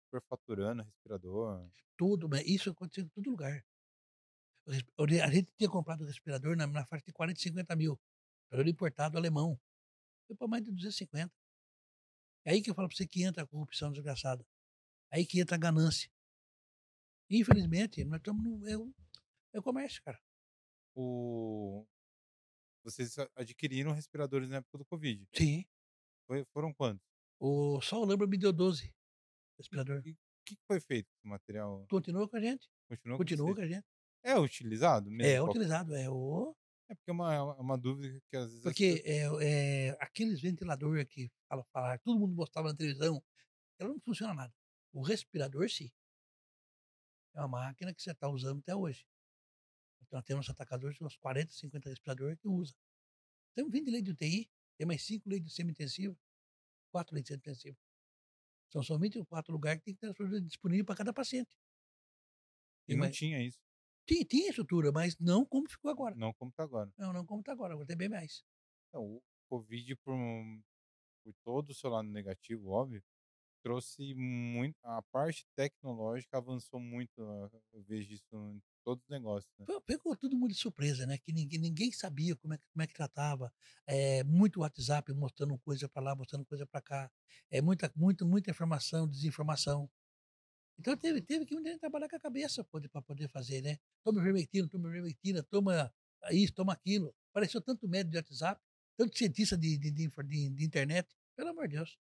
superfaturando 0.07 0.83
respirador. 0.83 1.69
Tudo, 1.97 2.29
mas 2.29 2.45
isso 2.45 2.71
aconteceu 2.71 3.05
em 3.05 3.09
todo 3.09 3.31
lugar. 3.31 3.65
A 4.99 5.31
gente 5.31 5.53
tinha 5.57 5.71
comprado 5.71 6.03
o 6.03 6.07
respirador 6.07 6.57
na, 6.57 6.67
na 6.67 6.85
faixa 6.85 7.05
de 7.05 7.13
40, 7.13 7.39
50 7.39 7.77
mil. 7.77 8.01
Respirador 8.51 8.69
importado 8.69 9.17
alemão. 9.17 9.61
Foi 10.27 10.37
para 10.37 10.49
mais 10.49 10.65
de 10.65 10.71
250. 10.71 11.33
É 12.45 12.53
aí 12.53 12.63
que 12.63 12.71
eu 12.71 12.75
falo 12.75 12.89
para 12.89 12.97
você 12.97 13.07
que 13.07 13.23
entra 13.23 13.43
a 13.43 13.47
corrupção 13.47 13.93
desgraçada. 13.93 14.47
É 15.13 15.19
aí 15.19 15.27
que 15.27 15.41
entra 15.41 15.57
a 15.57 15.59
ganância. 15.59 16.11
Infelizmente, 17.31 18.05
nós 18.05 18.19
estamos 18.19 18.43
no. 18.45 18.69
É 18.69 18.77
o, 18.77 18.95
é 19.55 19.59
o 19.59 19.63
comércio, 19.63 20.03
cara. 20.03 20.21
O... 20.95 21.85
Vocês 22.85 23.17
adquiriram 23.35 23.93
respiradores 23.93 24.49
na 24.49 24.57
época 24.57 24.79
do 24.79 24.85
Covid? 24.85 25.27
Sim. 25.35 25.65
Foi, 26.27 26.45
foram 26.53 26.73
quantos? 26.73 27.05
O, 27.39 27.81
só 27.81 28.01
o 28.01 28.05
Lambra 28.05 28.27
me 28.27 28.39
deu 28.39 28.53
12 28.53 28.95
respirador. 29.59 30.03
E 30.07 30.13
o 30.13 30.17
que 30.45 30.57
foi 30.67 30.81
feito 30.81 31.09
com 31.21 31.29
o 31.29 31.31
material? 31.31 31.87
Continua 31.89 32.29
com 32.29 32.37
a 32.37 32.41
gente. 32.41 32.69
Continua, 32.89 33.19
Continua 33.19 33.49
com, 33.49 33.55
com 33.55 33.61
a 33.61 33.67
gente. 33.67 33.87
É 34.23 34.39
utilizado 34.39 35.11
mesmo? 35.11 35.33
É 35.33 35.43
utilizado, 35.43 35.95
é 35.95 36.09
o. 36.09 36.55
É 36.89 36.95
porque 36.95 37.11
é 37.11 37.13
uma, 37.13 37.35
é 37.35 37.41
uma 37.41 37.77
dúvida 37.77 38.21
que 38.29 38.37
às 38.37 38.47
vezes. 38.47 38.63
Porque 38.63 39.03
pessoas... 39.03 39.43
é, 39.43 39.89
é, 39.89 39.97
aqueles 40.01 40.41
ventiladores 40.41 41.05
que 41.09 41.31
fala, 41.49 41.65
fala, 41.73 41.99
todo 41.99 42.19
mundo 42.19 42.35
mostrava 42.35 42.69
na 42.69 42.77
televisão, 42.77 43.23
ela 43.79 43.91
não 43.91 44.01
funciona 44.01 44.35
nada. 44.35 44.55
O 44.93 45.03
respirador, 45.03 45.69
sim. 45.69 45.91
É 47.35 47.41
uma 47.41 47.49
máquina 47.49 47.93
que 47.93 48.03
você 48.03 48.13
está 48.13 48.29
usando 48.29 48.61
até 48.61 48.75
hoje. 48.75 49.07
Então, 50.03 50.19
nós 50.19 50.25
temos 50.25 50.49
atacadores, 50.49 51.01
uns 51.01 51.17
40, 51.17 51.53
50 51.53 51.89
respiradores 51.89 52.39
que 52.39 52.49
usa. 52.49 52.75
Temos 53.55 53.73
20 53.73 53.91
leitos 53.91 54.05
de 54.05 54.11
UTI, 54.13 54.51
tem 54.79 54.87
mais 54.87 55.03
5 55.03 55.29
leitos 55.29 55.51
de 55.51 55.55
semi-intensivo, 55.55 56.17
4 56.93 57.15
leitos 57.15 57.29
de 57.29 57.35
semi-intensivo. 57.35 57.77
São 58.71 58.83
somente 58.83 59.23
4 59.25 59.53
lugares 59.53 59.81
que 59.83 59.93
tem 59.93 60.13
que 60.13 60.15
ter 60.15 60.41
disponível 60.43 60.85
para 60.85 60.97
cada 60.97 61.13
paciente. 61.13 61.57
E, 62.89 62.93
e 62.93 62.97
não 62.97 63.07
mas... 63.07 63.17
tinha 63.17 63.43
isso? 63.43 63.59
Tinha, 64.07 64.25
tinha 64.25 64.49
estrutura, 64.51 64.93
mas 64.93 65.17
não 65.19 65.45
como 65.45 65.69
ficou 65.69 65.91
agora. 65.91 66.15
Não 66.15 66.33
como 66.35 66.51
está 66.51 66.63
agora. 66.63 66.91
Não, 66.97 67.13
não 67.13 67.27
como 67.27 67.41
está 67.41 67.53
agora. 67.53 67.75
Agora 67.75 67.87
tem 67.87 67.97
bem 67.97 68.09
mais. 68.09 68.45
Então, 68.89 69.03
o 69.05 69.23
Covid, 69.49 69.97
por, 69.97 70.17
por 71.25 71.35
todo 71.45 71.71
o 71.71 71.75
seu 71.75 71.91
lado 71.91 72.09
negativo, 72.09 72.71
óbvio, 72.71 73.03
trouxe 73.67 74.15
muito. 74.15 74.77
A 74.85 75.03
parte 75.03 75.45
tecnológica 75.57 76.39
avançou 76.39 76.79
muito. 76.79 77.21
Eu 77.73 77.83
vejo 77.83 78.15
isso 78.15 78.25
em 78.33 78.63
todos 78.85 79.03
os 79.03 79.11
negócios. 79.11 79.53
Né? 79.59 79.67
Pegou 79.85 80.17
todo 80.17 80.37
mundo 80.37 80.53
de 80.53 80.59
surpresa, 80.59 81.05
né? 81.05 81.19
Que 81.19 81.33
ninguém, 81.33 81.59
ninguém 81.59 81.91
sabia 81.91 82.37
como 82.37 82.55
é, 82.55 82.59
como 82.73 82.83
é 82.83 82.87
que 82.87 82.95
tratava. 82.95 83.53
É, 83.85 84.23
muito 84.23 84.61
WhatsApp 84.61 85.13
mostrando 85.13 85.59
coisa 85.59 85.89
para 85.89 86.03
lá, 86.03 86.15
mostrando 86.15 86.47
coisa 86.47 86.65
para 86.65 86.81
cá. 86.81 87.11
É 87.51 87.61
muita, 87.61 87.93
muito, 87.97 88.25
muita 88.25 88.53
informação, 88.53 89.09
desinformação. 89.09 89.91
Então 90.79 90.97
teve, 90.97 91.23
teve 91.23 91.47
que 91.47 91.57
um 91.57 91.63
dia 91.63 91.79
trabalhar 91.79 92.09
com 92.09 92.17
a 92.17 92.21
cabeça 92.21 92.63
para 92.65 93.03
poder 93.03 93.29
fazer, 93.29 93.63
né? 93.63 93.79
Toma 94.05 94.23
vermectina, 94.23 94.69
toma 94.69 94.91
vermectina, 94.91 95.43
toma 95.43 95.93
isso, 96.31 96.53
toma 96.53 96.73
aquilo. 96.73 97.15
Apareceu 97.31 97.61
tanto 97.61 97.89
médico 97.89 98.13
de 98.13 98.19
WhatsApp, 98.19 98.61
tanto 98.97 99.17
cientista 99.17 99.57
de, 99.57 99.79
de, 99.79 99.91
de, 99.91 100.09
de, 100.51 100.65
internet. 100.65 101.09
Pelo 101.35 101.51
amor 101.51 101.69
de 101.69 101.77
Deus. 101.77 101.99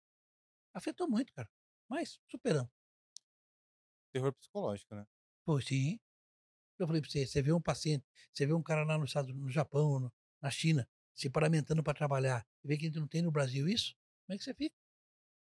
Afetou 0.73 1.09
muito, 1.09 1.33
cara. 1.33 1.49
Mas 1.89 2.19
superamos. 2.29 2.71
Terror 4.13 4.33
psicológico, 4.33 4.95
né? 4.95 5.05
Pô, 5.45 5.59
sim. 5.61 5.99
Eu 6.77 6.87
falei 6.87 7.01
pra 7.01 7.09
você, 7.09 7.25
você 7.25 7.41
vê 7.41 7.53
um 7.53 7.61
paciente, 7.61 8.05
você 8.33 8.45
vê 8.45 8.53
um 8.53 8.61
cara 8.61 8.83
lá 8.83 8.97
no, 8.97 9.05
no 9.33 9.49
Japão, 9.49 9.99
no, 9.99 10.13
na 10.41 10.51
China, 10.51 10.87
se 11.13 11.29
paramentando 11.29 11.81
para 11.81 11.93
trabalhar, 11.93 12.45
e 12.63 12.67
vê 12.67 12.77
que 12.77 12.85
a 12.85 12.87
gente 12.89 12.99
não 12.99 13.07
tem 13.07 13.21
no 13.21 13.31
Brasil 13.31 13.67
isso, 13.69 13.95
como 14.25 14.35
é 14.35 14.37
que 14.37 14.43
você 14.43 14.53
fica? 14.53 14.75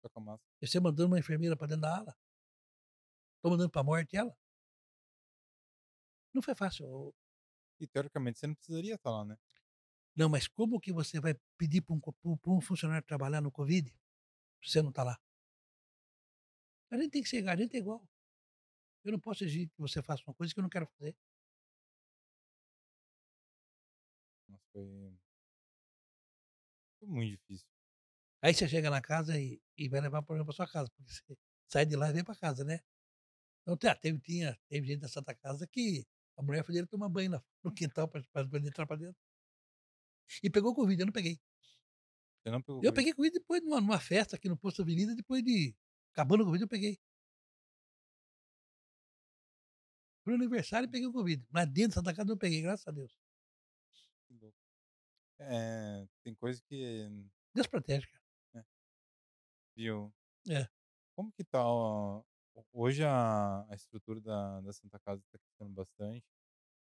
Fica 0.02 0.20
massa. 0.20 0.42
E 0.60 0.66
você 0.66 0.80
mandando 0.80 1.08
uma 1.08 1.18
enfermeira 1.18 1.56
para 1.56 1.68
dentro 1.68 1.82
da 1.82 1.96
ala? 1.96 2.16
Tô 3.42 3.50
mandando 3.50 3.70
pra 3.70 3.82
morte 3.82 4.16
ela? 4.16 4.34
Não 6.32 6.42
foi 6.42 6.54
fácil. 6.54 7.14
E 7.80 7.86
teoricamente 7.86 8.38
você 8.38 8.46
não 8.46 8.54
precisaria 8.54 8.94
estar 8.94 9.10
lá, 9.10 9.24
né? 9.24 9.36
Não, 10.16 10.28
mas 10.28 10.46
como 10.48 10.80
que 10.80 10.92
você 10.92 11.20
vai 11.20 11.34
pedir 11.58 11.82
para 11.82 11.94
um, 11.94 12.00
um, 12.46 12.60
funcionário 12.60 13.06
trabalhar 13.06 13.40
no 13.40 13.50
Covid 13.50 13.90
se 14.62 14.70
você 14.70 14.82
não 14.82 14.90
está 14.90 15.02
lá? 15.02 15.18
A 16.90 16.96
gente 16.96 17.10
tem 17.10 17.22
que 17.22 17.28
ser, 17.28 17.46
a 17.48 17.56
gente 17.56 17.76
é 17.76 17.80
igual. 17.80 18.06
Eu 19.04 19.12
não 19.12 19.20
posso 19.20 19.44
exigir 19.44 19.68
que 19.68 19.80
você 19.80 20.02
faça 20.02 20.22
uma 20.26 20.34
coisa 20.34 20.52
que 20.54 20.60
eu 20.60 20.62
não 20.62 20.70
quero 20.70 20.86
fazer. 20.98 21.16
Nossa, 24.48 24.62
foi... 24.72 25.18
foi 27.00 27.08
muito 27.08 27.30
difícil. 27.32 27.66
Aí 28.42 28.54
você 28.54 28.68
chega 28.68 28.90
na 28.90 29.00
casa 29.02 29.38
e, 29.38 29.60
e 29.78 29.88
vai 29.88 30.00
levar 30.00 30.20
o 30.20 30.24
problema 30.24 30.44
para 30.46 30.54
sua 30.54 30.68
casa, 30.68 30.90
porque 30.90 31.12
você 31.12 31.36
sai 31.68 31.86
de 31.86 31.96
lá 31.96 32.10
e 32.10 32.12
vem 32.12 32.24
para 32.24 32.36
casa, 32.36 32.64
né? 32.64 32.80
Então, 33.62 33.76
teve, 33.76 34.18
tinha, 34.20 34.58
teve 34.68 34.86
gente 34.86 35.00
da 35.00 35.08
Santa 35.08 35.34
Casa 35.34 35.66
que 35.66 36.04
a 36.36 36.42
mulher 36.42 36.64
foi 36.64 36.74
dele 36.74 36.86
tomar 36.86 37.08
banho 37.08 37.42
no 37.62 37.72
quintal 37.72 38.08
para 38.08 38.20
entrar 38.20 38.86
para 38.86 38.96
dentro. 38.96 39.20
E 40.42 40.50
pegou 40.50 40.74
Covid, 40.74 41.00
eu 41.00 41.06
não 41.06 41.12
peguei. 41.12 41.40
Não 42.44 42.60
eu 42.82 42.92
peguei 42.92 43.12
Covid 43.12 43.38
depois 43.38 43.62
numa, 43.62 43.80
numa 43.80 44.00
festa 44.00 44.34
aqui 44.34 44.48
no 44.48 44.56
Posto 44.56 44.82
Avenida, 44.82 45.14
depois 45.14 45.42
de. 45.44 45.76
Acabando 46.12 46.42
o 46.42 46.46
Covid, 46.46 46.62
eu 46.62 46.68
peguei. 46.68 46.98
Pro 50.24 50.34
aniversário 50.34 50.90
peguei 50.90 51.06
o 51.06 51.12
Covid. 51.12 51.44
Mas 51.50 51.68
dentro 51.68 51.90
da 51.90 51.94
Santa 51.94 52.14
Casa 52.14 52.32
eu 52.32 52.36
peguei, 52.36 52.62
graças 52.62 52.86
a 52.86 52.90
Deus. 52.90 53.16
Que 54.26 54.34
louco. 54.34 54.58
É, 55.38 56.06
tem 56.24 56.34
coisa 56.34 56.60
que. 56.68 57.08
Deus 57.54 57.66
protege, 57.68 58.06
cara. 58.06 58.24
É. 58.54 58.64
Viu? 59.76 60.12
É. 60.48 60.68
Como 61.14 61.30
que 61.32 61.44
tá 61.44 61.64
ó, 61.64 62.24
Hoje 62.72 63.02
a, 63.04 63.66
a 63.68 63.74
estrutura 63.74 64.20
da, 64.20 64.60
da 64.60 64.72
Santa 64.72 64.98
Casa 65.00 65.22
está 65.22 65.38
crescendo 65.38 65.74
bastante. 65.74 66.24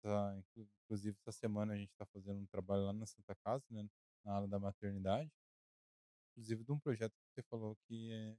Tá, 0.03 0.39
inclusive, 0.85 1.17
essa 1.21 1.33
semana 1.33 1.75
a 1.75 1.77
gente 1.77 1.91
está 1.91 2.07
fazendo 2.07 2.39
um 2.39 2.47
trabalho 2.47 2.85
lá 2.85 2.93
na 2.93 3.07
Santa 3.07 3.35
Casa, 3.45 3.65
né, 3.71 3.89
na 4.25 4.37
área 4.37 4.49
da 4.49 4.59
maternidade. 4.59 5.31
Inclusive 6.33 6.65
de 6.65 6.73
um 6.73 6.79
projeto 6.79 7.13
que 7.13 7.35
você 7.35 7.43
falou 7.43 7.77
que, 7.87 8.13
é, 8.13 8.37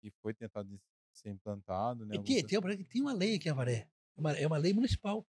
que 0.00 0.10
foi 0.22 0.34
tentado 0.34 0.80
ser 1.12 1.30
implantado. 1.30 2.04
Né, 2.04 2.16
e 2.16 2.22
tem, 2.22 2.46
tem, 2.46 2.84
tem 2.84 3.02
uma 3.02 3.12
lei 3.12 3.36
aqui, 3.36 3.48
Avaré. 3.48 3.88
É 4.16 4.20
uma, 4.20 4.32
é 4.32 4.46
uma 4.46 4.58
lei 4.58 4.72
municipal. 4.72 5.26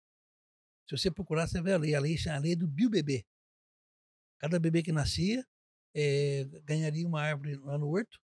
Se 0.88 0.98
você 0.98 1.12
procurar, 1.12 1.48
você 1.48 1.62
vê 1.62 1.74
a 1.74 1.78
lei. 1.78 1.96
A 1.96 2.00
lei 2.00 2.16
é 2.16 2.30
a 2.30 2.40
lei 2.40 2.56
do 2.56 2.68
biobebê. 2.68 3.26
Cada 4.40 4.60
bebê 4.60 4.82
que 4.82 4.92
nascia 4.92 5.46
é, 5.94 6.46
ganharia 6.64 7.08
uma 7.08 7.22
árvore 7.22 7.56
lá 7.58 7.78
no 7.78 7.90
horto 7.90 8.20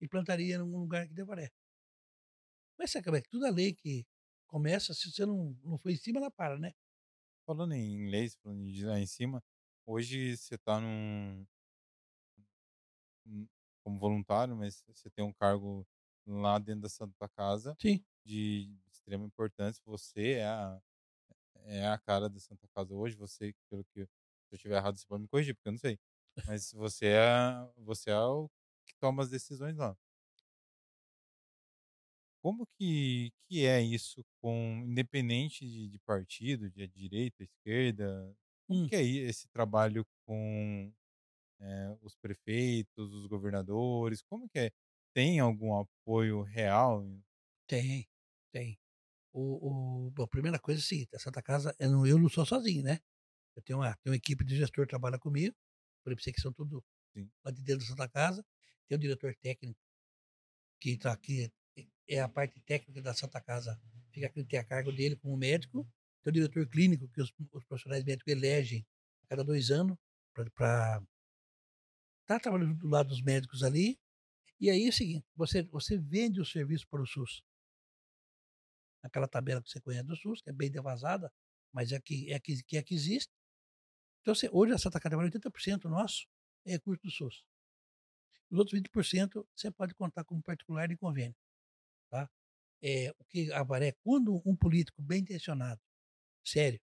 e 0.00 0.08
plantaria 0.08 0.58
num 0.58 0.78
lugar 0.78 1.04
aqui 1.04 1.14
de 1.14 1.22
Avaré. 1.22 1.50
Mas 2.78 2.94
acaba 2.96 3.20
que 3.20 3.28
toda 3.28 3.50
lei 3.50 3.74
que 3.74 4.06
começa, 4.46 4.94
se 4.94 5.10
você 5.10 5.26
não, 5.26 5.56
não 5.64 5.78
for 5.78 5.90
em 5.90 5.96
cima, 5.96 6.18
ela 6.20 6.30
para, 6.30 6.58
né? 6.58 6.72
Falando 7.46 7.74
em 7.74 7.94
inglês, 7.94 8.36
falando 8.42 8.64
de 8.70 8.84
lá 8.84 8.98
em 8.98 9.06
cima, 9.06 9.42
hoje 9.86 10.36
você 10.36 10.56
está 10.56 10.80
num, 10.80 11.46
como 13.84 13.98
voluntário, 13.98 14.56
mas 14.56 14.82
você 14.86 15.08
tem 15.10 15.24
um 15.24 15.32
cargo 15.32 15.86
lá 16.26 16.58
dentro 16.58 16.82
da 16.82 16.88
Santa 16.88 17.28
Casa 17.28 17.76
Sim. 17.80 18.04
de 18.24 18.76
extrema 18.90 19.24
importância. 19.24 19.82
Você 19.86 20.34
é 20.34 20.46
a, 20.46 20.80
é 21.64 21.88
a 21.88 21.98
cara 21.98 22.28
da 22.28 22.40
Santa 22.40 22.68
Casa 22.74 22.94
hoje. 22.94 23.16
Você, 23.16 23.54
pelo 23.70 23.84
que 23.84 24.04
se 24.06 24.10
eu 24.52 24.56
estiver 24.56 24.76
errado, 24.76 24.98
você 24.98 25.06
pode 25.06 25.22
me 25.22 25.28
corrigir, 25.28 25.54
porque 25.54 25.68
eu 25.68 25.72
não 25.72 25.78
sei. 25.78 25.98
Mas 26.46 26.72
você 26.72 27.06
é, 27.08 27.72
você 27.78 28.10
é 28.10 28.18
o 28.20 28.48
que 28.86 28.94
toma 29.00 29.22
as 29.22 29.30
decisões 29.30 29.76
lá. 29.76 29.96
Como 32.46 32.64
que, 32.78 33.32
que 33.48 33.66
é 33.66 33.82
isso 33.82 34.24
com 34.40 34.84
independente 34.86 35.66
de, 35.66 35.88
de 35.88 35.98
partido, 35.98 36.70
de 36.70 36.86
direita, 36.86 37.42
esquerda? 37.42 38.32
Como 38.68 38.84
Hum. 38.84 38.86
que 38.86 38.94
é 38.94 39.02
esse 39.02 39.48
trabalho 39.48 40.06
com 40.24 40.92
eh, 41.60 41.98
os 42.02 42.14
prefeitos, 42.16 43.12
os 43.12 43.26
governadores? 43.26 44.22
Como 44.22 44.48
que 44.48 44.60
é? 44.60 44.70
Tem 45.12 45.40
algum 45.40 45.76
apoio 45.76 46.42
real? 46.42 47.04
Tem, 47.68 48.08
tem. 48.52 48.78
O, 49.32 50.06
o, 50.08 50.10
bom, 50.12 50.24
a 50.24 50.28
primeira 50.28 50.58
coisa 50.60 50.80
é 50.80 50.84
assim, 50.84 51.06
a 51.14 51.18
Santa 51.18 51.42
Casa, 51.42 51.74
eu 51.80 51.90
não, 51.90 52.06
eu 52.06 52.18
não 52.18 52.28
sou 52.28 52.46
sozinho, 52.46 52.82
né? 52.84 53.00
Eu 53.56 53.62
tenho 53.62 53.80
uma, 53.80 53.96
tenho 53.96 54.12
uma 54.12 54.16
equipe 54.16 54.44
de 54.44 54.56
gestor 54.56 54.86
que 54.86 54.90
trabalha 54.90 55.18
comigo, 55.18 55.56
por 56.04 56.12
exemplo, 56.12 56.34
que 56.34 56.40
são 56.42 56.52
tudo 56.52 56.84
Sim. 57.14 57.30
lá 57.44 57.52
de 57.52 57.62
dentro 57.62 57.80
da 57.86 57.90
Santa 57.90 58.08
Casa. 58.08 58.44
Tem 58.88 58.96
o 58.98 59.00
diretor 59.00 59.34
técnico 59.36 59.80
que 60.80 60.90
está 60.90 61.12
aqui 61.12 61.50
é 62.08 62.20
a 62.20 62.28
parte 62.28 62.60
técnica 62.60 63.02
da 63.02 63.14
Santa 63.14 63.40
Casa, 63.40 63.80
fica 64.10 64.26
aquele 64.26 64.46
tem 64.46 64.58
a 64.58 64.64
cargo 64.64 64.92
dele 64.92 65.16
como 65.16 65.36
médico, 65.36 65.86
tem 66.22 66.30
o 66.30 66.34
diretor 66.34 66.66
clínico 66.68 67.08
que 67.08 67.20
os, 67.20 67.32
os 67.52 67.64
profissionais 67.64 68.04
médicos 68.04 68.32
elegem 68.32 68.86
a 69.22 69.26
cada 69.26 69.44
dois 69.44 69.70
anos 69.70 69.96
para 70.32 71.02
está 72.22 72.40
trabalhando 72.40 72.74
do 72.74 72.88
lado 72.88 73.08
dos 73.08 73.22
médicos 73.22 73.62
ali, 73.62 73.98
e 74.58 74.68
aí 74.68 74.86
é 74.86 74.88
o 74.88 74.92
seguinte, 74.92 75.24
você, 75.34 75.62
você 75.62 75.96
vende 75.96 76.40
o 76.40 76.44
serviço 76.44 76.86
para 76.88 77.00
o 77.00 77.06
SUS. 77.06 77.42
Aquela 79.02 79.28
tabela 79.28 79.62
que 79.62 79.70
você 79.70 79.80
conhece 79.80 80.06
do 80.06 80.16
SUS, 80.16 80.42
que 80.42 80.50
é 80.50 80.52
bem 80.52 80.70
devasada, 80.70 81.32
mas 81.72 81.92
é 81.92 82.00
que, 82.00 82.32
é 82.32 82.40
que, 82.40 82.62
que, 82.64 82.76
é 82.76 82.82
que 82.82 82.94
existe. 82.94 83.32
Então, 84.20 84.34
você, 84.34 84.48
hoje 84.50 84.72
a 84.72 84.78
Santa 84.78 84.98
Catarina, 84.98 85.30
80% 85.30 85.84
nosso 85.84 86.26
é 86.64 86.72
recurso 86.72 87.02
do 87.04 87.10
SUS. 87.10 87.44
Os 88.50 88.58
outros 88.58 88.80
20% 88.80 89.46
você 89.54 89.70
pode 89.70 89.94
contar 89.94 90.24
como 90.24 90.42
particular 90.42 90.90
e 90.90 90.96
convênio. 90.96 91.36
É, 92.88 93.10
o 93.18 93.24
que 93.24 93.52
aparece, 93.52 93.96
quando 94.04 94.40
um 94.46 94.54
político 94.56 95.02
bem 95.02 95.20
intencionado, 95.20 95.80
sério, 96.44 96.80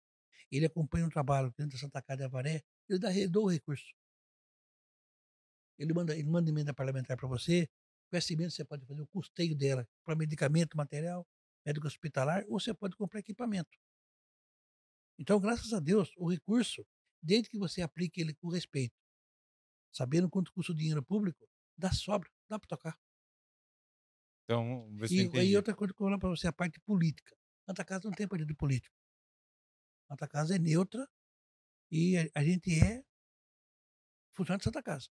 ele 0.49 0.65
acompanha 0.65 1.05
um 1.05 1.09
trabalho 1.09 1.53
dentro 1.57 1.73
da 1.73 1.79
Santa 1.79 2.01
Casa 2.01 2.19
de 2.19 2.23
Avaré, 2.23 2.63
ele 2.87 2.99
dá, 2.99 3.09
dá 3.29 3.39
o 3.39 3.49
recurso. 3.49 3.93
Ele 5.77 5.93
manda, 5.93 6.13
ele 6.17 6.29
manda 6.29 6.49
emenda 6.49 6.73
parlamentar 6.73 7.17
para 7.17 7.27
você, 7.27 7.67
com 8.09 8.17
essa 8.17 8.31
emenda 8.31 8.49
você 8.49 8.63
pode 8.63 8.85
fazer 8.85 9.01
o 9.01 9.07
custeio 9.07 9.55
dela 9.55 9.85
para 10.05 10.15
medicamento, 10.15 10.77
material, 10.77 11.27
médico 11.65 11.87
hospitalar, 11.87 12.45
ou 12.47 12.59
você 12.59 12.73
pode 12.73 12.95
comprar 12.95 13.19
equipamento. 13.19 13.77
Então, 15.17 15.37
graças 15.39 15.73
a 15.73 15.81
Deus, 15.81 16.11
o 16.17 16.31
recurso, 16.31 16.85
desde 17.21 17.49
que 17.49 17.57
você 17.57 17.81
aplique 17.81 18.21
ele 18.21 18.33
com 18.35 18.47
respeito, 18.47 18.95
sabendo 19.91 20.29
quanto 20.29 20.53
custa 20.53 20.71
o 20.71 20.75
dinheiro 20.75 21.03
público, 21.03 21.45
dá 21.77 21.91
sobra, 21.91 22.29
dá 22.49 22.57
para 22.57 22.69
tocar. 22.69 23.08
Então, 24.49 24.89
você 24.97 25.27
e 25.27 25.39
aí 25.39 25.55
outra 25.55 25.75
coisa 25.75 25.93
que 25.93 26.01
eu 26.01 26.09
vou 26.09 26.17
para 26.17 26.29
você, 26.29 26.47
a 26.47 26.51
parte 26.51 26.79
política. 26.79 27.37
Santa 27.67 27.85
Casa 27.85 28.09
não 28.09 28.15
tem 28.15 28.27
partido 28.27 28.55
político. 28.55 28.95
Santa 30.07 30.27
Casa 30.27 30.55
é 30.55 30.57
neutra 30.57 31.07
e 31.91 32.17
a, 32.17 32.27
a 32.33 32.43
gente 32.43 32.71
é 32.79 33.03
funcionário 34.35 34.57
de 34.57 34.63
Santa 34.63 34.81
Casa. 34.81 35.07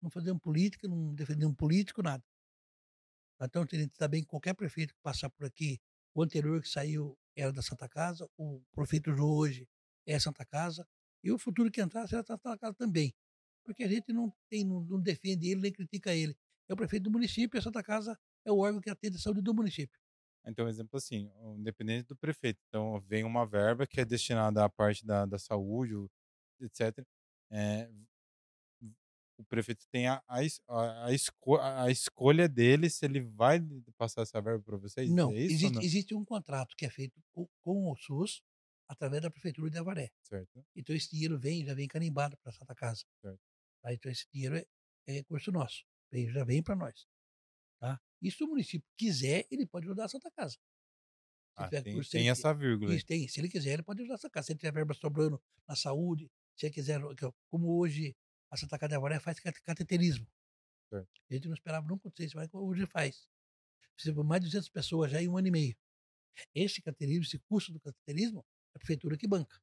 Não 0.00 0.08
fazemos 0.08 0.40
política, 0.40 0.86
não 0.86 1.12
defendemos 1.12 1.56
político, 1.56 2.04
nada. 2.04 2.22
Então, 3.42 3.64
está 3.64 4.06
bem 4.06 4.22
qualquer 4.22 4.54
prefeito 4.54 4.94
que 4.94 5.00
passar 5.02 5.28
por 5.28 5.44
aqui, 5.44 5.80
o 6.14 6.22
anterior 6.22 6.62
que 6.62 6.68
saiu 6.68 7.18
era 7.36 7.52
da 7.52 7.62
Santa 7.62 7.88
Casa, 7.88 8.30
o 8.36 8.62
prefeito 8.70 9.12
de 9.12 9.20
hoje 9.20 9.68
é 10.06 10.20
Santa 10.20 10.44
Casa, 10.46 10.86
e 11.24 11.32
o 11.32 11.38
futuro 11.38 11.68
que 11.68 11.80
entrar 11.80 12.06
será 12.06 12.24
Santa 12.24 12.56
Casa 12.56 12.74
também. 12.74 13.12
Porque 13.64 13.82
a 13.82 13.88
gente 13.88 14.12
não, 14.12 14.32
tem, 14.48 14.64
não, 14.64 14.82
não 14.82 15.00
defende 15.00 15.48
ele 15.48 15.62
nem 15.62 15.72
critica 15.72 16.14
ele. 16.14 16.36
É 16.68 16.74
o 16.74 16.76
prefeito 16.76 17.04
do 17.04 17.10
município 17.10 17.56
e 17.56 17.58
a 17.58 17.62
Santa 17.62 17.82
Casa 17.82 18.16
é 18.48 18.52
o 18.52 18.58
órgão 18.58 18.80
que 18.80 18.90
atende 18.90 19.16
a 19.16 19.20
saúde 19.20 19.42
do 19.42 19.54
município. 19.54 19.98
Então, 20.46 20.68
exemplo 20.68 20.96
assim, 20.96 21.30
independente 21.56 22.08
do 22.08 22.16
prefeito. 22.16 22.58
Então, 22.68 23.00
vem 23.02 23.24
uma 23.24 23.46
verba 23.46 23.86
que 23.86 24.00
é 24.00 24.04
destinada 24.04 24.64
à 24.64 24.68
parte 24.68 25.04
da, 25.04 25.26
da 25.26 25.38
saúde, 25.38 25.94
etc. 26.60 27.04
É, 27.50 27.90
o 29.38 29.44
prefeito 29.44 29.86
tem 29.90 30.08
a, 30.08 30.22
a, 30.26 31.06
a, 31.06 31.12
esco, 31.12 31.56
a, 31.58 31.90
escolha 31.90 32.48
dele 32.48 32.90
se 32.90 33.04
ele 33.04 33.20
vai 33.20 33.60
passar 33.96 34.22
essa 34.22 34.40
verba 34.40 34.62
para 34.62 34.76
vocês? 34.76 35.08
Não, 35.10 35.30
é 35.32 35.36
existe, 35.36 35.70
não? 35.70 35.82
existe 35.82 36.14
um 36.14 36.24
contrato 36.24 36.74
que 36.76 36.84
é 36.84 36.90
feito 36.90 37.22
com, 37.32 37.48
com, 37.62 37.92
o 37.92 37.96
SUS 37.96 38.42
através 38.88 39.22
da 39.22 39.30
prefeitura 39.30 39.70
de 39.70 39.78
Avaré. 39.78 40.10
Certo. 40.24 40.64
Então 40.74 40.94
esse 40.94 41.10
dinheiro 41.10 41.38
vem, 41.38 41.64
já 41.64 41.74
vem 41.74 41.86
carimbado 41.86 42.36
para 42.38 42.50
a 42.50 42.52
Santa 42.52 42.74
Casa. 42.74 43.04
Certo. 43.20 43.40
Tá? 43.80 43.92
Então 43.92 44.10
esse 44.10 44.26
dinheiro 44.32 44.56
é, 44.56 44.66
é 45.06 45.12
recurso 45.12 45.52
nosso, 45.52 45.84
vem, 46.10 46.28
já 46.30 46.44
vem 46.44 46.62
para 46.62 46.74
nós. 46.74 47.06
Tá? 47.80 48.00
E 48.20 48.30
se 48.30 48.42
o 48.42 48.48
município 48.48 48.88
quiser, 48.96 49.46
ele 49.50 49.66
pode 49.66 49.86
ajudar 49.86 50.06
a 50.06 50.08
Santa 50.08 50.30
Casa. 50.30 50.56
Ah, 51.56 51.68
tem, 51.68 51.82
tem 51.82 52.20
ele, 52.20 52.28
essa 52.28 52.54
vírgula. 52.54 52.94
Isso, 52.94 53.04
tem. 53.04 53.26
Se 53.26 53.40
ele 53.40 53.48
quiser, 53.48 53.74
ele 53.74 53.82
pode 53.82 54.00
ajudar 54.00 54.14
a 54.14 54.18
Santa 54.18 54.32
Casa. 54.32 54.46
Se 54.46 54.52
ele 54.52 54.58
tiver 54.60 54.72
verba 54.72 54.94
sobrando 54.94 55.42
na 55.66 55.74
saúde, 55.74 56.30
se 56.56 56.66
ele 56.66 56.74
quiser, 56.74 57.00
como 57.50 57.78
hoje 57.78 58.16
a 58.50 58.56
Santa 58.56 58.78
Casa 58.78 58.90
de 58.90 58.94
Avaré 58.96 59.18
faz 59.18 59.40
cateterismo. 59.40 60.26
Certo. 60.88 61.08
A 61.30 61.34
gente 61.34 61.48
não 61.48 61.54
esperava 61.54 61.86
nunca 61.86 62.02
acontecer 62.02 62.26
isso, 62.26 62.36
mas 62.36 62.48
hoje 62.52 62.86
faz. 62.86 63.28
Precisa 63.94 64.22
mais 64.22 64.40
de 64.40 64.46
200 64.46 64.68
pessoas 64.68 65.10
já 65.10 65.20
em 65.20 65.28
um 65.28 65.36
ano 65.36 65.48
e 65.48 65.50
meio. 65.50 65.76
Esse 66.54 66.80
cateterismo, 66.80 67.24
esse 67.24 67.38
custo 67.40 67.72
do 67.72 67.80
cateterismo, 67.80 68.46
a 68.74 68.78
prefeitura 68.78 69.16
que 69.16 69.26
banca. 69.26 69.60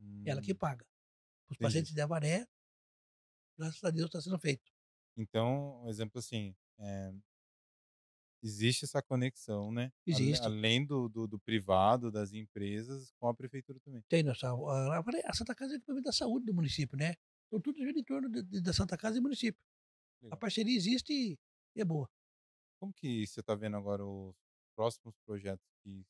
Hum, 0.00 0.22
Ela 0.26 0.40
que 0.40 0.52
hum. 0.52 0.56
paga. 0.56 0.86
Os 1.48 1.56
entendi. 1.56 1.60
pacientes 1.60 1.92
de 1.92 2.00
Avaré, 2.00 2.46
graças 3.58 3.84
a 3.84 3.90
Deus, 3.90 4.06
está 4.06 4.20
sendo 4.20 4.38
feito. 4.38 4.72
Então, 5.16 5.84
um 5.84 5.88
exemplo 5.88 6.18
assim, 6.18 6.56
é, 6.78 7.12
existe 8.42 8.84
essa 8.84 9.00
conexão, 9.00 9.70
né? 9.70 9.92
Existe. 10.06 10.44
Além 10.44 10.84
do, 10.84 11.08
do, 11.08 11.26
do, 11.26 11.38
privado, 11.38 12.10
das 12.10 12.32
empresas, 12.32 13.12
com 13.18 13.28
a 13.28 13.34
prefeitura 13.34 13.78
também. 13.80 14.02
Tem, 14.08 14.22
nossa, 14.22 14.48
a, 14.48 15.02
a 15.26 15.34
Santa 15.34 15.54
Casa 15.54 15.74
é 15.74 15.76
equipamento 15.76 16.04
da 16.04 16.12
saúde 16.12 16.46
do 16.46 16.54
município, 16.54 16.96
né? 16.96 17.14
Então 17.46 17.60
tudo 17.60 17.78
gira 17.78 17.98
em 17.98 18.04
torno 18.04 18.28
de, 18.28 18.42
de, 18.42 18.60
da 18.60 18.72
Santa 18.72 18.96
Casa 18.96 19.18
e 19.18 19.20
município. 19.20 19.60
Legal. 20.20 20.34
A 20.34 20.36
parceria 20.36 20.76
existe 20.76 21.12
e 21.12 21.80
é 21.80 21.84
boa. 21.84 22.08
Como 22.80 22.92
que 22.92 23.26
você 23.26 23.40
está 23.40 23.54
vendo 23.54 23.76
agora 23.76 24.04
os 24.04 24.34
próximos 24.74 25.14
projetos 25.24 25.64
que 25.82 26.04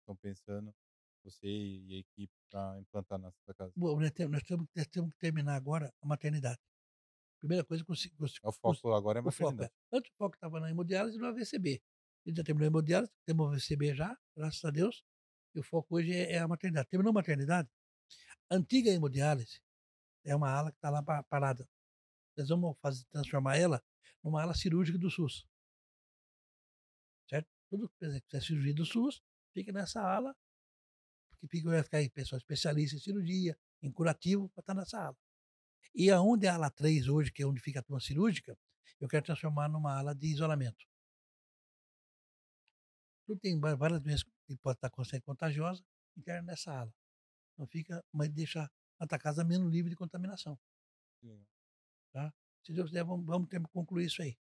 estão 0.00 0.16
pensando, 0.16 0.74
você 1.22 1.46
e 1.46 1.94
a 1.94 1.98
equipe, 1.98 2.32
para 2.50 2.80
implantar 2.80 3.18
na 3.18 3.30
Santa 3.30 3.54
Casa? 3.54 3.72
Bom, 3.76 4.00
nós 4.00 4.10
temos, 4.12 4.40
nós 4.74 4.86
temos 4.86 5.10
que 5.12 5.18
terminar 5.18 5.56
agora 5.56 5.92
a 6.00 6.06
maternidade. 6.06 6.58
Primeira 7.40 7.64
coisa 7.64 7.84
que 7.84 7.88
você, 7.88 8.10
você, 8.18 8.38
O 8.42 8.52
foco 8.52 8.92
agora 8.92 9.20
é 9.20 9.22
maternidade. 9.22 9.72
Foco, 9.72 9.84
é. 9.92 9.96
Antes 9.96 10.10
o 10.10 10.16
foco 10.16 10.34
estava 10.34 10.60
na 10.60 10.70
hemodiálise 10.70 11.16
e 11.16 11.20
no 11.20 11.26
AVCB. 11.26 11.80
A 12.26 12.28
gente 12.28 12.36
já 12.36 12.44
terminou 12.44 12.66
a 12.66 12.68
hemodiálise, 12.68 13.12
temos 13.24 13.46
o 13.46 13.50
AVCB 13.50 13.94
já, 13.94 14.16
graças 14.36 14.64
a 14.64 14.70
Deus. 14.70 15.04
E 15.54 15.60
o 15.60 15.62
foco 15.62 15.96
hoje 15.96 16.12
é, 16.12 16.32
é 16.32 16.38
a 16.38 16.48
maternidade. 16.48 16.88
Terminou 16.88 17.10
a 17.10 17.14
maternidade, 17.14 17.68
a 18.50 18.56
antiga 18.56 18.90
hemodiálise 18.90 19.60
é 20.24 20.34
uma 20.34 20.50
ala 20.50 20.70
que 20.70 20.78
está 20.78 20.90
lá 20.90 21.02
parada. 21.02 21.68
Nós 22.36 22.48
vamos 22.48 22.76
fazer, 22.80 23.04
transformar 23.06 23.56
ela 23.56 23.82
numa 24.22 24.42
ala 24.42 24.54
cirúrgica 24.54 24.98
do 24.98 25.10
SUS. 25.10 25.46
Certo? 27.28 27.48
Tudo 27.70 27.88
que 27.88 28.36
é 28.36 28.40
cirurgia 28.40 28.74
do 28.74 28.86
SUS 28.86 29.22
fica 29.52 29.72
nessa 29.72 30.00
ala, 30.00 30.34
porque 31.30 31.46
fica, 31.48 31.70
vai 31.70 31.82
ficar 31.82 31.98
aí 31.98 32.10
pessoal 32.10 32.38
especialista 32.38 32.96
em 32.96 33.00
cirurgia, 33.00 33.58
em 33.82 33.92
curativo, 33.92 34.48
para 34.50 34.62
estar 34.62 34.74
tá 34.74 34.80
nessa 34.80 34.98
ala. 34.98 35.16
E 35.98 36.12
aonde 36.12 36.46
é 36.46 36.48
a 36.48 36.54
ala 36.54 36.70
3 36.70 37.08
hoje, 37.08 37.32
que 37.32 37.42
é 37.42 37.46
onde 37.46 37.60
fica 37.60 37.80
a 37.80 37.82
turma 37.82 37.98
cirúrgica, 37.98 38.56
eu 39.00 39.08
quero 39.08 39.26
transformar 39.26 39.68
numa 39.68 39.98
ala 39.98 40.14
de 40.14 40.28
isolamento. 40.28 40.86
Tudo 43.26 43.40
tem 43.40 43.58
várias 43.58 44.00
doenças 44.00 44.22
que 44.46 44.56
pode 44.58 44.78
estar 44.78 44.90
contagiosa, 45.22 45.84
interna 46.16 46.42
nessa 46.42 46.72
ala. 46.72 46.94
Então 47.52 47.66
fica, 47.66 48.04
mas 48.12 48.28
deixa 48.30 48.70
a 49.00 49.18
casa 49.18 49.42
menos 49.42 49.72
livre 49.72 49.90
de 49.90 49.96
contaminação. 49.96 50.56
Tá? 52.12 52.32
Se 52.64 52.72
Deus 52.72 52.90
quiser, 52.90 53.02
vamos, 53.02 53.26
vamos 53.26 53.48
ter 53.48 53.60
concluir 53.68 54.06
isso 54.06 54.22
aí. 54.22 54.38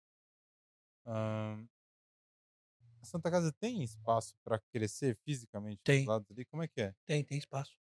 a 2.99 3.05
Santa 3.05 3.29
Casa 3.29 3.51
tem 3.51 3.83
espaço 3.83 4.35
para 4.43 4.57
crescer 4.71 5.15
fisicamente? 5.23 5.81
Tem. 5.83 6.07
Lados 6.07 6.31
ali? 6.31 6.45
Como 6.45 6.63
é 6.63 6.67
que 6.67 6.81
é? 6.81 6.95
Tem, 7.05 7.23
tem 7.23 7.37
espaço. 7.37 7.77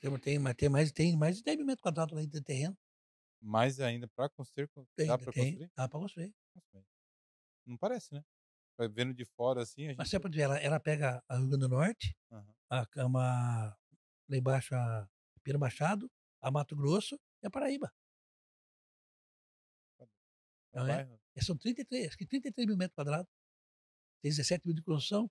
Tem, 0.00 0.18
tem, 0.18 0.68
mais, 0.68 0.92
tem 0.92 1.16
mais 1.16 1.36
de 1.38 1.42
10 1.42 1.56
mil 1.58 1.66
metros 1.66 1.82
quadrados 1.82 2.16
aí 2.16 2.26
de 2.26 2.40
terreno. 2.42 2.76
Mais 3.40 3.80
ainda 3.80 4.08
para 4.08 4.28
construir? 4.28 4.68
Tem, 4.96 5.06
dá 5.06 5.18
para 5.18 5.26
construir? 5.26 5.70
Dá 5.76 5.88
para 5.88 6.00
construir. 6.00 6.34
Não 7.66 7.76
parece, 7.76 8.14
né? 8.14 8.24
Vendo 8.92 9.12
de 9.12 9.24
fora 9.24 9.62
assim. 9.62 9.86
Gente... 9.86 9.96
Mas 9.96 10.08
você 10.08 10.20
pode 10.20 10.36
ver, 10.36 10.44
ela, 10.44 10.58
ela 10.58 10.80
pega 10.80 11.22
a 11.28 11.36
Rio 11.36 11.48
Grande 11.48 11.66
do 11.66 11.68
Norte, 11.68 12.16
uhum. 12.30 12.54
a, 12.70 12.86
cama 12.86 13.76
lá 14.28 14.36
embaixo 14.36 14.74
a 14.74 15.08
Pira 15.42 15.58
Machado, 15.58 16.10
a 16.40 16.50
Mato 16.50 16.76
Grosso 16.76 17.18
e 17.42 17.46
a 17.46 17.50
Paraíba. 17.50 17.92
Então, 20.70 20.86
é, 20.86 21.08
são 21.40 21.56
33, 21.56 22.08
acho 22.08 22.16
que 22.16 22.26
33 22.26 22.68
mil 22.68 22.76
metros 22.76 22.94
quadrados. 22.94 23.28
Tem 24.22 24.30
17 24.30 24.66
mil 24.66 24.74
de 24.74 24.82
construção. 24.82 25.30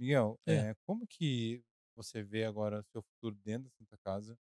Miguel, 0.00 0.40
é. 0.46 0.54
É, 0.54 0.74
como 0.86 1.06
que 1.06 1.62
você 1.94 2.22
vê 2.22 2.46
agora 2.46 2.80
o 2.80 2.84
seu 2.84 3.02
futuro 3.02 3.36
dentro 3.44 3.68
da 3.68 3.76
Santa 3.76 3.98
Casa? 3.98 4.38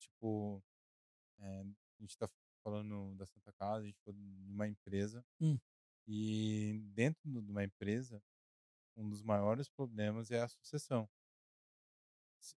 Tipo, 0.00 0.64
é, 1.40 1.60
a 1.60 2.00
gente 2.00 2.10
está 2.10 2.26
falando 2.64 3.14
da 3.14 3.26
Santa 3.26 3.52
Casa, 3.52 3.84
a 3.84 3.86
gente 3.86 4.00
falou 4.02 4.18
de 4.18 4.50
uma 4.50 4.66
empresa. 4.66 5.22
Hum. 5.38 5.58
E 6.06 6.80
dentro 6.94 7.20
de 7.22 7.50
uma 7.50 7.62
empresa, 7.62 8.22
um 8.96 9.06
dos 9.10 9.22
maiores 9.22 9.68
problemas 9.68 10.30
é 10.30 10.40
a 10.40 10.48
sucessão. 10.48 11.06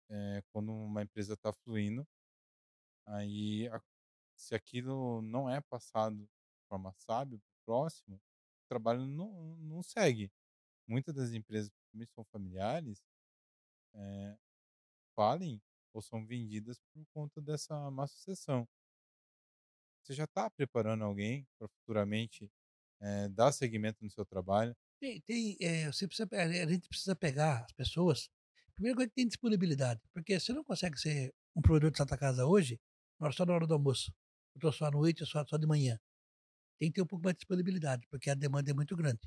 É, 0.10 0.42
quando 0.54 0.72
uma 0.72 1.02
empresa 1.02 1.34
está 1.34 1.52
fluindo, 1.52 2.08
aí 3.06 3.68
a, 3.68 3.82
se 4.38 4.56
aquilo 4.56 5.22
não 5.22 5.50
é 5.50 5.60
passado 5.60 6.16
de 6.16 6.64
forma 6.70 6.94
sábia 6.94 7.38
para 7.38 7.52
o 7.52 7.66
próximo, 7.66 8.16
o 8.16 8.68
trabalho 8.70 9.06
não, 9.06 9.58
não 9.58 9.84
segue. 9.84 10.32
Muitas 10.88 11.14
das 11.14 11.34
empresas 11.34 11.70
que 11.92 12.14
são 12.14 12.24
familiares 12.26 13.02
é, 13.94 14.38
falem 15.16 15.62
ou 15.94 16.02
são 16.02 16.26
vendidas 16.26 16.80
por 16.94 17.06
conta 17.14 17.42
dessa 17.42 17.92
má 17.92 18.08
sucessão. 18.08 18.68
Você 20.04 20.14
já 20.14 20.24
está 20.24 20.50
preparando 20.50 21.04
alguém 21.04 21.46
para 21.58 21.68
futuramente 21.68 22.50
é, 23.00 23.30
dar 23.30 23.52
seguimento 23.52 24.04
no 24.04 24.10
seu 24.10 24.26
trabalho? 24.26 24.76
Tem, 25.00 25.22
tem 25.22 25.58
é, 25.60 25.92
você 25.92 26.08
precisa, 26.08 26.28
a 26.32 26.70
gente 26.70 26.88
precisa 26.88 27.16
pegar 27.16 27.66
as 27.66 27.74
pessoas. 27.74 28.30
Primeiro 28.76 28.96
coisa 28.96 29.10
que 29.10 29.16
tem 29.16 29.28
disponibilidade, 29.28 30.02
porque 30.14 30.40
você 30.40 30.54
não 30.54 30.64
consegue 30.64 30.98
ser 30.98 31.34
um 31.56 31.62
provedor 31.62 31.92
de 31.92 31.98
Santa 31.98 32.18
Casa 32.18 32.46
hoje, 32.46 32.80
só 33.32 33.46
na 33.46 33.54
hora 33.54 33.68
do 33.68 33.74
almoço. 33.74 34.12
Eu 34.56 34.58
estou 34.58 34.72
só 34.72 34.86
à 34.86 34.92
noite, 34.92 35.26
só, 35.26 35.46
só 35.46 35.58
de 35.58 35.68
manhã. 35.68 36.00
Tem 36.80 36.90
que 36.90 36.96
ter 36.96 37.02
um 37.02 37.08
pouco 37.08 37.24
mais 37.24 37.36
de 37.36 37.40
disponibilidade, 37.40 38.08
porque 38.10 38.30
a 38.30 38.34
demanda 38.34 38.72
é 38.72 38.74
muito 38.74 38.96
grande. 38.96 39.22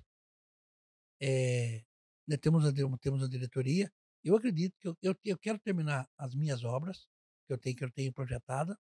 É, 1.21 1.85
né, 2.27 2.37
temos, 2.37 2.65
a, 2.65 2.73
temos 2.99 3.23
a 3.23 3.29
diretoria. 3.29 3.93
Eu 4.23 4.37
acredito 4.37 4.77
que 4.81 4.89
eu, 4.89 4.97
eu, 5.03 5.17
eu, 5.25 5.39
quero 5.39 5.59
terminar 5.59 6.09
as 6.19 6.35
minhas 6.35 6.65
obras, 6.65 7.07
que 7.47 7.53
eu 7.53 7.59
tenho, 7.59 7.77
que 7.77 7.85
eu 7.85 7.91
tenho 7.93 8.13
projetada. 8.13 8.79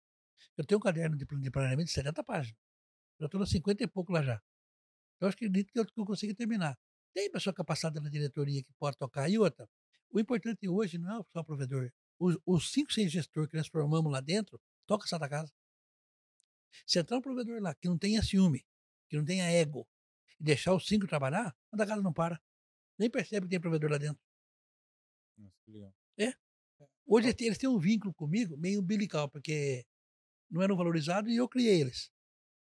Eu 0.58 0.66
tenho 0.66 0.78
um 0.78 0.82
caderno 0.82 1.18
de, 1.18 1.26
planejamento 1.26 1.88
de 1.88 1.94
70 1.94 2.24
páginas. 2.24 2.60
Eu 3.20 3.26
estou 3.26 3.40
nos 3.40 3.50
50 3.50 3.84
e 3.84 3.88
pouco 3.88 4.12
lá 4.12 4.22
já. 4.22 4.42
Então, 5.16 5.28
eu 5.28 5.30
acredito 5.30 5.72
que 5.72 5.80
eu, 5.80 5.86
que 5.86 6.00
eu 6.00 6.06
consigo 6.06 6.34
terminar. 6.36 6.78
Tem 7.14 7.32
pessoa 7.32 7.54
capacitada 7.54 8.00
na 8.00 8.10
diretoria 8.10 8.64
que 8.64 8.72
pode 8.74 8.98
tocar. 8.98 9.30
E 9.30 9.38
outra, 9.38 9.70
o 10.12 10.20
importante 10.20 10.68
hoje 10.68 10.98
não 10.98 11.20
é 11.20 11.24
só 11.32 11.40
o 11.40 11.44
provedor. 11.44 11.92
Os, 12.18 12.38
os 12.46 12.72
cinco, 12.72 12.92
seis 12.92 13.12
gestores 13.12 13.50
que 13.50 13.58
nós 13.58 13.68
formamos 13.68 14.12
lá 14.12 14.22
dentro, 14.22 14.60
toca 14.86 15.06
essa 15.06 15.18
da 15.18 15.28
casa. 15.28 15.52
Se 16.86 17.00
entrar 17.00 17.18
um 17.18 17.22
provedor 17.22 17.62
lá 17.62 17.74
que 17.76 17.88
não 17.88 17.98
tenha 17.98 18.22
ciúme, 18.22 18.66
que 19.10 19.18
não 19.18 19.26
tenha 19.26 19.50
ego, 19.50 19.88
e 20.40 20.44
deixar 20.44 20.74
os 20.74 20.88
cinco 20.88 21.08
trabalhar, 21.08 21.56
a 21.72 21.78
da 21.78 21.86
casa 21.86 22.02
não 22.02 22.14
para. 22.14 22.42
Nem 23.00 23.10
percebe 23.10 23.46
que 23.46 23.52
tem 23.52 23.60
provedor 23.60 23.90
lá 23.90 23.98
dentro. 23.98 24.22
Nossa, 25.38 25.56
que 25.64 25.72
legal. 25.72 25.96
É. 26.18 26.26
é 26.26 26.36
hoje 27.08 27.34
eles 27.40 27.58
têm 27.58 27.70
um 27.70 27.80
vínculo 27.80 28.14
comigo 28.14 28.58
meio 28.58 28.82
umbilical, 28.82 29.30
porque 29.30 29.86
não 30.52 30.62
eram 30.62 30.76
valorizados 30.76 31.32
e 31.32 31.38
eu 31.38 31.48
criei 31.48 31.80
eles. 31.80 32.12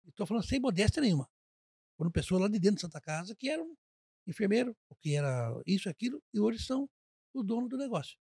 Estou 0.07 0.27
falando 0.27 0.45
sem 0.45 0.59
modéstia 0.59 1.01
nenhuma. 1.01 1.31
Foram 1.97 2.11
pessoas 2.11 2.43
lá 2.43 2.49
de 2.49 2.59
dentro 2.59 2.77
de 2.77 2.83
Santa 2.83 3.01
Casa 3.01 3.35
que 3.35 3.49
eram 3.49 3.77
enfermeiro, 4.27 4.77
o 4.89 4.97
que 4.97 5.15
era 5.15 5.51
isso, 5.65 5.89
aquilo, 5.89 6.23
e 6.35 6.41
hoje 6.41 6.63
são 6.63 6.91
o 7.33 7.43
dono 7.43 7.69
do 7.69 7.77
negócio. 7.77 8.19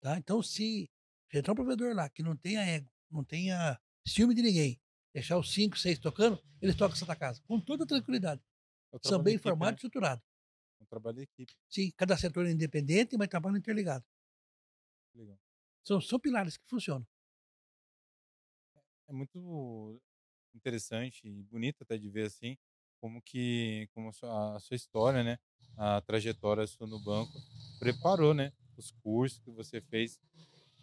Tá? 0.00 0.16
Então, 0.16 0.42
se 0.42 0.88
entrar 1.32 1.52
um 1.52 1.56
provedor 1.56 1.94
lá 1.94 2.08
que 2.08 2.22
não 2.22 2.36
tenha 2.36 2.62
ego, 2.62 2.88
não 3.10 3.24
tenha 3.24 3.78
ciúme 4.06 4.34
de 4.34 4.42
ninguém, 4.42 4.80
deixar 5.12 5.36
os 5.36 5.52
cinco, 5.52 5.76
seis 5.76 5.98
tocando, 5.98 6.40
eles 6.60 6.76
tocam 6.76 6.96
Santa 6.96 7.16
Casa, 7.16 7.42
com 7.46 7.60
toda 7.60 7.86
tranquilidade. 7.86 8.40
São 9.02 9.22
bem 9.22 9.34
informados 9.34 9.74
e 9.74 9.78
estruturados. 9.78 10.24
Trabalho 10.88 11.16
de 11.16 11.22
equipe. 11.22 11.52
Sim, 11.68 11.90
cada 11.96 12.16
setor 12.16 12.46
é 12.46 12.50
independente, 12.50 13.16
mas 13.16 13.28
trabalho 13.28 13.56
interligado. 13.56 14.04
Legal. 15.14 15.38
São, 15.84 16.00
são 16.00 16.18
pilares 16.18 16.56
que 16.56 16.66
funcionam. 16.68 17.06
É 19.08 19.12
muito 19.12 20.00
interessante 20.54 21.26
e 21.26 21.42
bonito 21.44 21.82
até 21.82 21.96
de 21.96 22.10
ver 22.10 22.26
assim, 22.26 22.56
como 23.00 23.22
que 23.22 23.88
como 23.94 24.08
a 24.08 24.12
sua, 24.12 24.56
a 24.56 24.60
sua 24.60 24.74
história, 24.76 25.22
né, 25.22 25.38
a 25.76 26.00
trajetória 26.00 26.66
sua 26.66 26.86
no 26.86 27.02
banco 27.02 27.32
preparou, 27.78 28.34
né, 28.34 28.52
os 28.76 28.90
cursos 29.02 29.38
que 29.40 29.50
você 29.50 29.80
fez 29.80 30.18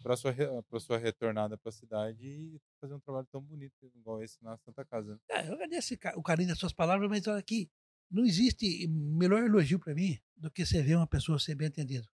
para 0.02 0.16
sua 0.16 0.32
para 0.68 0.80
sua 0.80 0.98
retornada 0.98 1.56
para 1.58 1.68
a 1.68 1.72
cidade 1.72 2.26
e 2.26 2.60
fazer 2.80 2.94
um 2.94 3.00
trabalho 3.00 3.26
tão 3.30 3.40
bonito 3.40 3.90
igual 3.94 4.22
esse 4.22 4.42
na 4.42 4.56
Santa 4.58 4.84
Casa. 4.84 5.14
Né? 5.14 5.18
É, 5.30 5.48
eu 5.48 5.54
agradeço 5.54 5.94
o 6.16 6.22
carinho 6.22 6.48
das 6.48 6.58
suas 6.58 6.72
palavras, 6.72 7.08
mas 7.08 7.26
olha 7.26 7.38
aqui, 7.38 7.70
não 8.10 8.24
existe 8.24 8.86
melhor 8.88 9.42
elogio 9.44 9.78
para 9.78 9.94
mim 9.94 10.18
do 10.36 10.50
que 10.50 10.64
você 10.64 10.82
ver 10.82 10.96
uma 10.96 11.06
pessoa 11.06 11.38
ser 11.38 11.54
bem 11.54 11.68
atendida. 11.68 12.08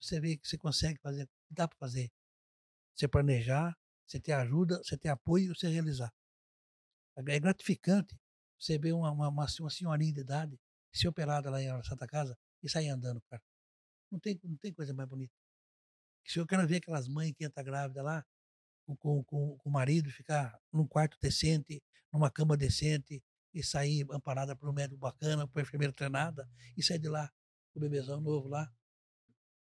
Você 0.00 0.20
vê 0.20 0.36
que 0.36 0.48
você 0.48 0.58
consegue 0.58 0.98
fazer, 1.00 1.28
dá 1.50 1.68
para 1.68 1.78
fazer. 1.78 2.10
Você 2.94 3.06
planejar, 3.06 3.76
você 4.06 4.20
ter 4.20 4.32
ajuda, 4.32 4.78
você 4.82 4.96
ter 4.96 5.08
apoio, 5.08 5.54
você 5.54 5.68
realizar. 5.68 6.12
É 7.16 7.40
gratificante 7.40 8.18
você 8.58 8.78
ver 8.78 8.92
uma, 8.92 9.10
uma, 9.10 9.28
uma, 9.28 9.48
senhorinha 9.48 10.12
de 10.12 10.20
idade 10.20 10.58
ser 10.92 11.08
operada 11.08 11.50
lá 11.50 11.62
em 11.62 11.82
Santa 11.84 12.06
Casa 12.06 12.36
e 12.62 12.68
sair 12.68 12.88
andando, 12.88 13.20
cara. 13.22 13.42
Não 14.10 14.18
tem, 14.18 14.38
não 14.44 14.56
tem 14.56 14.72
coisa 14.72 14.92
mais 14.92 15.08
bonita. 15.08 15.32
Se 16.24 16.38
eu 16.38 16.46
quero 16.46 16.66
ver 16.66 16.76
aquelas 16.76 17.08
mães 17.08 17.32
que 17.32 17.44
entram 17.44 17.64
grávida 17.64 18.02
lá, 18.02 18.24
com, 18.84 18.96
com, 19.24 19.24
com 19.24 19.68
o 19.68 19.72
marido, 19.72 20.10
ficar 20.10 20.60
num 20.72 20.86
quarto 20.86 21.18
decente, 21.20 21.82
numa 22.12 22.30
cama 22.30 22.56
decente, 22.56 23.22
e 23.52 23.62
sair 23.62 24.06
amparada 24.10 24.56
por 24.56 24.68
um 24.68 24.72
médico 24.72 24.98
bacana, 24.98 25.46
por 25.46 25.60
enfermeira 25.60 25.92
treinada, 25.92 26.48
e 26.76 26.82
sair 26.82 26.98
de 26.98 27.08
lá 27.08 27.30
com 27.72 27.78
o 27.78 27.82
bebezão 27.82 28.20
novo 28.20 28.48
lá. 28.48 28.72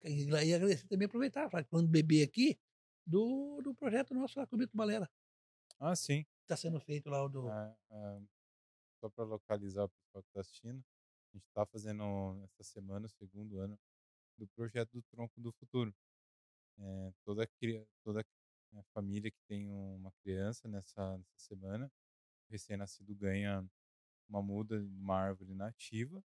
E, 0.03 0.25
e 0.25 0.53
agradecer 0.53 0.87
também, 0.87 1.05
aproveitar, 1.05 1.49
falando 1.49 1.87
bebê 1.87 2.23
aqui, 2.23 2.59
do, 3.05 3.61
do 3.61 3.73
projeto 3.75 4.13
nosso 4.13 4.39
lá 4.39 4.47
com 4.47 4.55
o 4.55 4.59
Mito 4.59 4.75
Balera. 4.75 5.09
Ah, 5.79 5.95
sim. 5.95 6.25
Está 6.41 6.55
sendo 6.57 6.79
feito 6.79 7.09
lá 7.09 7.23
o 7.23 7.29
do. 7.29 7.49
É, 7.49 7.75
é, 7.91 8.21
só 8.99 9.09
para 9.09 9.25
localizar 9.25 9.85
o 9.85 9.89
pessoal 9.89 10.23
que 10.23 10.29
está 10.29 10.41
assistindo, 10.41 10.77
a 10.77 11.37
gente 11.37 11.45
está 11.47 11.65
fazendo 11.65 12.41
essa 12.43 12.63
semana 12.63 13.05
o 13.05 13.09
segundo 13.09 13.59
ano 13.59 13.77
do 14.37 14.47
projeto 14.47 14.91
do 14.93 15.01
Tronco 15.03 15.39
do 15.41 15.51
Futuro. 15.53 15.93
É, 16.77 17.13
toda 17.23 17.47
toda 18.03 18.25
família 18.93 19.29
que 19.29 19.39
tem 19.47 19.69
uma 19.69 20.11
criança 20.23 20.67
nessa, 20.67 21.17
nessa 21.17 21.37
semana, 21.37 21.91
recém-nascido 22.49 23.15
ganha 23.15 23.65
uma 24.29 24.41
muda, 24.41 24.77
uma 24.79 25.17
árvore 25.17 25.53
nativa 25.53 26.23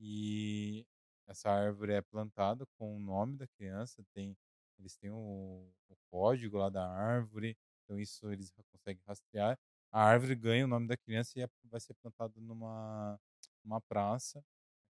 e 0.00 0.86
essa 1.28 1.50
árvore 1.50 1.92
é 1.94 2.02
plantada 2.02 2.66
com 2.78 2.96
o 2.96 3.00
nome 3.00 3.36
da 3.36 3.46
criança, 3.48 4.04
tem 4.14 4.36
eles 4.78 4.96
têm 4.96 5.10
o, 5.10 5.70
o 5.88 5.96
código 6.10 6.56
lá 6.56 6.70
da 6.70 6.88
árvore, 6.88 7.56
então 7.84 7.98
isso 8.00 8.30
eles 8.32 8.50
conseguem 8.72 9.02
rastrear. 9.06 9.58
A 9.92 10.02
árvore 10.02 10.34
ganha 10.34 10.64
o 10.64 10.68
nome 10.68 10.86
da 10.86 10.96
criança 10.96 11.38
e 11.38 11.42
é, 11.42 11.48
vai 11.64 11.80
ser 11.80 11.94
plantada 11.94 12.40
numa, 12.40 13.20
numa 13.62 13.80
praça 13.82 14.42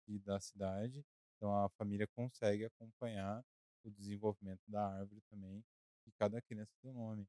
aqui 0.02 0.20
da 0.20 0.40
cidade. 0.40 1.04
Então 1.36 1.54
a 1.66 1.70
família 1.72 2.08
consegue 2.16 2.66
acompanhar 2.66 3.44
o 3.84 3.92
desenvolvimento 3.92 4.62
da 4.68 4.88
árvore 4.88 5.22
também 5.30 5.64
e 6.08 6.12
cada 6.14 6.42
criança 6.42 6.72
tem 6.82 6.92
um 6.92 6.94
nome. 6.94 7.28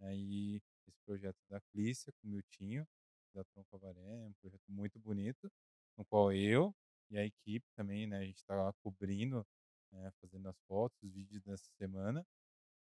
Aí 0.00 0.60
esse 0.86 0.98
projeto 1.04 1.38
da 1.48 1.60
Clícia 1.72 2.12
com 2.12 2.28
o 2.28 2.30
Miltinho, 2.30 2.86
da 3.34 3.44
Tronco 3.44 3.76
Avaré, 3.76 4.22
é 4.22 4.26
um 4.26 4.32
projeto 4.40 4.64
muito 4.68 4.98
bonito, 4.98 5.50
no 5.96 6.04
qual 6.04 6.32
eu 6.32 6.74
e 7.10 7.18
a 7.18 7.24
equipe 7.24 7.66
também, 7.74 8.06
né, 8.06 8.18
a 8.18 8.24
gente 8.24 8.38
está 8.38 8.72
cobrindo 8.82 9.46
né, 9.92 10.10
fazendo 10.20 10.48
as 10.48 10.56
fotos, 10.66 10.98
os 11.02 11.12
vídeos 11.12 11.42
dessa 11.42 11.70
semana. 11.78 12.24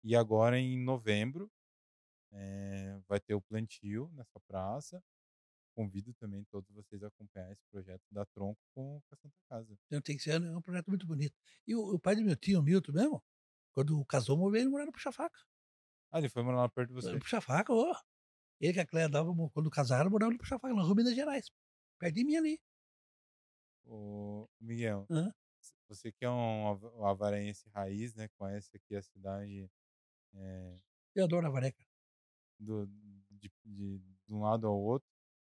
E 0.04 0.16
agora 0.16 0.58
em 0.58 0.82
novembro 0.82 1.50
é, 2.32 2.98
vai 3.08 3.20
ter 3.20 3.34
o 3.34 3.42
plantio 3.42 4.10
nessa 4.14 4.40
praça. 4.46 5.02
Convido 5.74 6.12
também 6.14 6.44
todos 6.50 6.70
vocês 6.70 7.02
a 7.02 7.08
acompanhar 7.08 7.50
esse 7.50 7.64
projeto 7.70 8.02
da 8.10 8.26
Tronco 8.26 8.60
com, 8.74 9.00
a 9.10 9.16
Santa 9.16 9.36
Casa. 9.48 9.74
Então 9.86 10.02
tem 10.02 10.16
que 10.16 10.22
ser 10.22 10.42
é 10.42 10.56
um 10.56 10.62
projeto 10.62 10.88
muito 10.88 11.06
bonito. 11.06 11.34
E 11.66 11.74
o, 11.74 11.94
o 11.94 11.98
pai 11.98 12.14
do 12.14 12.22
meu 12.22 12.36
tio, 12.36 12.60
o 12.60 12.62
Milton 12.62 12.92
mesmo, 12.92 13.22
quando 13.74 14.04
casou, 14.04 14.36
morreu 14.36 14.60
ele 14.60 14.70
morar 14.70 14.86
no 14.86 14.92
Puxa-Faca. 14.92 15.38
Ah, 16.12 16.18
ele 16.18 16.28
foi 16.28 16.42
morar 16.42 16.58
lá 16.58 16.68
perto 16.68 16.88
de 16.88 16.94
você? 16.94 17.10
No 17.12 17.18
Puxa-Faca, 17.18 17.72
ó. 17.72 17.96
Ele 18.60 18.74
que 18.74 18.80
a 18.80 18.86
Cléia 18.86 19.08
dava, 19.08 19.30
quando 19.52 19.70
casaram, 19.70 20.10
morava 20.10 20.30
no 20.32 20.38
Puxa-Faca, 20.38 20.74
na 20.74 20.82
Rua 20.82 20.94
Minas 20.94 21.14
Gerais. 21.14 21.50
Perto 21.98 22.14
de 22.14 22.24
mim 22.24 22.36
ali. 22.36 22.60
Ô, 23.84 24.48
Miguel, 24.60 25.06
Hã? 25.10 25.32
Você 25.88 26.10
que 26.12 26.24
é 26.24 26.30
um 26.30 27.04
avarense 27.06 27.68
raiz, 27.70 28.14
né? 28.14 28.28
Conhece 28.38 28.70
aqui 28.76 28.94
a 28.96 29.02
cidade. 29.02 29.70
É, 30.34 30.78
Eu 31.14 31.24
adoro 31.24 31.46
Avaré, 31.46 31.70
cara. 31.72 31.88
do, 32.58 32.86
de, 33.30 33.52
de, 33.64 33.98
de 33.98 34.32
um 34.32 34.40
lado 34.40 34.66
ao 34.66 34.78
outro. 34.80 35.08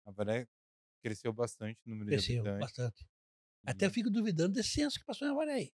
Avaré 0.05 0.47
cresceu 1.03 1.33
bastante 1.33 1.81
no 1.87 1.95
número 1.95 2.11
Cresceu 2.11 2.43
de 2.43 2.49
habitantes. 2.49 2.77
bastante. 2.77 3.09
Até 3.65 3.87
E 3.87 3.91
fico 3.91 4.11
duvidando 4.11 4.53
desse 4.55 4.71
censo 4.71 4.99
que 4.99 5.05
passou 5.07 5.27
em 5.27 5.31
Avaré 5.31 5.53
aí. 5.53 5.73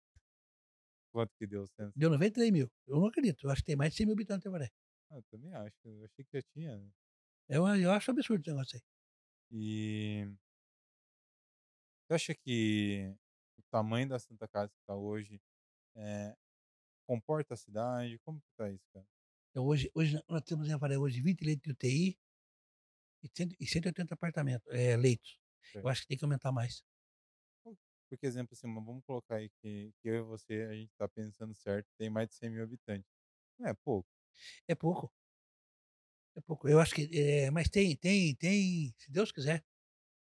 Quanto 1.17 1.35
que 1.39 1.47
deu 1.47 1.63
o 1.63 1.67
censo? 1.67 1.93
Deu 1.97 2.11
93 2.11 2.51
mil. 2.53 2.71
Eu 2.87 3.01
não 3.01 3.07
acredito. 3.07 3.47
Eu 3.47 3.51
acho 3.51 3.63
que 3.63 3.67
tem 3.67 3.77
mais 3.77 3.93
de 3.93 3.97
100 3.97 4.07
mil 4.07 4.13
habitantes 4.13 4.45
em 4.45 4.49
Avaré. 4.51 4.71
Ah, 5.11 5.17
eu 5.17 5.23
também 5.31 5.55
acho. 5.55 5.75
Eu 5.83 6.05
achei 6.05 6.25
que 6.25 6.39
já 6.39 6.43
tinha. 6.53 6.77
né? 6.77 6.91
Eu, 7.49 7.67
eu 7.67 7.91
acho 7.91 8.11
absurdo 8.11 8.43
esse 8.43 8.51
negócio 8.51 8.77
aí. 8.77 8.83
E 9.51 10.27
você 12.05 12.15
acha 12.15 12.35
que 12.35 13.15
o 13.59 13.63
tamanho 13.71 14.09
da 14.09 14.19
Santa 14.19 14.47
Casa 14.47 14.69
que 14.69 14.81
está 14.81 14.95
hoje 14.95 15.41
é, 15.97 16.37
comporta 17.09 17.55
a 17.55 17.57
cidade? 17.57 18.19
Como 18.19 18.41
que 18.41 18.47
tá 18.59 18.71
isso, 18.71 18.85
cara? 18.93 19.07
Então, 19.51 19.65
hoje, 19.65 19.91
hoje 19.95 20.23
nós 20.29 20.43
temos 20.43 20.69
em 20.69 20.73
Avaré 20.75 20.99
hoje 20.99 21.23
20 21.23 21.41
leitos 21.43 21.63
de 21.63 21.71
UTI 21.71 22.19
e, 23.23 23.29
100 23.35 23.57
e 23.59 23.67
180 23.67 24.13
apartamentos, 24.13 24.67
é, 24.71 24.97
leitos. 24.99 25.41
Eu 25.75 25.89
acho 25.89 26.03
que 26.03 26.09
tem 26.09 26.19
que 26.19 26.25
aumentar 26.25 26.53
mais. 26.53 26.85
Porque, 28.09 28.27
exemplo, 28.27 28.55
assim, 28.55 28.73
vamos 28.73 29.05
colocar 29.05 29.37
aí 29.37 29.51
que, 29.61 29.93
que 30.01 30.09
eu 30.09 30.17
e 30.17 30.23
você, 30.23 30.63
a 30.63 30.75
gente 30.75 30.91
está 30.91 31.09
pensando 31.09 31.55
certo, 31.55 31.89
tem 31.99 32.09
mais 32.09 32.29
de 32.29 32.35
100 32.37 32.51
mil 32.51 32.63
habitantes. 32.63 33.11
Não 33.59 33.69
é 33.69 33.75
pouco. 33.75 34.09
É 34.69 34.75
pouco. 34.75 35.13
É 36.37 36.41
pouco. 36.41 36.69
Eu 36.69 36.79
acho 36.81 36.95
que. 36.95 37.09
É, 37.13 37.51
mas 37.51 37.69
tem, 37.69 37.97
tem, 37.97 38.35
tem, 38.37 38.95
se 38.99 39.11
Deus 39.11 39.33
quiser, 39.33 39.65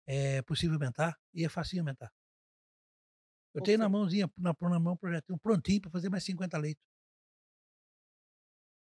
é 0.06 0.42
possível 0.42 0.74
aumentar 0.74 1.16
e 1.34 1.44
é 1.44 1.48
fácil 1.48 1.78
aumentar. 1.80 2.12
Eu 3.54 3.62
tenho 3.62 3.78
na 3.78 3.88
mãozinha, 3.88 4.30
na, 4.36 4.54
na 4.60 4.80
mão, 4.80 4.94
um 4.94 4.96
projetinho 4.96 5.38
prontinho 5.38 5.80
para 5.80 5.90
fazer 5.90 6.08
mais 6.08 6.24
50 6.24 6.56
leitos. 6.58 6.84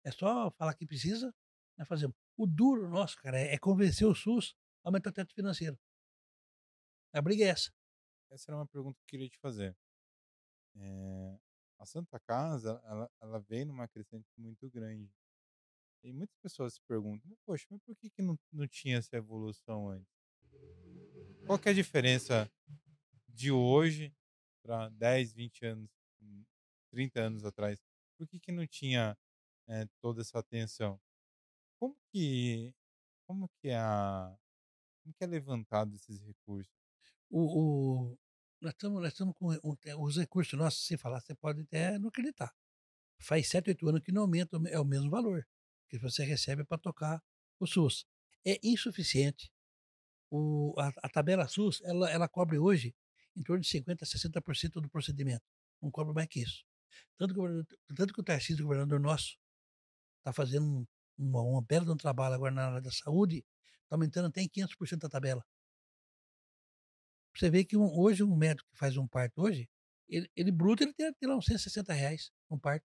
É 0.05 0.11
só 0.11 0.51
falar 0.53 0.75
que 0.75 0.87
precisa, 0.87 1.35
nós 1.79 1.89
fazemos. 1.89 2.17
O 2.37 2.47
duro 2.47 2.89
nosso, 2.89 3.17
cara, 3.17 3.39
é, 3.39 3.55
é 3.55 3.59
convencer 3.59 4.07
o 4.07 4.15
SUS 4.15 4.55
a 4.85 4.89
aumentar 4.89 5.11
o 5.11 5.13
teto 5.13 5.35
financeiro. 5.35 5.79
A 7.15 7.21
briga 7.21 7.45
é 7.45 7.49
essa. 7.49 7.71
Essa 8.33 8.51
era 8.51 8.57
uma 8.57 8.67
pergunta 8.67 8.99
que 8.99 9.03
eu 9.03 9.09
queria 9.09 9.29
te 9.29 9.39
fazer. 9.39 9.77
É, 10.75 11.39
a 11.79 11.85
Santa 11.85 12.19
Casa, 12.19 12.81
ela, 12.85 13.11
ela 13.21 13.39
vem 13.41 13.67
numa 13.67 13.87
crescente 13.87 14.27
muito 14.39 14.71
grande. 14.71 15.13
E 16.03 16.13
muitas 16.13 16.37
pessoas 16.39 16.75
se 16.75 16.81
perguntam, 16.89 17.31
poxa, 17.45 17.67
mas 17.71 17.81
por 17.83 17.95
que, 17.97 18.09
que 18.09 18.23
não, 18.23 18.39
não 18.51 18.67
tinha 18.67 18.97
essa 18.97 19.17
evolução 19.17 19.91
antes? 19.91 20.11
Qual 21.47 21.59
que 21.59 21.69
é 21.69 21.73
a 21.73 21.75
diferença 21.75 22.51
de 23.29 23.53
hoje 23.53 24.15
para 24.63 24.89
10, 24.89 25.33
20 25.35 25.67
anos, 25.67 25.91
30 26.91 27.21
anos 27.21 27.45
atrás? 27.45 27.81
Por 28.17 28.27
que, 28.27 28.41
que 28.41 28.51
não 28.51 28.67
tinha 28.67 29.17
é, 29.69 29.87
toda 30.01 30.23
essa 30.23 30.39
atenção? 30.39 30.99
Como 31.79 31.97
que, 32.11 32.75
como 33.27 33.49
que 33.61 33.69
é 33.69 33.77
a, 33.77 34.37
como 35.03 35.15
que 35.15 35.23
é 35.23 35.27
levantado 35.27 35.95
esses 35.95 36.21
recursos? 36.21 36.73
O, 37.29 38.11
o, 38.11 38.19
nós 38.63 38.73
estamos 38.75 39.03
nós 39.03 39.13
estamos 39.13 39.35
com 39.37 39.49
o- 39.63 40.05
os 40.07 40.17
recursos 40.17 40.59
nossos, 40.59 40.87
se 40.87 40.97
falar, 40.97 41.21
você 41.21 41.35
pode 41.35 41.63
até 41.63 41.99
não 41.99 42.09
acreditar. 42.09 42.53
Faz 43.21 43.49
7, 43.49 43.71
8 43.71 43.89
anos 43.89 44.03
que 44.03 44.13
não 44.13 44.23
aumenta, 44.23 44.59
é 44.69 44.79
o 44.81 44.85
mesmo 44.85 45.11
valor 45.11 45.47
que 45.89 45.99
você 45.99 46.25
recebe 46.25 46.65
para 46.65 46.79
tocar 46.79 47.23
o 47.61 47.67
SUS. 47.67 48.07
É 48.45 48.59
insuficiente. 48.63 49.51
O, 50.31 50.75
a, 50.79 50.89
a 51.03 51.09
tabela 51.09 51.47
SUS, 51.49 51.81
ela, 51.83 52.11
ela 52.11 52.29
cobre 52.29 52.59
hoje 52.59 52.95
em 53.37 53.43
torno 53.43 53.63
de 53.63 53.69
50% 53.69 54.03
a 54.03 54.07
60% 54.07 54.81
do 54.81 54.89
procedimento. 54.91 55.45
Não 55.83 55.91
cobre 55.91 56.15
mais 56.15 56.29
que 56.29 56.41
isso. 56.43 56.65
Tanto 57.19 57.35
que, 57.35 57.95
tanto 57.95 58.15
que 58.15 58.21
o 58.21 58.25
Tarcísio, 58.25 58.65
governador 58.65 59.01
nosso, 59.01 59.37
está 60.19 60.33
fazendo 60.33 60.67
um, 60.67 60.87
uma, 61.19 61.43
uma 61.43 61.63
bela 61.63 61.93
um 61.93 61.97
trabalho 61.97 62.35
agora 62.35 62.53
na 62.55 62.67
área 62.69 62.81
da 62.81 62.91
saúde, 62.91 63.45
está 63.85 63.97
aumentando 63.97 64.29
até 64.29 64.43
em 64.43 64.49
500% 64.49 65.03
da 65.03 65.09
tabela. 65.09 65.45
Você 67.35 67.51
vê 67.51 67.65
que 67.65 67.77
um- 67.77 67.99
hoje 67.99 68.23
um 68.23 68.37
médico 68.37 68.69
que 68.71 68.79
faz 68.79 68.97
um 68.97 69.07
parto 69.09 69.41
hoje, 69.43 69.69
ele, 70.09 70.31
ele 70.37 70.53
bruto, 70.53 70.83
ele 70.83 70.93
tem, 70.93 71.13
tem 71.15 71.29
lá 71.29 71.37
uns 71.37 71.47
160 71.47 71.93
reais 71.93 72.31
um 72.51 72.59
parto. 72.59 72.87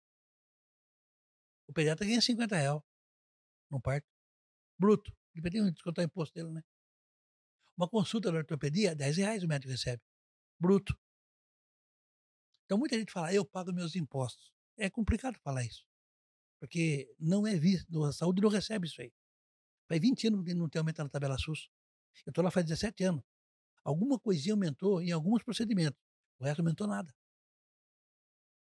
O 1.67 1.73
pediatra 1.73 2.05
ganha 2.05 2.21
50 2.21 2.55
reais 2.55 2.79
no 3.71 3.81
parto. 3.81 4.07
Bruto. 4.79 5.11
Dependendo 5.33 5.67
de 5.67 5.73
descontar 5.73 6.03
o 6.03 6.07
imposto 6.07 6.33
dele, 6.35 6.51
né? 6.53 6.61
Uma 7.77 7.89
consulta 7.89 8.31
na 8.31 8.37
ortopedia, 8.39 8.95
10 8.95 9.17
reais 9.17 9.43
o 9.43 9.47
médico 9.47 9.71
recebe. 9.71 10.01
Bruto. 10.59 10.97
Então 12.65 12.77
muita 12.77 12.97
gente 12.97 13.11
fala, 13.11 13.33
eu 13.33 13.45
pago 13.45 13.73
meus 13.73 13.95
impostos. 13.95 14.51
É 14.77 14.89
complicado 14.89 15.37
falar 15.39 15.63
isso. 15.63 15.85
Porque 16.59 17.13
não 17.19 17.45
é 17.45 17.55
visto, 17.55 18.03
a 18.03 18.13
saúde 18.13 18.41
não 18.41 18.49
recebe 18.49 18.87
isso 18.87 19.01
aí. 19.01 19.11
Faz 19.87 20.01
20 20.01 20.27
anos 20.27 20.43
que 20.43 20.53
não 20.53 20.69
tem 20.69 20.79
aumento 20.79 21.03
na 21.03 21.09
tabela 21.09 21.37
SUS. 21.37 21.69
Eu 22.25 22.31
estou 22.31 22.43
lá 22.43 22.49
faz 22.49 22.65
17 22.65 23.03
anos. 23.03 23.23
Alguma 23.85 24.19
coisinha 24.19 24.53
aumentou 24.55 25.01
em 25.01 25.11
alguns 25.13 25.43
procedimentos. 25.43 26.01
O 26.39 26.43
resto 26.45 26.59
não 26.61 26.65
aumentou 26.67 26.87
nada. 26.87 27.13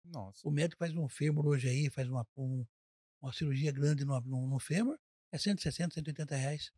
Nossa, 0.05 0.47
O 0.47 0.51
médico 0.51 0.79
faz 0.79 0.95
um 0.95 1.09
fêmur 1.09 1.45
hoje 1.47 1.67
aí, 1.67 1.89
faz 1.89 2.07
uma, 2.09 2.25
um- 2.37 2.65
uma 3.21 3.33
cirurgia 3.33 3.71
grande 3.71 4.05
no, 4.05 4.19
no, 4.21 4.47
no 4.47 4.59
fêmur, 4.59 4.97
é 5.31 5.37
160, 5.37 5.95
180 5.95 6.35
reais. 6.35 6.71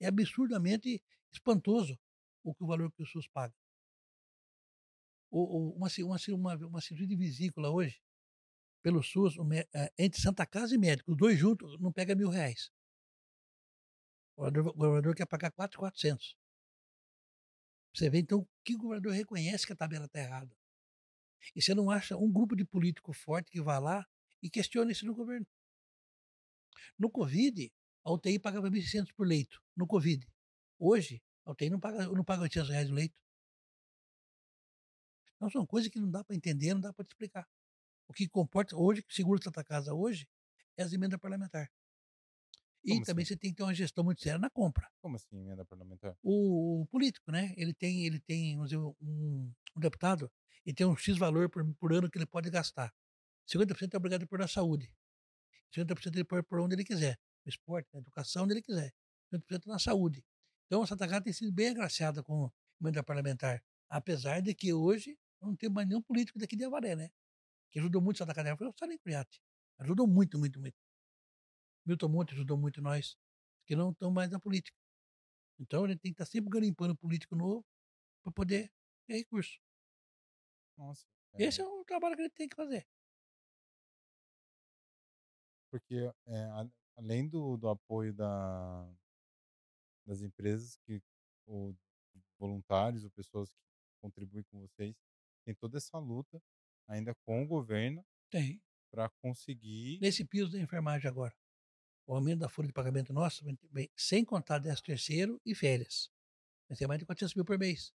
É 0.00 0.06
absurdamente 0.06 1.02
espantoso 1.32 1.98
o, 2.44 2.54
que 2.54 2.64
o 2.64 2.66
valor 2.66 2.92
que 2.92 3.02
o 3.02 3.06
SUS 3.06 3.26
paga. 3.28 3.54
O, 5.30 5.40
o- 5.40 5.76
uma, 5.76 5.88
uma, 6.04 6.16
uma, 6.54 6.66
uma 6.68 6.80
cirurgia 6.80 7.06
de 7.08 7.16
vesícula 7.16 7.70
hoje, 7.70 8.00
pelo 8.82 9.02
SUS, 9.02 9.36
o 9.38 9.44
eh, 9.52 9.92
entre 9.98 10.20
Santa 10.20 10.46
Casa 10.46 10.74
e 10.74 10.78
médico, 10.78 11.12
os 11.12 11.18
dois 11.18 11.38
juntos, 11.38 11.78
não 11.80 11.92
pega 11.92 12.14
mil 12.14 12.28
reais. 12.30 12.70
O 14.36 14.42
governador, 14.42 14.72
o 14.72 14.78
governador 14.78 15.14
quer 15.16 15.26
pagar 15.26 15.50
4,400. 15.52 16.36
Você 17.96 18.10
vê, 18.10 18.18
então, 18.18 18.46
que 18.62 18.74
o 18.74 18.78
governador 18.78 19.12
reconhece 19.12 19.66
que 19.66 19.72
a 19.72 19.76
tabela 19.76 20.04
está 20.04 20.18
errada. 20.18 20.54
E 21.54 21.62
você 21.62 21.74
não 21.74 21.90
acha 21.90 22.14
um 22.14 22.30
grupo 22.30 22.54
de 22.54 22.62
político 22.62 23.12
forte 23.14 23.50
que 23.50 23.62
vá 23.62 23.78
lá 23.78 24.06
e 24.42 24.50
questione 24.50 24.92
isso 24.92 25.06
no 25.06 25.14
governo. 25.14 25.46
No 26.98 27.10
Covid, 27.10 27.72
a 28.04 28.12
UTI 28.12 28.38
pagava 28.38 28.70
1.600 28.70 29.14
por 29.14 29.26
leito. 29.26 29.62
No 29.74 29.86
Covid. 29.86 30.26
Hoje, 30.78 31.22
a 31.46 31.52
UTI 31.52 31.70
não 31.70 31.80
paga, 31.80 32.06
não 32.08 32.22
paga 32.22 32.42
800 32.42 32.68
reais 32.68 32.90
o 32.90 32.94
leito. 32.94 33.16
Então, 35.36 35.48
são 35.48 35.66
coisas 35.66 35.90
que 35.90 35.98
não 35.98 36.10
dá 36.10 36.22
para 36.22 36.36
entender, 36.36 36.74
não 36.74 36.80
dá 36.82 36.92
para 36.92 37.02
explicar. 37.02 37.48
O 38.08 38.12
que 38.12 38.28
comporta 38.28 38.76
hoje, 38.76 39.02
que 39.02 39.14
segura 39.14 39.42
Santa 39.42 39.64
Casa 39.64 39.94
hoje, 39.94 40.28
é 40.76 40.82
as 40.82 40.92
emendas 40.92 41.18
parlamentares. 41.18 41.72
E 42.86 42.90
Como 42.90 43.04
também 43.04 43.24
assim? 43.24 43.34
você 43.34 43.36
tem 43.36 43.50
que 43.50 43.56
ter 43.56 43.64
uma 43.64 43.74
gestão 43.74 44.04
muito 44.04 44.22
séria 44.22 44.38
na 44.38 44.48
compra. 44.48 44.88
como 45.02 45.16
assim 45.16 45.36
emenda 45.40 45.64
parlamentar? 45.64 46.16
O, 46.22 46.82
o 46.82 46.86
político, 46.86 47.32
né? 47.32 47.52
Ele 47.56 47.74
tem, 47.74 48.06
ele 48.06 48.20
tem 48.20 48.54
vamos 48.54 48.70
dizer, 48.70 48.80
um, 48.80 49.52
um 49.76 49.80
deputado, 49.80 50.30
e 50.64 50.72
tem 50.72 50.86
um 50.86 50.96
X 50.96 51.18
valor 51.18 51.50
por, 51.50 51.64
por 51.74 51.92
ano 51.92 52.08
que 52.08 52.16
ele 52.16 52.26
pode 52.26 52.48
gastar. 52.48 52.94
50% 53.52 53.92
é 53.92 53.96
obrigado 53.96 54.26
por 54.28 54.38
na 54.38 54.46
saúde. 54.46 54.92
50% 55.74 56.14
ele 56.14 56.24
pode 56.24 56.44
por 56.46 56.60
onde 56.60 56.76
ele 56.76 56.84
quiser. 56.84 57.18
No 57.44 57.50
esporte, 57.50 57.88
na 57.92 57.98
educação, 58.00 58.44
onde 58.44 58.54
ele 58.54 58.62
quiser. 58.62 58.92
50% 59.32 59.66
na 59.66 59.78
saúde. 59.80 60.24
Então, 60.66 60.82
a 60.82 60.86
Santa 60.86 61.06
Casa 61.08 61.22
tem 61.22 61.32
sido 61.32 61.52
bem 61.52 61.68
agraciada 61.68 62.22
com 62.22 62.50
emenda 62.80 63.02
parlamentar. 63.02 63.62
Apesar 63.88 64.40
de 64.40 64.54
que 64.54 64.72
hoje 64.72 65.16
não 65.40 65.54
tem 65.56 65.68
mais 65.68 65.88
nenhum 65.88 66.02
político 66.02 66.38
daqui 66.38 66.56
de 66.56 66.64
Avaré, 66.64 66.94
né? 66.96 67.10
Que 67.70 67.78
ajudou 67.78 68.00
muito 68.00 68.18
Santa 68.18 68.34
Casa. 68.34 68.56
Foi 68.56 68.66
o 68.68 68.74
Salim 68.78 68.98
Curiati. 68.98 69.40
Ajudou 69.78 70.06
muito, 70.06 70.38
muito, 70.38 70.58
muito. 70.60 70.76
Milton 71.86 72.08
Monte 72.08 72.34
ajudou 72.34 72.56
muito 72.58 72.82
nós, 72.82 73.16
que 73.66 73.76
não 73.76 73.90
estão 73.90 74.10
mais 74.10 74.30
na 74.30 74.40
política. 74.40 74.76
Então, 75.58 75.84
ele 75.84 75.96
tem 75.96 76.12
que 76.12 76.22
estar 76.22 76.26
sempre 76.30 76.50
garimpando 76.50 76.96
político 76.96 77.34
novo 77.36 77.64
para 78.24 78.32
poder 78.32 78.70
ter 79.08 79.18
recurso. 79.18 79.58
Nossa. 80.76 81.06
é, 81.34 81.44
Esse 81.44 81.60
é 81.60 81.64
o 81.64 81.84
trabalho 81.84 82.16
que 82.16 82.22
ele 82.22 82.30
tem 82.30 82.48
que 82.48 82.56
fazer. 82.56 82.86
Porque 85.70 86.10
é, 86.26 86.44
a- 86.44 86.68
além 86.96 87.28
do, 87.28 87.56
do 87.56 87.68
apoio 87.68 88.12
da, 88.14 88.88
das 90.06 90.22
empresas 90.22 90.76
que 90.86 91.00
ou 91.46 91.76
voluntários 92.38 93.04
ou 93.04 93.10
pessoas 93.10 93.50
que 93.50 93.60
contribuem 94.00 94.44
com 94.44 94.60
vocês, 94.60 94.96
tem 95.44 95.54
toda 95.54 95.76
essa 95.78 95.98
luta 95.98 96.40
ainda 96.88 97.14
com 97.24 97.42
o 97.42 97.46
governo 97.46 98.04
Tem. 98.30 98.60
para 98.90 99.08
conseguir 99.22 99.98
Nesse 100.00 100.24
piso 100.24 100.52
da 100.52 100.60
enfermagem 100.60 101.08
agora, 101.08 101.34
o 102.06 102.14
aumento 102.14 102.40
da 102.40 102.48
folha 102.48 102.68
de 102.68 102.72
pagamento 102.72 103.12
vem 103.72 103.90
sem 103.96 104.24
contar 104.24 104.58
10 104.58 104.80
terceiro 104.80 105.40
e 105.44 105.54
férias. 105.54 106.08
Vai 106.68 106.76
ser 106.76 106.86
mais 106.86 107.00
de 107.00 107.06
400 107.06 107.34
mil 107.34 107.44
por 107.44 107.58
mês. 107.58 107.92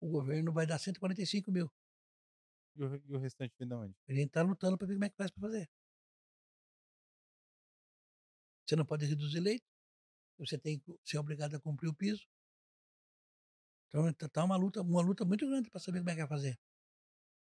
O 0.00 0.08
governo 0.08 0.52
vai 0.52 0.66
dar 0.66 0.78
145 0.78 1.50
mil. 1.50 1.70
e 2.76 2.84
o, 2.84 3.02
e 3.06 3.14
o 3.14 3.18
restante 3.18 3.54
vem 3.58 3.68
da 3.68 3.78
onde? 3.78 3.96
A 4.08 4.12
gente 4.12 4.26
está 4.26 4.42
lutando 4.42 4.76
para 4.76 4.86
ver 4.86 4.94
como 4.94 5.04
é 5.04 5.10
que 5.10 5.16
faz 5.16 5.30
para 5.30 5.40
fazer. 5.40 5.70
Você 8.66 8.76
não 8.76 8.84
pode 8.84 9.06
reduzir 9.06 9.40
leite. 9.40 9.64
Você 10.38 10.58
tem 10.58 10.78
que 10.78 10.98
ser 11.04 11.18
obrigado 11.18 11.54
a 11.54 11.60
cumprir 11.60 11.88
o 11.88 11.94
piso. 11.94 12.26
Então 13.88 14.08
está 14.08 14.44
uma 14.44 14.56
luta, 14.56 14.80
uma 14.80 15.02
luta 15.02 15.24
muito 15.24 15.46
grande 15.46 15.70
para 15.70 15.80
saber 15.80 15.98
como 15.98 16.10
é 16.10 16.14
que 16.14 16.20
vai 16.20 16.28
fazer. 16.28 16.58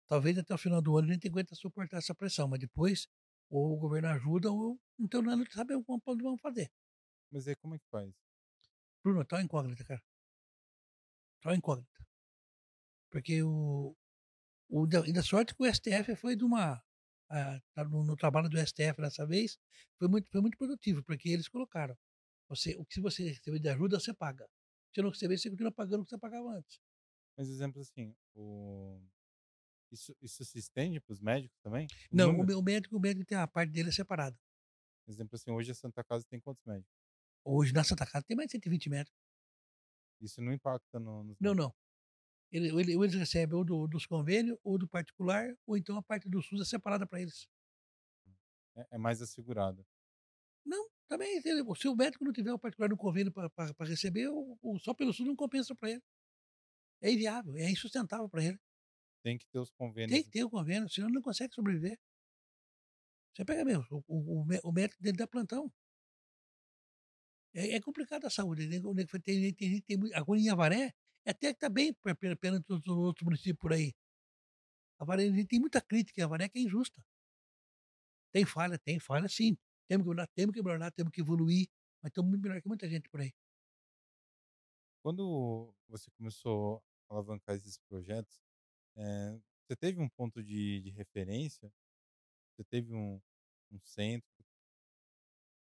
Talvez 0.07 0.39
até 0.39 0.55
o 0.55 0.59
final 0.59 0.81
do 0.81 0.97
ano 0.97 1.11
a 1.11 1.13
gente 1.13 1.27
aguenta 1.29 1.55
suportar 1.55 1.99
essa 1.99 2.15
pressão, 2.15 2.47
mas 2.47 2.61
depois 2.61 3.09
ou 3.51 3.75
o 3.75 3.79
governo 3.79 4.09
ajuda 4.09 4.51
ou 4.51 4.81
não 4.99 5.09
tem 5.09 5.23
nada 5.23 5.45
de 5.45 5.53
saber 5.53 5.83
como 5.85 6.01
como 6.01 6.23
vamos 6.23 6.41
fazer. 6.41 6.71
Mas 7.31 7.47
aí 7.49 7.57
como 7.57 7.75
é 7.75 7.79
que 7.79 7.87
faz? 7.91 8.13
Bruno, 9.05 9.25
tá 9.25 9.37
uma 9.37 9.43
incógnita, 9.43 9.85
cara. 9.85 10.03
Tá 11.41 11.51
uma 11.51 11.57
incógnita. 11.57 12.07
Porque 13.11 13.43
o, 13.43 13.97
o 14.69 14.87
da, 14.87 15.07
e 15.07 15.13
da 15.13 15.23
sorte 15.23 15.55
que 15.55 15.63
o 15.63 15.75
STF 15.75 16.17
foi 16.17 16.37
de 16.37 16.45
uma. 16.45 16.83
ah, 17.31 17.61
tá 17.75 17.85
no, 17.85 18.05
no 18.05 18.17
trabalho 18.17 18.49
do 18.49 18.59
STF 18.59 19.01
dessa 19.01 19.27
vez, 19.27 19.59
foi 19.99 20.09
muito, 20.09 20.31
foi 20.31 20.41
muito 20.41 20.59
produtivo, 20.59 21.03
porque 21.05 21.29
eles 21.29 21.49
colocaram. 21.49 21.97
Você, 22.49 22.77
o 22.77 22.85
que 22.85 22.95
se 22.95 23.01
você 23.01 23.29
receber 23.29 23.59
de 23.59 23.69
ajuda, 23.69 24.01
você 24.01 24.15
paga. 24.15 24.49
Se 24.95 25.03
não 25.03 25.11
receber, 25.11 25.39
você 25.39 25.51
continua 25.51 25.73
pagando 25.73 26.03
o 26.03 26.05
que 26.05 26.11
você 26.11 26.19
pagava 26.19 26.49
antes. 26.51 26.81
Mas 27.37 27.49
exemplo 27.49 27.83
assim, 27.83 28.15
o... 28.35 29.01
isso, 29.91 30.15
isso 30.21 30.45
se 30.45 30.59
estende 30.59 31.01
para 31.01 31.13
os 31.13 31.21
médicos 31.21 31.59
também? 31.63 31.87
O 32.13 32.17
Não, 32.17 32.29
o, 32.31 32.33
número? 32.33 32.59
o 32.59 32.63
médico, 32.63 32.97
o 32.97 33.01
médico 33.01 33.27
tem 33.27 33.39
a 33.39 33.47
parte 33.47 33.73
dele 33.73 33.93
separada. 33.93 34.37
Exemplo 35.09 35.37
assim, 35.37 35.51
hoje 35.51 35.71
a 35.71 35.75
Santa 35.75 36.03
Casa 36.05 36.25
tem 36.29 36.41
quantos 36.41 36.65
médicos? 36.65 36.93
Hoje 37.45 37.73
na 37.73 37.85
Santa 37.85 38.05
Casa 38.07 38.25
tem 38.27 38.37
mais 38.37 38.49
de 38.49 38.53
120 38.53 38.89
médicos. 38.91 39.17
Isso 40.21 40.41
não 40.41 40.53
impacta 40.53 40.99
no, 40.99 41.23
nos 41.25 41.39
Não, 41.41 41.55
não. 41.55 41.75
Ele, 42.53 42.69
ele, 42.69 42.93
eles 42.95 43.15
recebem 43.15 43.57
ou 43.57 43.65
do, 43.65 43.87
dos 43.89 44.07
convênios, 44.07 44.59
ou 44.65 44.79
do 44.79 44.89
particular, 44.89 45.55
ou 45.67 45.77
então 45.77 45.97
a 45.99 46.03
parte 46.03 46.29
do 46.29 46.43
SUS 46.43 46.63
é 46.63 46.65
separada 46.65 47.07
para 47.07 47.21
eles. 47.21 47.49
É, 48.77 48.87
é 48.93 48.99
mais 48.99 49.21
assegurado. 49.23 49.85
Não, 50.65 50.89
também, 51.09 51.41
se 51.41 51.89
o 51.89 51.97
médico 51.97 52.25
não 52.25 52.33
tiver 52.33 52.53
o 52.53 52.59
particular 52.59 52.89
no 52.89 52.97
convênio 52.97 53.33
para 53.33 53.51
receber, 53.87 54.29
o, 54.29 54.59
o- 54.63 54.79
só 54.79 54.93
pelo 54.95 55.13
SUS 55.13 55.27
não 55.27 55.37
compensa 55.37 55.75
para 55.75 55.91
ele. 55.93 56.03
É 57.03 57.11
inviável, 57.13 57.57
é 57.57 57.71
insustentável 57.71 58.29
para 58.29 58.45
ele. 58.45 58.59
Tem 59.27 59.37
que 59.37 59.47
ter 59.49 59.59
os 59.59 59.73
convênios. 59.73 60.13
Tem 60.13 60.23
que 60.23 60.31
ter 60.31 60.45
o 60.45 60.49
convênio, 60.49 60.89
senão 60.89 61.09
não 61.09 61.21
consegue 61.21 61.53
sobreviver. 61.53 61.99
Você 63.35 63.45
pega 63.45 63.65
mesmo, 63.65 63.85
o, 63.91 64.05
o, 64.07 64.43
o 64.43 64.45
mé- 64.47 64.61
o 64.63 64.71
médico 64.71 65.03
dele 65.03 65.17
dá 65.17 65.27
plantão. 65.27 65.69
É, 67.53 67.75
é 67.75 67.81
complicado 67.81 68.25
a 68.25 68.31
saúde. 68.31 68.69
né? 68.69 68.79
Tem, 69.25 69.53
tem, 69.53 69.81
tem, 69.81 70.15
agora 70.15 70.39
em 70.39 70.49
Avaré, 70.49 70.95
é 71.25 71.31
até 71.33 71.49
que 71.49 71.57
está 71.57 71.69
bem 71.69 71.93
per- 71.93 72.17
per- 72.17 72.39
perante 72.39 72.73
os 72.73 72.87
outros 72.87 73.25
municípios 73.25 73.59
por 73.59 73.73
aí. 73.73 73.93
Avaré 75.01 75.25
tem 75.45 75.59
muita 75.59 75.81
crítica, 75.81 76.23
a 76.23 76.27
Avaré 76.27 76.49
que 76.49 76.61
é 76.61 76.63
injusta. 76.63 77.05
Tem 78.33 78.47
falha? 78.47 78.79
Tem 78.79 79.01
falha 79.01 79.29
sim. 79.29 79.59
Temos 79.89 80.05
que 80.05 80.11
melhorar, 80.11 80.29
temos 80.37 80.55
que 80.55 80.63
melhorar, 80.63 80.91
temos 80.93 81.11
que 81.13 81.21
evoluir, 81.21 81.67
mas 82.01 82.11
estamos 82.11 82.31
muito 82.31 82.43
melhor 82.43 82.63
que 82.63 82.69
muita 82.69 82.89
gente 82.89 83.09
por 83.09 83.21
aí. 83.21 83.33
Quando 85.03 85.75
você 85.89 86.13
começou 86.13 86.81
a 87.09 87.15
alavancar 87.15 87.57
esses 87.57 87.77
projetos, 87.89 88.46
eh, 88.97 89.39
você 89.69 89.77
teve 89.77 90.01
um 90.01 90.09
ponto 90.09 90.43
de 90.43 90.81
de 90.83 90.91
referência? 90.91 91.73
Você 92.57 92.65
teve 92.65 92.95
um 92.95 93.21
um 93.73 93.81
centro 93.81 94.45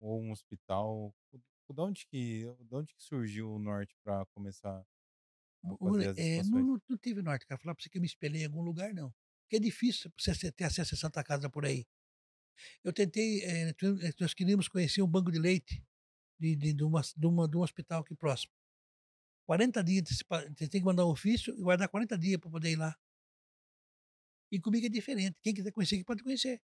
ou 0.00 0.20
um 0.22 0.30
hospital? 0.32 1.14
Da 1.70 1.82
onde 1.84 2.06
que 2.06 2.44
da 2.70 2.78
onde 2.78 2.94
que 2.94 3.02
surgiu 3.02 3.52
o 3.52 3.58
norte 3.58 3.96
para 4.04 4.26
começar 4.26 4.84
a 5.64 5.74
O 5.82 5.86
fazer 5.86 6.08
as 6.08 6.18
eh, 6.26 6.42
não 6.44 6.60
não 6.62 6.78
não 6.88 6.98
tive 6.98 7.22
norte, 7.22 7.46
cara, 7.46 7.58
falar 7.60 7.74
para 7.74 7.82
você 7.82 7.88
que 7.90 7.98
eu 7.98 8.02
me 8.02 8.06
espelhei 8.06 8.42
em 8.42 8.46
algum 8.46 8.62
lugar 8.62 8.92
não. 8.94 9.10
Porque 9.42 9.56
é 9.56 9.60
difícil 9.60 10.10
você 10.18 10.52
ter 10.52 10.64
acesso 10.64 10.94
a 10.94 10.98
Santa 10.98 11.22
Casa 11.24 11.48
por 11.50 11.64
aí. 11.64 11.86
Eu 12.84 12.92
tentei, 12.92 13.42
eh, 13.44 13.74
nós 14.20 14.34
queríamos 14.34 14.68
conhecer 14.68 15.02
um 15.02 15.08
banco 15.08 15.32
de 15.32 15.38
leite 15.38 15.84
de 16.40 16.56
de 16.56 16.74
de 16.74 16.84
uma 16.84 17.02
de 17.02 17.26
uma 17.28 17.48
de 17.48 17.56
um 17.58 17.62
hospital 17.62 18.02
aqui 18.02 18.14
próximo. 18.16 18.52
40 19.46 19.84
dias 19.84 20.04
você 20.30 20.68
tem 20.68 20.80
que 20.82 20.86
mandar 20.86 21.06
um 21.06 21.10
ofício 21.10 21.54
e 21.58 21.62
guardar 21.62 21.88
40 21.90 22.18
dias 22.18 22.40
para 22.40 22.50
poder 22.50 22.72
ir 22.72 22.76
lá. 22.78 22.96
E 24.50 24.60
comigo 24.60 24.86
é 24.86 24.88
diferente, 24.88 25.36
quem 25.42 25.54
quiser 25.54 25.72
conhecer 25.72 26.02
pode 26.04 26.22
conhecer. 26.22 26.60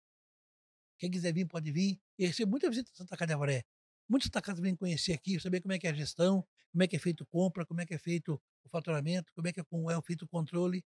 Quem 0.99 1.11
quiser 1.11 1.33
vir 1.33 1.47
pode 1.47 1.73
vir. 1.73 1.99
E 2.19 2.27
recebo 2.27 2.51
muita 2.51 2.69
visita 2.69 2.91
de 2.91 2.97
Santa 2.99 3.17
Casa 3.17 3.29
de 3.29 3.33
Avaré. 3.35 3.65
Muitos 4.09 4.29
Casa 4.43 4.61
vêm 4.61 4.77
conhecer 4.77 5.13
aqui, 5.15 5.41
saber 5.41 5.61
como 5.61 5.73
é 5.73 5.79
que 5.79 5.87
é 5.87 5.91
a 5.91 5.95
gestão, 5.95 6.47
como 6.73 6.83
é 6.83 6.87
que 6.89 6.97
é 6.97 6.99
feito 6.99 7.25
compra, 7.27 7.65
como 7.65 7.81
é 7.81 7.87
que 7.87 7.95
é 7.95 7.99
feito 7.99 8.41
o 8.65 8.69
faturamento, 8.69 9.33
como 9.35 9.49
é 9.49 9.53
que 9.53 9.61
é 9.61 9.65
é 9.91 10.03
feito 10.03 10.25
o 10.25 10.29
controle. 10.29 10.85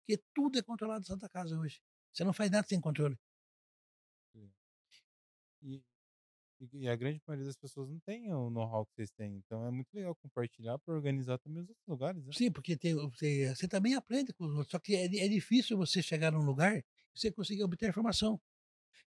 Porque 0.00 0.22
tudo 0.34 0.58
é 0.58 0.62
controlado 0.62 1.02
em 1.02 1.06
Santa 1.06 1.28
Casa 1.28 1.58
hoje. 1.58 1.80
Você 2.12 2.24
não 2.24 2.32
faz 2.32 2.50
nada 2.50 2.66
sem 2.66 2.80
controle. 2.80 3.16
Sim. 4.32 4.52
E 5.62 5.82
e 6.72 6.88
a 6.88 6.96
grande 6.96 7.20
maioria 7.26 7.46
das 7.46 7.56
pessoas 7.56 7.88
não 7.90 8.00
tem 8.00 8.32
o 8.32 8.50
know-how 8.50 8.86
que 8.86 8.94
vocês 8.94 9.10
têm, 9.10 9.36
então 9.36 9.66
é 9.66 9.70
muito 9.70 9.92
legal 9.94 10.14
compartilhar 10.16 10.78
para 10.78 10.94
organizar 10.94 11.38
também 11.38 11.62
os 11.62 11.68
outros 11.68 11.86
lugares, 11.86 12.24
né. 12.26 12.34
Sim, 12.34 12.50
porque 12.50 12.76
tem 12.76 12.94
você 12.94 13.54
você 13.54 13.68
também 13.68 13.94
aprende 13.94 14.32
com 14.32 14.44
os 14.44 14.52
outros, 14.54 14.70
só 14.70 14.78
que 14.78 14.94
é 14.96 15.04
é 15.04 15.28
difícil 15.28 15.76
você 15.76 16.02
chegar 16.02 16.30
num 16.32 16.42
lugar 16.44 16.76
e 16.78 16.84
você 17.14 17.30
conseguir 17.30 17.62
obter 17.62 17.88
informação. 17.90 18.40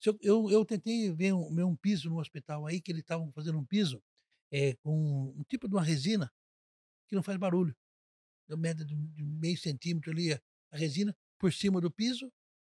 Eu 0.05 0.17
eu 0.21 0.51
eu 0.51 0.65
tentei 0.65 1.11
ver 1.13 1.33
um 1.33 1.53
ver 1.55 1.65
um 1.65 1.75
piso 1.77 2.09
no 2.09 2.19
hospital 2.19 2.67
aí, 2.67 2.81
que 2.81 2.91
eles 2.91 3.01
estavam 3.03 3.31
fazendo 3.33 3.59
um 3.59 3.65
piso, 3.65 4.01
eh, 4.51 4.75
com 4.83 5.33
um 5.37 5.43
tipo 5.49 5.67
de 5.69 5.75
uma 5.75 5.83
resina 5.83 6.31
que 7.07 7.15
não 7.15 7.23
faz 7.23 7.37
barulho. 7.37 7.75
Da 8.49 8.57
média 8.57 8.85
de 8.85 8.95
de 8.95 9.23
meio 9.23 9.57
centímetro 9.57 10.11
ali 10.11 10.33
a 10.33 10.41
resina 10.77 11.15
por 11.39 11.53
cima 11.53 11.81
do 11.81 11.91
piso, 11.91 12.31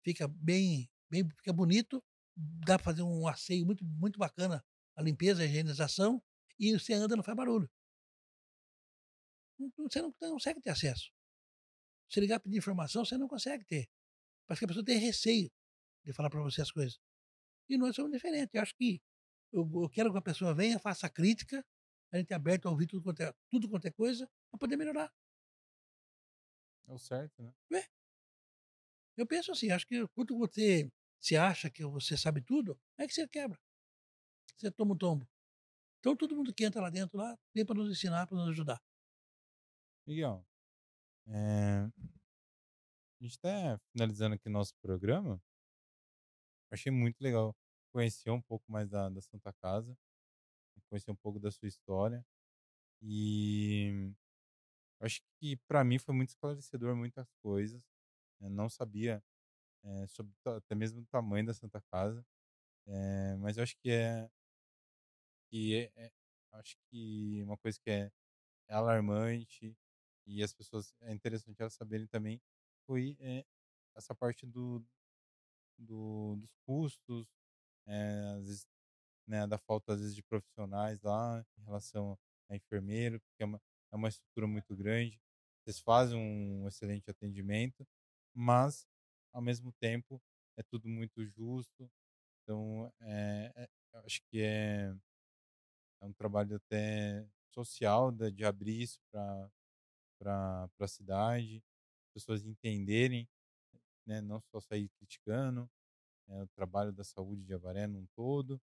fica 0.05 0.27
bem 0.27 0.89
bem 1.09 1.27
fica 1.29 1.53
bonito, 1.53 2.03
dá 2.35 2.77
para 2.77 2.85
fazer 2.85 3.03
um 3.03 3.27
asseio 3.27 3.65
muito 3.65 3.83
muito 3.85 4.19
bacana, 4.19 4.63
a 4.95 5.01
limpeza, 5.01 5.43
a 5.43 5.45
higienização, 5.45 6.21
e 6.59 6.73
você 6.77 6.93
anda 6.93 7.15
não 7.15 7.23
faz 7.23 7.35
barulho. 7.35 7.69
Você 9.77 10.01
não 10.01 10.13
não 10.21 10.31
consegue 10.33 10.61
ter 10.61 10.69
acesso. 10.71 11.11
Se 12.09 12.19
ligar 12.19 12.39
pedir 12.39 12.57
informação, 12.57 13.05
você 13.05 13.17
não 13.17 13.27
consegue 13.27 13.65
ter. 13.65 13.89
Parece 14.47 14.59
que 14.59 14.65
a 14.65 14.67
pessoa 14.67 14.85
tem 14.85 14.97
receio 14.97 15.51
de 16.05 16.13
falar 16.13 16.29
para 16.29 16.41
você 16.41 16.61
as 16.61 16.71
coisas. 16.71 16.99
E 17.69 17.77
nós 17.77 17.95
somos 17.95 18.11
diferentes. 18.11 18.53
Eu 18.53 18.61
acho 18.61 18.75
que 18.75 19.01
eu 19.51 19.69
eu 19.83 19.89
quero 19.89 20.11
que 20.11 20.17
a 20.17 20.21
pessoa 20.21 20.53
venha, 20.53 20.79
faça 20.79 21.09
crítica, 21.09 21.65
a 22.11 22.17
gente 22.17 22.31
é 22.31 22.35
aberto 22.35 22.67
a 22.67 22.71
ouvir 22.71 22.87
tudo 22.87 23.03
quanto 23.03 23.21
é 23.21 23.33
tudo 23.49 23.69
quanto 23.69 23.87
é 23.87 23.91
coisa, 23.91 24.29
para 24.51 24.59
poder 24.59 24.77
melhorar. 24.77 25.11
É 26.87 26.93
o 26.93 26.97
certo, 26.97 27.41
né. 27.41 27.53
É. 27.73 27.87
Eu 29.15 29.25
penso 29.27 29.51
assim, 29.51 29.71
acho 29.71 29.87
que 29.87 30.07
quando 30.09 30.37
você 30.37 30.91
se 31.23 31.37
acha 31.37 31.69
que 31.69 31.85
você 31.85 32.17
sabe 32.17 32.41
tudo, 32.41 32.77
é 32.97 33.07
que 33.07 33.13
você 33.13 33.25
quebra. 33.27 33.57
Você 34.57 34.69
toma 34.71 34.93
um 34.93 34.97
tombo. 34.97 35.25
Então 35.99 36.17
todo 36.17 36.35
mundo 36.35 36.53
que 36.53 36.65
entra 36.65 36.81
lá 36.81 36.89
dentro 36.89 37.17
lá, 37.17 37.37
vem 37.55 37.65
para 37.65 37.75
nos 37.75 37.89
ensinar, 37.89 38.27
para 38.27 38.37
nos 38.37 38.49
ajudar. 38.49 38.81
Miguel, 40.05 40.45
eh, 41.27 41.89
a 43.21 43.23
gente 43.23 43.39
tá 43.39 43.79
finalizando 43.93 44.35
aqui 44.35 44.49
nosso 44.49 44.75
programa. 44.81 45.41
Achei 46.69 46.91
muito 46.91 47.21
legal 47.21 47.55
conhecer 47.93 48.31
um 48.31 48.41
pouco 48.41 48.69
mais 48.69 48.89
da 48.89 49.07
da 49.07 49.21
Santa 49.21 49.53
Casa, 49.53 49.95
conhecer 50.89 51.11
um 51.11 51.15
pouco 51.15 51.39
da 51.39 51.51
sua 51.51 51.69
história. 51.69 52.25
E 53.01 54.11
acho 55.01 55.21
que 55.39 55.57
para 55.67 55.83
mim 55.83 55.99
foi 55.99 56.15
muito 56.15 56.29
esclarecedor 56.29 56.95
muitas 56.95 57.27
coisas. 57.43 57.83
Eu 58.41 58.49
não 58.49 58.69
sabia, 58.69 59.23
eh, 59.83 60.07
sobre 60.07 60.33
até 60.45 60.75
mesmo 60.75 61.01
o 61.01 61.05
tamanho 61.07 61.45
da 61.47 61.53
Santa 61.53 61.81
Casa, 61.91 62.25
eh, 62.87 63.37
mas 63.39 63.57
eu 63.57 63.63
acho 63.63 63.75
que 63.83 63.91
é 63.91 64.29
que 65.51 65.75
é 65.95 66.05
é 66.05 66.11
acho 66.53 66.75
que 66.91 67.41
uma 67.43 67.57
coisa 67.57 67.79
que 67.83 67.89
é 67.89 68.11
é 68.69 68.75
alarmante 68.75 69.77
e 70.27 70.43
as 70.43 70.53
pessoas 70.53 70.93
é 71.01 71.13
interessante 71.13 71.57
elas 71.61 71.73
saberem 71.75 72.07
também, 72.07 72.41
foi, 72.87 73.17
eh, 73.21 73.45
essa 73.95 74.15
parte 74.15 74.45
do 74.47 74.85
do 75.79 76.37
dos 76.37 76.55
custos, 76.67 77.27
às 78.37 78.45
vezes, 78.47 78.67
né, 79.27 79.47
da 79.47 79.57
falta, 79.59 79.93
às 79.93 80.01
vezes, 80.01 80.15
de 80.15 80.23
profissionais 80.23 81.01
lá, 81.03 81.45
em 81.59 81.63
relação 81.65 82.17
a 82.49 82.55
enfermeiro, 82.57 83.19
porque 83.21 83.43
é 83.43 83.45
uma 83.47 83.61
é 83.93 83.95
uma 83.97 84.09
estrutura 84.09 84.47
muito 84.47 84.75
grande. 84.77 85.19
Vocês 85.65 85.79
fazem 85.81 86.17
um 86.19 86.67
excelente 86.67 87.09
atendimento, 87.11 87.87
mas, 88.35 88.87
ao 89.33 89.41
mesmo 89.41 89.73
tempo, 89.81 90.21
é 90.57 90.63
tudo 90.63 90.87
muito 90.89 91.25
justo. 91.27 91.89
Então, 92.43 92.91
eh 93.01 93.51
eh, 93.57 93.69
eu 93.93 94.01
acho 94.05 94.21
que 94.31 94.41
é 94.41 94.93
é 96.01 96.05
um 96.05 96.13
trabalho 96.13 96.55
até 96.57 97.25
social, 97.53 98.11
da 98.11 98.29
de 98.29 98.43
abrir 98.45 98.81
isso 98.81 98.99
pra 99.11 99.49
pra 100.19 100.87
cidade, 100.87 101.63
pessoas 102.13 102.45
entenderem, 102.45 103.27
né, 104.05 104.21
não 104.21 104.41
só 104.51 104.59
sair 104.61 104.89
criticando, 104.99 105.69
eh, 106.29 106.43
o 106.43 106.47
trabalho 106.55 106.93
da 106.93 107.03
saúde 107.03 107.43
de 107.43 107.53
Avaré 107.53 107.87
num 107.87 108.05
todo. 108.15 108.61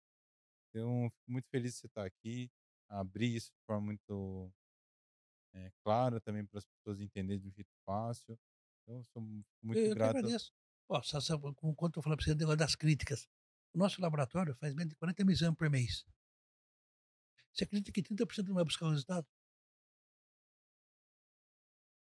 Então, 0.70 1.09
fico 1.11 1.32
muito 1.32 1.47
feliz 1.51 1.74
de 1.76 1.80
você 1.82 1.88
estar 1.88 2.05
aqui, 2.05 2.51
abrir 2.89 3.36
isso 3.36 3.51
de 3.53 3.61
forma 3.68 3.88
muito 3.88 4.51
eh, 5.53 5.72
clara 5.84 6.20
também 6.20 6.45
para 6.45 6.59
as 6.59 6.66
pessoas 6.66 6.99
entenderem 6.99 7.39
de 7.41 7.47
um 7.47 7.51
jeito 7.51 7.70
fácil. 7.86 8.38
Então 8.84 8.98
eu 8.98 9.04
sou 9.06 9.22
mu 9.22 9.44
muito 9.62 9.80
Eu 9.80 9.88
eu 9.88 9.96
grato 9.96 10.18
agradeço. 10.18 10.52
Ó, 10.90 11.02
só 11.02 11.20
quando 11.40 11.98
eu 11.98 12.04
falei 12.04 12.18
para 12.18 12.26
você 12.26 12.32
o 12.32 12.36
negócio 12.36 12.58
das 12.58 12.76
críticas. 12.76 13.28
O 13.74 13.78
nosso 13.78 14.02
laboratório 14.02 14.56
faz 14.56 14.74
menos 14.76 14.92
de 14.92 14.96
40 14.98 15.24
mil 15.24 15.34
exame 15.34 15.56
por 15.56 15.70
mês. 15.70 16.06
Você 17.54 17.64
acredita 17.64 17.92
que 17.92 18.04
30% 18.04 18.48
não 18.48 18.56
vai 18.56 18.64
buscar 18.64 18.86
o 18.86 18.90
resultado? 18.90 19.28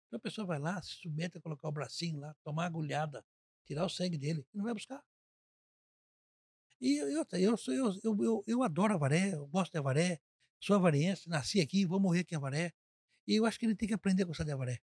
Então 0.07 0.19
a 0.19 0.21
pessoa 0.21 0.47
vai 0.47 0.59
lá, 0.59 0.83
se 0.83 0.95
submete 0.97 1.39
a 1.39 1.41
colocar 1.41 1.69
o 1.69 1.73
bracinho 1.73 2.21
lá, 2.21 2.35
tomar 2.45 2.67
agulhada, 2.67 3.25
tirar 3.65 3.85
o 3.87 3.89
sangue 3.89 4.19
dele, 4.19 4.47
e 4.53 4.57
não 4.59 4.65
vai 4.65 4.75
buscar. 4.75 5.03
E 6.81 6.99
eu 6.99 7.57
sou 7.57 7.73
eu 7.73 7.95
eu 8.03 8.23
eu 8.23 8.45
eu 8.47 8.63
adoro 8.63 8.93
Avaré, 8.95 9.35
eu 9.35 9.47
gosto 9.47 9.73
de 9.73 9.79
Avaré, 9.79 10.21
sou 10.61 10.77
avariense, 10.77 11.29
nasci 11.29 11.61
aqui, 11.61 11.87
vou 11.87 12.01
morrer 12.01 12.21
aqui 12.21 12.35
em 12.35 12.39
Avaré. 12.39 12.73
E 13.27 13.37
eu 13.37 13.47
acho 13.47 13.59
que 13.59 13.65
ele 13.67 13.77
tem 13.77 13.89
que 13.89 13.95
aprender 13.95 14.25
a 14.25 14.27
gostar 14.27 14.45
de 14.45 14.53
Avaré. 14.53 14.81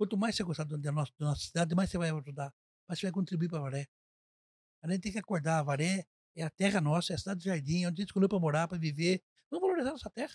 Quanto 0.00 0.16
mais 0.16 0.34
você 0.34 0.42
gostar 0.42 0.64
da 0.64 0.92
nossa 0.92 1.12
da 1.18 1.26
nossa 1.26 1.42
cidade, 1.42 1.74
mais 1.74 1.90
você 1.90 1.98
vai 1.98 2.08
ajudar, 2.08 2.54
mais 2.88 2.98
você 2.98 3.04
vai 3.04 3.12
contribuir 3.12 3.50
para 3.50 3.58
Avaré. 3.58 3.86
A 4.82 4.90
gente 4.90 5.02
tem 5.02 5.12
que 5.12 5.18
acordar, 5.18 5.58
Avaré 5.58 6.06
é 6.34 6.42
a 6.42 6.48
terra 6.48 6.80
nossa, 6.80 7.12
é 7.12 7.16
a 7.16 7.18
cidade 7.18 7.40
do 7.40 7.44
jardim, 7.44 7.82
é 7.82 7.88
onde 7.88 8.00
a 8.00 8.02
gente 8.02 8.08
escolheu 8.08 8.26
para 8.26 8.38
morar, 8.38 8.66
para 8.66 8.78
viver. 8.78 9.22
Vamos 9.50 9.60
valorizar 9.60 9.90
nossa 9.90 10.08
terra. 10.08 10.32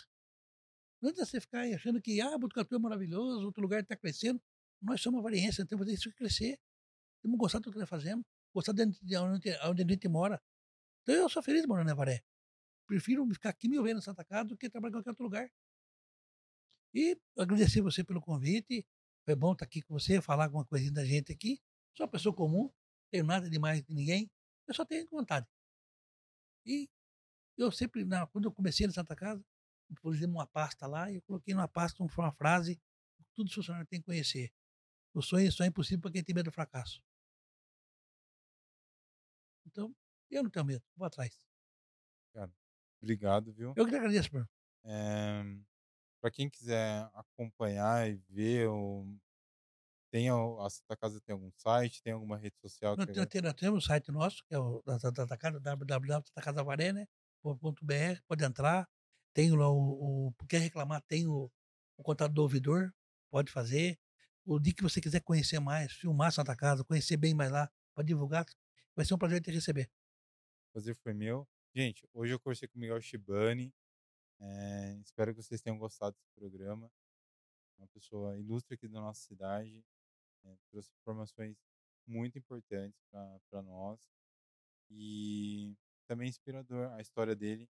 Não 1.01 1.09
adianta 1.09 1.26
você 1.26 1.41
ficar 1.41 1.66
achando 1.74 1.99
que, 1.99 2.22
ah, 2.22 2.38
Botucatu 2.38 2.76
é 2.76 2.78
maravilhoso, 2.78 3.43
outro 3.43 3.59
lugar 3.59 3.82
está 3.82 3.95
crescendo. 3.95 4.39
Nós 4.80 5.01
somos 5.01 5.20
avarienses, 5.20 5.57
nós 5.57 5.68
temos 5.68 5.84
que 5.84 5.91
fazer 5.91 5.97
isso 5.97 6.16
crescer. 6.16 6.59
Temos 7.24 7.36
que 7.36 7.39
gostar 7.39 7.57
do 7.57 7.72
que 7.72 7.80
nós 7.80 7.89
fazemos, 7.89 8.24
gostar 8.53 8.72
de 8.72 8.86
de 8.86 9.18
onde 9.18 9.49
aonde 9.61 9.82
a 9.82 9.88
gente 9.88 10.07
mora. 10.07 10.39
Então 11.01 11.16
eu 11.16 11.28
sou 11.28 11.41
feliz 11.41 11.66
morando 11.66 11.89
em 11.89 11.91
Avaré. 11.91 12.24
Prefiro 12.86 13.28
ficar 13.34 13.49
aqui 13.49 13.68
mil 13.68 13.82
vezes 13.82 13.95
na 13.95 14.01
Santa 14.03 14.24
Casa 14.24 14.45
do 14.45 14.55
que 14.55 14.70
trabalhar 14.70 14.91
em 14.91 14.97
qualquer 14.97 15.09
outro 15.09 15.24
lugar. 15.24 15.51
E 16.93 17.20
agradecer 17.36 17.82
você 17.82 18.03
pelo 18.03 18.22
convite, 18.22 18.86
foi 19.26 19.36
bom 19.36 19.53
estar 19.53 19.65
aqui 19.65 19.82
com 19.82 19.93
você, 19.93 20.21
falar 20.21 20.45
alguma 20.45 20.65
coisinha 20.65 20.91
da 20.93 21.05
gente 21.05 21.32
aqui. 21.32 21.59
Sou 21.97 22.05
uma 22.05 22.11
pessoa 22.11 22.34
comum, 22.36 22.71
tenho 23.11 23.26
nada 23.26 23.49
demais 23.49 23.84
de 23.84 23.93
ninguém, 23.93 24.30
eu 24.67 24.73
só 24.73 24.86
tenho 24.86 25.07
vontade. 25.09 25.47
E 26.65 26.89
eu 27.57 27.71
sempre 27.71 28.05
na 28.05 28.28
quando 28.28 28.45
eu 28.45 28.53
comecei 28.53 28.88
na 28.88 28.93
Santa 28.93 29.15
Casa, 29.15 29.43
fizemos 30.01 30.36
uma 30.36 30.47
pasta 30.47 30.88
lá 30.88 31.11
e 31.11 31.15
eu 31.15 31.21
coloquei 31.23 31.53
numa 31.53 31.67
pasta 31.67 32.03
um 32.03 32.07
uma 32.17 32.32
frase, 32.34 32.80
todos 33.36 33.51
os 33.51 33.55
funcionários 33.55 33.89
têm 33.89 33.99
que 33.99 34.05
conhecer: 34.05 34.51
"O 35.13 35.21
sonho 35.21 35.51
só 35.51 35.63
é 35.65 35.67
impossível 35.67 36.01
para 36.01 36.11
quem 36.11 36.23
tem 36.23 36.36
medo 36.36 36.45
do 36.45 36.53
fracasso". 36.53 37.01
Então, 39.65 39.95
eu 40.30 40.43
não 40.43 40.49
tenho 40.49 40.65
medo, 40.65 40.84
vou 40.95 41.05
atrás. 41.05 41.38
Cara, 42.34 42.51
obrigado, 43.01 43.53
viu. 43.53 43.73
Eu 43.76 43.86
que 43.88 43.95
agradeço, 43.95 44.34
mano. 44.34 44.47
Eh, 44.84 45.43
pra 46.26 46.32
quem 46.32 46.49
quiser 46.49 47.07
acompanhar 47.13 48.09
e 48.09 48.15
ver 48.28 48.67
o 48.67 49.05
Tem 50.11 50.30
a 50.30 50.34
a 50.34 50.69
Santa 50.69 50.97
Casa 50.97 51.21
tem 51.21 51.34
algum 51.34 51.51
site, 51.57 52.01
tem 52.01 52.13
alguma 52.13 52.36
rede 52.36 52.55
social 52.59 52.95
Nós 52.97 53.05
que 53.28 53.41
nós 53.41 53.53
temos 53.53 53.84
o 53.84 53.88
site 53.88 54.11
nosso, 54.11 54.43
que 54.47 54.55
é 54.55 54.57
o 54.59 54.82
da 54.84 54.97
Santa 54.99 55.38
Casa, 55.38 55.59
www.santacasavaré, 55.59 56.91
né, 56.93 57.05
.br, 57.43 58.19
pode 58.28 58.43
entrar, 58.43 58.89
tem 59.34 59.51
lá 59.51 59.69
o 59.69 60.30
o 60.30 60.45
quer 60.47 60.59
reclamar, 60.61 61.01
tem 61.07 61.28
o 61.28 61.51
o 61.97 62.03
contato 62.03 62.34
do 62.34 62.41
ouvidor, 62.41 62.91
pode 63.32 63.51
fazer. 63.51 63.97
O 64.45 64.59
dia 64.59 64.73
que 64.73 64.84
você 64.84 64.99
quiser 64.99 65.21
conhecer 65.21 65.59
mais, 65.59 65.93
filmar 65.93 66.32
Santa 66.32 66.55
Casa, 66.55 66.84
conhecer 66.84 67.17
bem 67.17 67.34
mais 67.34 67.51
lá, 67.51 67.69
pode 67.95 68.07
divulgar, 68.07 68.45
vai 68.95 69.05
ser 69.05 69.13
um 69.13 69.17
prazer 69.17 69.41
te 69.41 69.51
receber. 69.51 69.89
O 70.69 70.73
prazer 70.73 70.95
foi 70.95 71.13
meu. 71.13 71.47
Gente, 71.73 72.07
hoje 72.13 72.34
eu 72.34 72.39
conversei 72.39 72.67
com 72.67 72.78
o 72.78 72.82
Miguel 72.82 73.01
Shibani, 73.01 73.73
eh, 74.41 74.99
espero 75.01 75.33
que 75.36 75.41
vocês 75.43 75.61
tenham 75.61 75.77
gostado 75.77 76.15
desse 76.15 76.31
programa. 76.36 76.91
Uma 77.77 77.88
pessoa 77.89 78.38
ilustre 78.39 78.75
aqui 78.75 78.88
da 78.88 79.01
nossa 79.01 79.21
cidade, 79.21 79.83
eh, 80.45 80.57
trouxe 80.71 80.91
informações 81.01 81.57
muito 82.07 82.38
importantes 82.39 82.99
pra 83.49 83.61
nós. 83.63 84.01
E 84.91 85.75
também 86.07 86.29
inspirador 86.29 86.91
a 86.93 87.01
história 87.01 87.36
dele, 87.36 87.69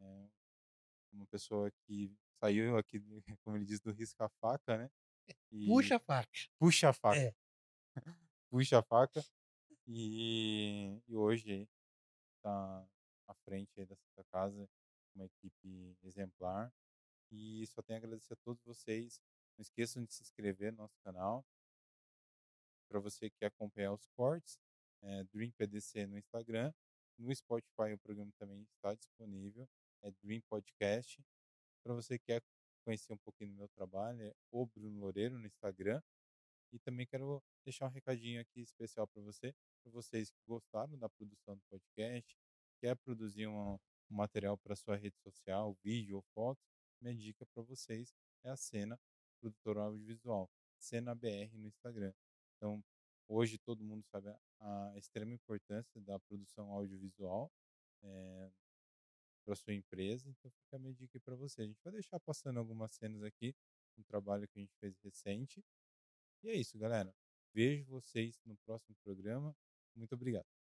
eh, 0.00 0.28
uma 1.12 1.26
pessoa 1.28 1.70
que 1.86 2.14
saiu 2.42 2.76
aqui, 2.78 3.00
como 3.44 3.56
ele 3.56 3.64
diz, 3.66 3.80
do 3.80 3.92
risca-faca, 3.92 4.78
né, 4.78 4.90
e 5.52 5.66
Puxa 5.66 5.96
a 5.96 6.00
faca. 6.00 6.40
puxa 6.58 6.88
a 6.90 6.92
faca. 6.92 7.18
É. 7.18 7.34
Puxa 8.50 8.78
a 8.78 8.82
faca, 8.82 9.24
e 9.86 11.00
e 11.08 11.16
hoje 11.16 11.68
tá 12.42 12.86
à 13.28 13.34
frente 13.44 13.72
Santa 13.76 14.24
Casa, 14.32 14.68
uma 15.14 15.26
equipe 15.26 15.96
exemplar. 16.02 16.72
E 17.30 17.66
só 17.66 17.82
tenho 17.82 17.98
a 17.98 18.02
agradecer 18.02 18.34
a 18.34 18.44
todos 18.44 18.62
vocês. 18.64 19.20
Não 19.56 19.62
esqueçam 19.62 20.04
de 20.04 20.12
se 20.12 20.22
inscrever 20.22 20.72
no 20.72 20.78
nosso 20.78 20.98
canal. 21.02 21.44
Pra 22.88 23.00
você 23.00 23.30
que 23.30 23.44
acompanhar 23.44 23.92
os 23.92 24.06
cortes, 24.16 24.58
eh, 25.02 25.24
Dream 25.32 25.50
PDC 25.52 26.06
no 26.06 26.18
Instagram. 26.18 26.72
No 27.18 27.34
Spotify 27.34 27.92
o 27.94 27.98
programa 27.98 28.32
também 28.38 28.62
está 28.62 28.94
disponível, 28.94 29.68
é 30.02 30.10
Dream 30.22 30.40
Podcast. 30.48 31.22
Pra 31.84 31.94
você 31.94 32.18
que 32.18 32.26
quer 32.26 32.42
conhecer 32.84 33.12
um 33.12 33.18
pouquinho 33.18 33.50
do 33.50 33.56
meu 33.56 33.68
trabalho, 33.68 34.22
é 34.22 34.34
o 34.50 34.66
Bruno 34.66 35.00
Loureiro 35.00 35.38
no 35.38 35.46
Instagram. 35.46 36.02
E 36.72 36.78
também 36.78 37.06
quero 37.06 37.42
deixar 37.64 37.86
um 37.86 37.90
recadinho 37.90 38.40
aqui 38.40 38.60
especial 38.60 39.06
pra 39.06 39.22
você, 39.22 39.54
pra 39.82 39.92
vocês 39.92 40.30
que 40.30 40.40
gostaram 40.46 40.96
da 40.98 41.08
produção 41.08 41.54
do 41.56 41.62
podcast, 41.70 42.36
quer 42.80 42.96
produzir 42.96 43.46
um 43.46 43.78
material 44.12 44.56
pra 44.58 44.76
sua 44.76 44.96
rede 44.96 45.16
social, 45.20 45.76
vídeo 45.84 46.16
ou 46.16 46.22
foto, 46.34 46.60
minha 47.00 47.14
dica 47.14 47.46
pra 47.54 47.62
vocês 47.62 48.12
é 48.44 48.50
a 48.50 48.56
Cena 48.56 48.98
Produtora 49.40 49.82
Audiovisual, 49.82 50.50
Cena 50.78 51.14
BR 51.14 51.56
no 51.58 51.66
Instagram. 51.68 52.12
Então, 52.56 52.82
hoje 53.28 53.58
todo 53.58 53.84
mundo 53.84 54.04
sabe 54.06 54.28
a 54.30 54.38
a 54.60 54.96
extrema 54.96 55.32
importância 55.34 56.00
da 56.00 56.20
produção 56.20 56.70
audiovisual, 56.70 57.50
eh, 58.04 58.50
pra 59.44 59.56
sua 59.56 59.74
empresa, 59.74 60.28
então 60.30 60.50
fica 60.50 60.76
a 60.76 60.78
minha 60.78 60.94
dica 60.94 61.20
pra 61.20 61.34
você. 61.36 61.62
A 61.62 61.66
gente 61.66 61.80
vai 61.82 61.92
deixar 61.92 62.20
passando 62.20 62.58
algumas 62.58 62.92
cenas 62.92 63.22
aqui, 63.22 63.54
um 63.98 64.02
trabalho 64.04 64.46
que 64.48 64.58
a 64.58 64.62
gente 64.62 64.74
fez 64.80 64.96
recente. 65.02 65.62
E 66.44 66.50
é 66.50 66.54
isso 66.56 66.78
galera, 66.78 67.14
vejo 67.54 67.84
vocês 67.86 68.40
no 68.44 68.56
próximo 68.66 68.96
programa. 69.04 69.56
Muito 69.96 70.14
obrigado. 70.14 70.61